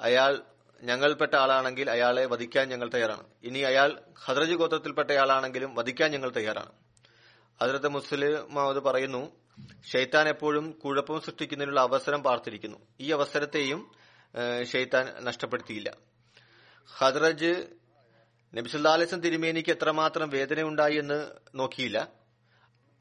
അയാൾ 0.00 0.42
ഞങ്ങൾപ്പെട്ട 0.82 1.34
ആളാണെങ്കിൽ 1.34 1.90
അയാളെ 1.90 2.26
വധിക്കാൻ 2.26 2.68
ഞങ്ങൾ 2.68 2.90
തയ്യാറാണ്. 2.94 3.24
ഇനി 3.42 3.58
അയാൾ 3.58 4.02
ഹദ്രജ് 4.24 4.52
ഗോത്രത്തിൽപ്പെട്ടയാളാണെങ്കിലും 4.52 5.74
വധിക്കാൻ 5.74 6.10
ഞങ്ങൾ 6.10 6.30
തയ്യാറാണ്. 6.30 6.72
അതിലത്തെ 7.60 7.88
മുസ്ലിം 7.88 8.82
പറയുന്നു 8.84 9.45
ഷെയ്ത്താൻ 9.92 10.28
എപ്പോഴും 10.28 10.70
കുഴപ്പം 10.84 11.20
സൃഷ്ടിക്കുന്നതിനുള്ള 11.20 11.80
അവസരം 11.80 12.22
പാർത്തിരിക്കുന്നു. 12.22 12.78
ഈ 13.00 13.12
അവസരത്തെയും 13.12 13.80
ഷെയ്ത്താൻ 14.64 15.04
നഷ്ടപ്പെടുത്തിയില്ല. 15.24 15.90
ഹദ്രജ് 16.88 17.52
നബിസുല്ലാലിസം 18.54 19.20
തിരുമേനിക്ക് 19.20 19.70
എത്രമാത്രം 19.70 20.28
വേദനയുണ്ടായി 20.30 20.96
എന്ന് 20.96 21.18
നോക്കിയില്ല. 21.54 21.98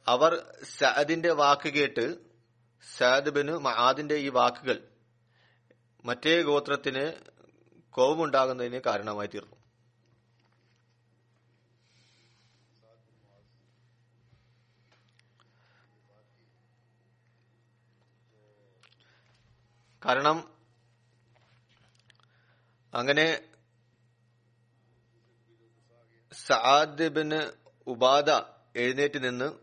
അവർ 0.07 0.31
സഅദിന്റെ 0.79 1.31
വാക്ക് 1.31 1.69
കേട്ട് 1.73 2.05
സഅദ് 2.97 3.29
ബിന് 3.29 3.53
മഹാദിന്റെ 3.67 4.15
ഈ 4.15 4.29
വാക്കുകൾ 4.29 4.77
മറ്റേ 6.05 6.41
ഗോത്രത്തിന് 6.41 7.13
കോപമുണ്ടാകുന്നതിന് 7.91 8.81
കാരണമായി 8.85 9.27
തീർന്നു. 9.27 9.54
കാരണം 20.05 20.53
അങ്ങനെ 22.93 23.41
സാദിബിന് 26.47 27.51
ഉബാദ 27.87 28.29
എഴുന്നേറ്റ് 28.75 29.23
നിന്ന് 29.23 29.53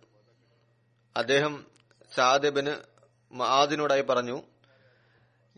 അദ്ദേഹം 1.16 1.66
സാദിബിന് 2.14 2.70
ബിന് 2.70 2.76
മഹാദിനോടായി 3.32 4.00
പറഞ്ഞു 4.00 4.42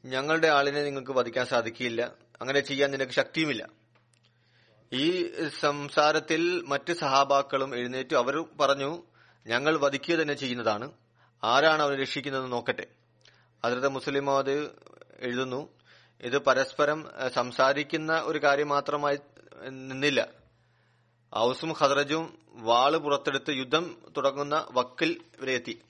ഞങ്ങളുടെ 0.04 0.48
ആളിനെ 0.48 0.82
നിങ്ങൾക്ക് 0.82 1.10
വധിക്കാൻ 1.10 1.46
സാധിക്കില്ല. 1.46 2.12
അങ്ങനെ 2.40 2.60
ചെയ്യാൻ 2.60 2.90
നിനക്ക് 2.90 3.12
ശക്തിയുമില്ല. 3.12 3.68
ഈ 4.92 5.32
സംസാരത്തിൽ 5.60 6.62
മറ്റ് 6.62 6.92
സഹാബാക്കളും 6.92 7.76
എഴുന്നേറ്റ്. 7.76 8.16
അവർ 8.16 8.44
പറഞ്ഞു 8.60 9.02
ഞങ്ങൾ 9.46 9.76
വധിക്കുക 9.76 10.14
തന്നെ 10.14 10.34
ചെയ്യുന്നതാണ്. 10.34 10.92
ആരാണ് 11.44 11.82
അവരെ 11.82 12.02
രക്ഷിക്കുന്നത് 12.02 12.52
നോക്കട്ടെ. 12.52 13.03
അതിലത്തെ 13.64 13.88
മുസ്ലിം 13.88 14.38
അത് 14.38 14.70
എഴുതുന്നു. 15.18 15.68
ഇത് 16.20 16.38
പരസ്പരം 16.38 17.10
സംസാരിക്കുന്ന 17.34 18.22
ഒരു 18.24 18.38
കാര്യം 18.42 18.68
മാത്രമായി 18.68 19.18
നിന്നില്ല. 19.68 20.28
ഔസും 21.36 21.74
ഖദറജും 21.80 22.38
വാൾ 22.52 22.96
പുറത്തെടുത്ത് 22.96 23.50
യുദ്ധം 23.50 24.02
തുടങ്ങുന്ന 24.16 24.66
വക്കിൽ 24.70 25.10
ഇവരെത്തി. 25.10 25.82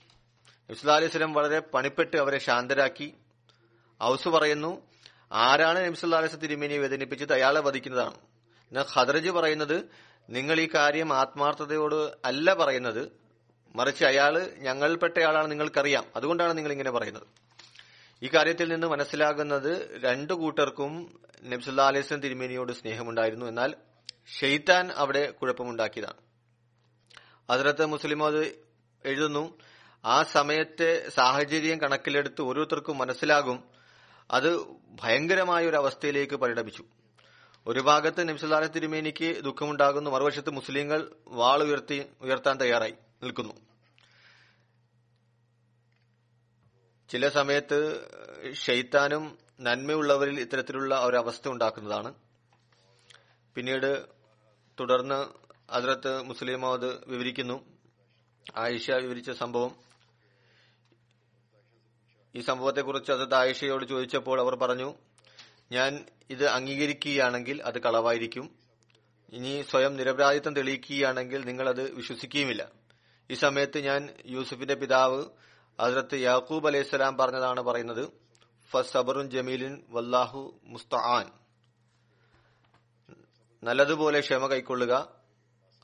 നബ്സുല്ലാ 0.70 0.96
അലൈഹി 0.96 1.10
സ്വലം 1.10 1.32
വളരെ 1.32 1.58
പണിപ്പെട്ട് 1.58 2.16
അവരെ 2.16 2.38
ശാന്തരാക്കി. 2.38 3.14
ഔസ് 4.02 4.28
പറയുന്നു 4.28 4.82
ആരാണ് 5.32 5.86
നബ്സുല്ലാ 5.86 6.18
അലൈഹി 6.18 6.32
സ്വലം 6.32 6.46
തിരുമേനിയെ 6.46 6.78
വേദനിപ്പിച്ചത്? 6.78 7.32
അയാളെ 7.32 7.60
വധിക്കുന്നതാണ്. 7.60 8.14
എന്നാൽ 8.64 8.84
ഖദറജ് 8.96 9.30
പറയുന്നത് 9.30 9.84
നിങ്ങൾ 10.30 10.60
ഈ 10.60 10.68
കാര്യം 10.74 11.12
ആത്മാർത്ഥതയോട് 11.12 12.16
അല്ല 12.24 12.54
പറയുന്നത്. 12.54 13.12
മറിച്ച് 13.76 14.04
അയാൾ 14.04 14.50
ഞങ്ങൾപ്പെട്ടയാളാണ് 14.58 15.50
നിങ്ങൾക്കറിയാം. 15.50 16.04
അതുകൊണ്ടാണ് 16.16 16.56
നിങ്ങൾ 16.56 16.72
ഇങ്ങനെ 16.72 16.90
പറയുന്നത്. 16.90 17.43
ഈ 18.22 18.28
കാര്യത്തിൽ 18.28 18.72
നിന്ന് 18.72 18.86
മനസ്സിലാകുന്നത് 18.86 20.00
രണ്ടു 20.04 20.32
കൂട്ടർക്കും 20.32 21.20
നബ്സുല്ലാ 21.42 21.86
അലൈഹി 21.86 22.02
സ്വലം 22.02 22.22
തിരുമേനിയോട് 22.22 22.72
സ്നേഹമുണ്ടായിരുന്നു. 22.72 23.46
എന്നാൽ 23.46 23.74
ഷെയ്ത്താൻ 24.40 24.90
അവിടെ 24.90 25.30
കുഴപ്പമുണ്ടാക്കിയതാണ്. 25.30 26.14
അതിലത്ത് 27.50 27.86
മുസ്ലിം 27.86 28.24
അത് 28.24 28.44
എഴുതുന്നു 29.04 29.58
ആ 30.04 30.22
സമയത്തെ 30.22 31.08
സാഹചര്യം 31.08 31.80
കണക്കിലെടുത്ത് 31.80 32.42
ഓരോരുത്തർക്കും 32.42 32.98
മനസ്സിലാകും 32.98 33.64
അത് 34.30 34.60
ഭയങ്കരമായ 35.02 35.68
ഒരു 35.68 35.76
അവസ്ഥയിലേക്ക് 35.76 36.36
പരിണമിച്ചു. 36.36 36.84
ഒരു 37.66 37.80
ഭാഗത്ത് 37.80 38.28
നബ്സുല്ലാഹി 38.28 38.66
തിരുമേനിക്ക് 38.66 39.44
ദുഃഖമുണ്ടാകുന്നു 39.44 40.10
മറുവശത്ത് 40.10 40.50
മുസ്ലിങ്ങൾ 40.50 41.08
വാൾ 41.28 41.62
ഉയർത്തി 41.62 42.06
ഉയർത്താൻ 42.20 42.56
തയ്യാറായി 42.56 42.94
നിൽക്കുന്നു. 43.22 43.73
ചില 47.08 47.28
സമയത്ത് 47.28 48.08
ഷെയ്ത്താനും 48.54 49.38
നന്മയുള്ളവരിൽ 49.60 50.40
ഇത്തരത്തിലുള്ള 50.40 51.00
ഒരു 51.00 51.16
അവസ്ഥ 51.16 51.48
ഉണ്ടാക്കുന്നതാണ്. 51.48 52.14
പിന്നീട് 53.54 54.06
തുടർന്ന് 54.80 55.26
അതിലത്ത് 55.70 56.22
മുസ്ലിം 56.22 56.72
അത് 56.72 57.08
വിവരിക്കുന്നു. 57.08 57.64
ആയിഷ 58.56 58.90
വിവരിച്ച 58.90 59.30
സംഭവം. 59.30 59.76
ഈ 62.34 62.40
സംഭവത്തെക്കുറിച്ച് 62.40 63.12
അത് 63.12 63.34
ആയിഷയോട് 63.34 63.84
ചോദിച്ചപ്പോൾ 63.84 64.40
അവർ 64.40 64.54
പറഞ്ഞു 64.54 64.94
ഞാൻ 65.72 66.04
ഇത് 66.30 66.46
അംഗീകരിക്കുകയാണെങ്കിൽ 66.46 67.62
അത് 67.62 67.78
കളവായിരിക്കും. 67.78 68.58
ഇനി 69.32 69.64
സ്വയം 69.70 69.96
നിരപരാധിത്വം 69.96 70.54
തെളിയിക്കുകയാണെങ്കിൽ 70.54 71.44
നിങ്ങൾ 71.44 71.68
അത് 71.68 71.90
വിശ്വസിക്കുകയുമില്ല. 71.90 72.68
ഈ 73.30 73.34
സമയത്ത് 73.34 73.78
ഞാൻ 73.78 74.08
യൂസുഫിന്റെ 74.26 74.74
പിതാവ് 74.74 75.24
ഹസ്രത്ത് 75.80 76.14
യാക്കൂബ് 76.14 76.66
അലൈഹിസ്സലാം 76.66 77.16
പറഞ്ഞതാണ് 77.16 77.60
പറയുന്നത് 77.60 78.12
ഫസബറുൻ 78.70 79.30
ജമീലിൻ 79.30 79.84
വല്ലാഹു 79.88 80.60
മുസ്തആൻ. 80.64 81.32
നല്ലതുപോലെ 83.64 84.20
ക്ഷമ 84.20 84.46
കൈക്കൊള്ളുക 84.46 85.22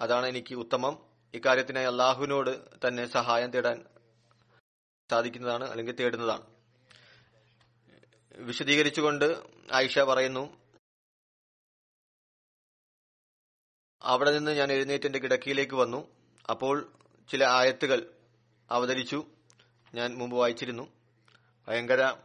അതാണ് 0.01 0.26
എനിക്ക് 0.26 0.55
ഉത്തമം. 0.55 1.11
ഇക്കാര്യത്തിനായി 1.34 1.86
അള്ളാഹുവിനോട് 1.86 2.53
തന്നെ 2.88 3.07
സഹായം 3.07 3.51
തേടാൻ 3.51 3.84
സാധിക്കുന്നതാണ് 5.11 5.64
അല്ലെങ്കിൽ 5.64 5.95
തേടുന്നതാണ്. 5.95 6.47
വിശദീകരിച്ചുകൊണ്ട് 8.34 9.43
ആയിഷ 9.72 9.99
പറയുന്നു 9.99 10.61
അവിടെ 14.03 14.30
നിന്ന് 14.30 14.51
ഞാൻ 14.51 14.72
എഴുന്നേറ്റ് 14.72 15.05
എന്റെ 15.07 15.18
കിടക്കിയിലേക്ക് 15.18 15.74
വന്നു. 15.74 16.16
അപ്പോൾ 16.51 16.93
ചില 17.30 17.45
ആയത്തുകൾ 17.45 18.14
അവതരിച്ചു. 18.70 19.26
ഞാൻ 19.95 20.18
മുമ്പ് 20.18 20.36
വായിച്ചിരുന്നു. 20.36 20.93
ഭയങ്കര 21.68 22.16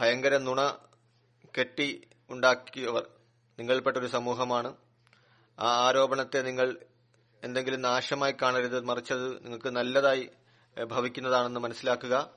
ഭയങ്കര 0.00 0.36
നുണ 0.36 0.60
കെട്ടി 1.58 2.08
ഉണ്ടാക്കിയവർ 2.30 3.10
നിങ്ങൾപ്പെട്ട 3.58 3.96
ഒരു 3.96 4.06
സമൂഹമാണ്. 4.06 4.76
ആ 5.58 5.88
ആരോപണത്തെ 5.88 6.42
നിങ്ങൾ 6.42 6.78
എന്തെങ്കിലും 7.42 7.82
നാശമായി 7.82 8.34
കാണരുത് 8.42 8.80
മറിച്ചത് 8.80 9.44
നിങ്ങൾക്ക് 9.44 9.68
നല്ലതായി 9.68 10.30
ഭവിക്കുന്നതാണെന്ന് 10.84 11.60
മനസ്സിലാക്കുക. 11.60 12.30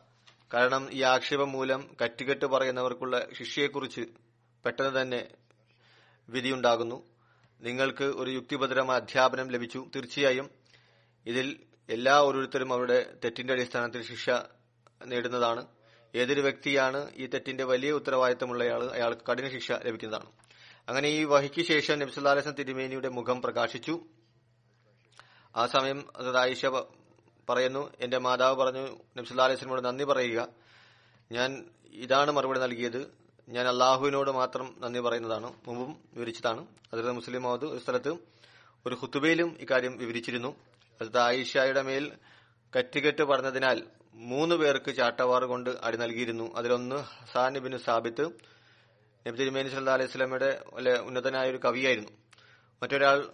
കാരണം 0.54 0.92
ഈ 0.92 1.02
ആക്ഷേപം 1.02 1.52
മൂലം 1.52 1.96
കറ്റുകെട്ട് 2.04 2.46
പറയുന്നവർക്കുള്ള 2.46 3.34
ശിക്ഷയെക്കുറിച്ച് 3.34 4.02
പെട്ടെന്ന് 4.66 5.02
തന്നെ 5.02 5.28
വിധിയുണ്ടാകുന്നു. 6.30 7.17
നിങ്ങൾക്ക് 7.62 8.04
ഒരു 8.04 8.32
യുക്തിഭദ്രമായ 8.32 8.98
അധ്യാപനം 8.98 9.48
ലഭിച്ചു. 9.48 9.88
തീർച്ചയായും 9.96 10.50
ഇതിൽ 11.26 11.60
എല്ലാ 11.90 12.20
ഓരോരുത്തരും 12.20 12.74
അവരുടെ 12.74 13.18
തെറ്റിന്റെ 13.24 13.54
അടിസ്ഥാനത്തിൽ 13.54 14.02
ശിക്ഷ 14.02 14.30
നേടുന്നതാണ്. 15.06 15.68
ഏതൊരു 16.16 16.42
വ്യക്തിയാണ് 16.42 17.12
ഈ 17.16 17.28
തെറ്റിന്റെ 17.28 17.64
വലിയ 17.64 17.92
ഉത്തരവാദിത്തമുള്ളയാൾ 17.92 18.84
അയാൾക്ക് 18.92 19.22
കഠിന 19.32 19.50
ശിക്ഷ 19.50 19.72
ലഭിക്കുന്നതാണ്. 19.72 20.32
അങ്ങനെ 20.90 21.08
ഈ 21.08 21.24
വഹിക്ക് 21.24 21.62
ശേഷം 21.62 22.00
നബ്സുല്ലാലസം 22.00 22.52
തിരുമേനിയുടെ 22.52 23.10
മുഖം 23.10 23.42
പ്രകാശിച്ചു. 23.42 24.02
ആ 25.56 25.66
സമയം 25.66 26.08
ആയിഷ 26.40 26.66
പറയുന്നു 27.50 27.92
എന്റെ 28.00 28.18
മാതാവ് 28.18 28.56
പറഞ്ഞു 28.56 28.98
നബ്സുല്ലാ 29.18 29.46
അലൈഹിസ്ലമോട് 29.46 29.86
നന്ദി 29.86 30.04
പറയുക. 30.04 30.48
ഞാൻ 31.32 31.70
ഇതാണ് 31.92 32.32
മറുപടി 32.32 32.60
നൽകിയത്. 32.60 33.27
ഞാൻ 33.50 33.68
അള്ളാഹുവിനോട് 33.68 34.32
മാത്രം 34.32 34.76
നന്ദി 34.80 35.00
പറയുന്നതാണ്. 35.00 35.54
മുമ്പും 35.68 35.98
വിവരിച്ചതാണ്. 36.14 36.68
അതിൽ 36.94 37.12
മുസ്ലിം 37.12 37.44
മഹദ് 37.44 37.66
ഒരു 37.66 37.80
സ്ഥലത്ത് 37.80 38.18
ഒരു 38.86 38.96
ഹുത്തുബയിലും 38.96 39.58
ഇക്കാര്യം 39.60 39.98
വിവരിച്ചിരുന്നു. 39.98 40.56
അത് 41.02 41.18
ആയിഷയുടെ 41.18 41.82
മേൽ 41.82 42.12
കറ്റുകെട്ട് 42.78 43.22
പറഞ്ഞതിനാൽ 43.22 43.84
മൂന്ന് 44.14 44.56
പേർക്ക് 44.56 44.96
ചാട്ടവാർ 44.96 45.46
കൊണ്ട് 45.46 45.70
അടി 45.84 45.98
നൽകിയിരുന്നു. 45.98 46.56
അതിലൊന്ന് 46.56 46.96
ഹസാൻ 46.96 47.58
ബിൻ 47.58 47.78
സാബിത്ത് 47.78 48.26
നബി 49.28 49.38
തിരുമേനി 49.38 49.70
സല്ലാ 49.70 49.94
അലൈഹി 49.94 50.10
സ്വലമയുടെ 50.10 50.64
വല്ല 50.74 51.00
ഉന്നതനായ 51.00 51.50
ഒരു 51.50 51.60
കവിയായിരുന്നു. 51.66 52.10
മറ്റൊരാൾ 52.84 53.28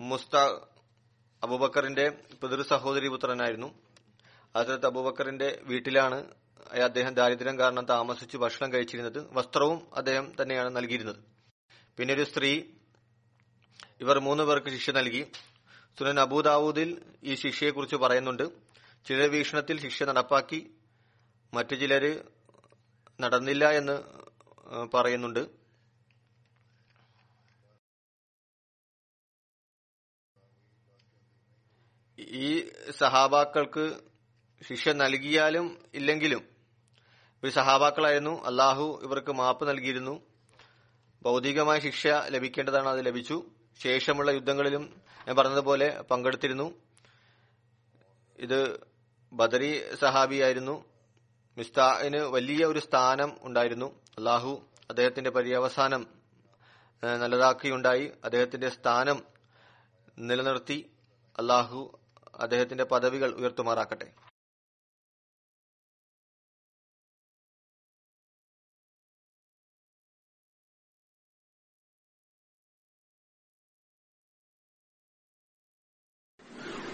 മുസ്ത 0.00 0.36
അബൂബക്കറിന്റെ 1.42 2.08
പിതൃ 2.42 2.62
സഹോദരി 2.62 3.08
പുത്രനായിരുന്നു. 3.08 3.74
ഹസരത്ത് 4.56 4.86
അബൂബക്കറിന്റെ 4.86 5.60
വീട്ടിലാണ് 5.62 6.24
അദ്ദേഹം 6.70 7.14
ദാരിദ്ര്യം 7.14 7.58
കാരണം 7.58 7.84
താമസിച്ച് 7.84 8.36
ഭക്ഷണം 8.36 8.72
കഴിച്ചിരുന്നത് 8.72 9.28
വസ്ത്രവും 9.32 9.94
അദ്ദേഹം 9.94 10.32
തന്നെയാണ് 10.42 10.76
നൽകിയിരുന്നത്. 10.76 11.16
പിന്നെ 11.98 12.14
ഒരു 12.14 12.24
സ്ത്രീ 12.24 12.62
ഇവർ 14.00 14.18
മൂന്ന് 14.18 14.44
പേർക്ക് 14.44 14.68
ശിക്ഷ 14.68 14.90
നൽകി. 14.90 15.32
സുനൻ 15.98 16.20
അബൂദാവൂദിൽ 16.20 17.02
ഈ 17.22 17.34
ശിക്ഷയെക്കുറിച്ച് 17.34 17.96
പറയുന്നുണ്ട്. 17.96 18.42
ചില 19.06 19.26
വീക്ഷണത്തിൽ 19.26 19.80
ശിക്ഷ 19.80 20.02
നടപ്പാക്കി 20.02 20.70
മറ്റു 21.54 21.74
ചിലര് 21.74 22.24
നടന്നില്ല 23.20 23.70
എന്ന് 23.70 24.02
പറയുന്നുണ്ട്. 24.94 25.62
ഈ 32.18 32.70
സഹാബാക്കൾക്ക് 32.90 34.00
ശിക്ഷ 34.68 34.88
നൽകിയാലും 34.88 35.78
ഇല്ലെങ്കിലും 35.94 36.51
ഇവർ 37.42 37.52
സഹാബാക്കളായിരുന്നു. 37.52 38.44
അള്ളാഹു 38.44 39.00
ഇവർക്ക് 39.02 39.32
മാപ്പ് 39.32 39.68
നൽകിയിരുന്നു. 39.68 40.20
ഭൗതികമായ 41.22 41.78
ശിക്ഷ 41.78 42.06
ലഭിക്കേണ്ടതാണ്. 42.06 42.88
അത് 42.88 43.06
ലഭിച്ചു. 43.06 43.44
ശേഷമുള്ള 43.82 44.30
യുദ്ധങ്ങളിലും 44.30 45.00
ഞാൻ 45.26 45.36
പറഞ്ഞതുപോലെ 45.36 46.02
പങ്കെടുത്തിരുന്നു. 46.10 46.74
ഇത് 48.38 48.80
ബദരി 49.32 49.94
സഹാബിയായിരുന്നു. 50.00 50.84
മിസ്താഹിന് 51.56 52.16
വലിയ 52.16 52.64
ഒരു 52.64 52.78
സ്ഥാനം 52.78 53.36
ഉണ്ടായിരുന്നു. 53.42 54.00
അള്ളാഹു 54.18 54.62
അദ്ദേഹത്തിന്റെ 54.90 55.30
പര്യവസാനം 55.30 56.06
നല്ലതാക്കിയുണ്ടായി 57.04 58.12
അദ്ദേഹത്തിന്റെ 58.24 58.68
സ്ഥാനം 58.68 59.22
നിലനിർത്തി. 60.18 60.90
അള്ളാഹു 61.38 61.98
അദ്ദേഹത്തിന്റെ 62.34 62.84
പദവികൾ 62.84 63.34
ഉയർത്തുമാറാക്കട്ടെ. 63.34 64.12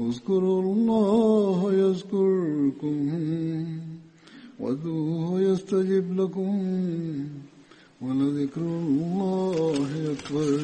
اذكروا 0.00 0.74
الله 0.74 1.72
يذكركم 1.72 2.96
وادعوه 4.60 5.40
يستجب 5.40 6.20
لكم 6.20 6.54
ولذكر 8.02 8.60
الله 8.60 9.88
أكبر. 10.12 10.60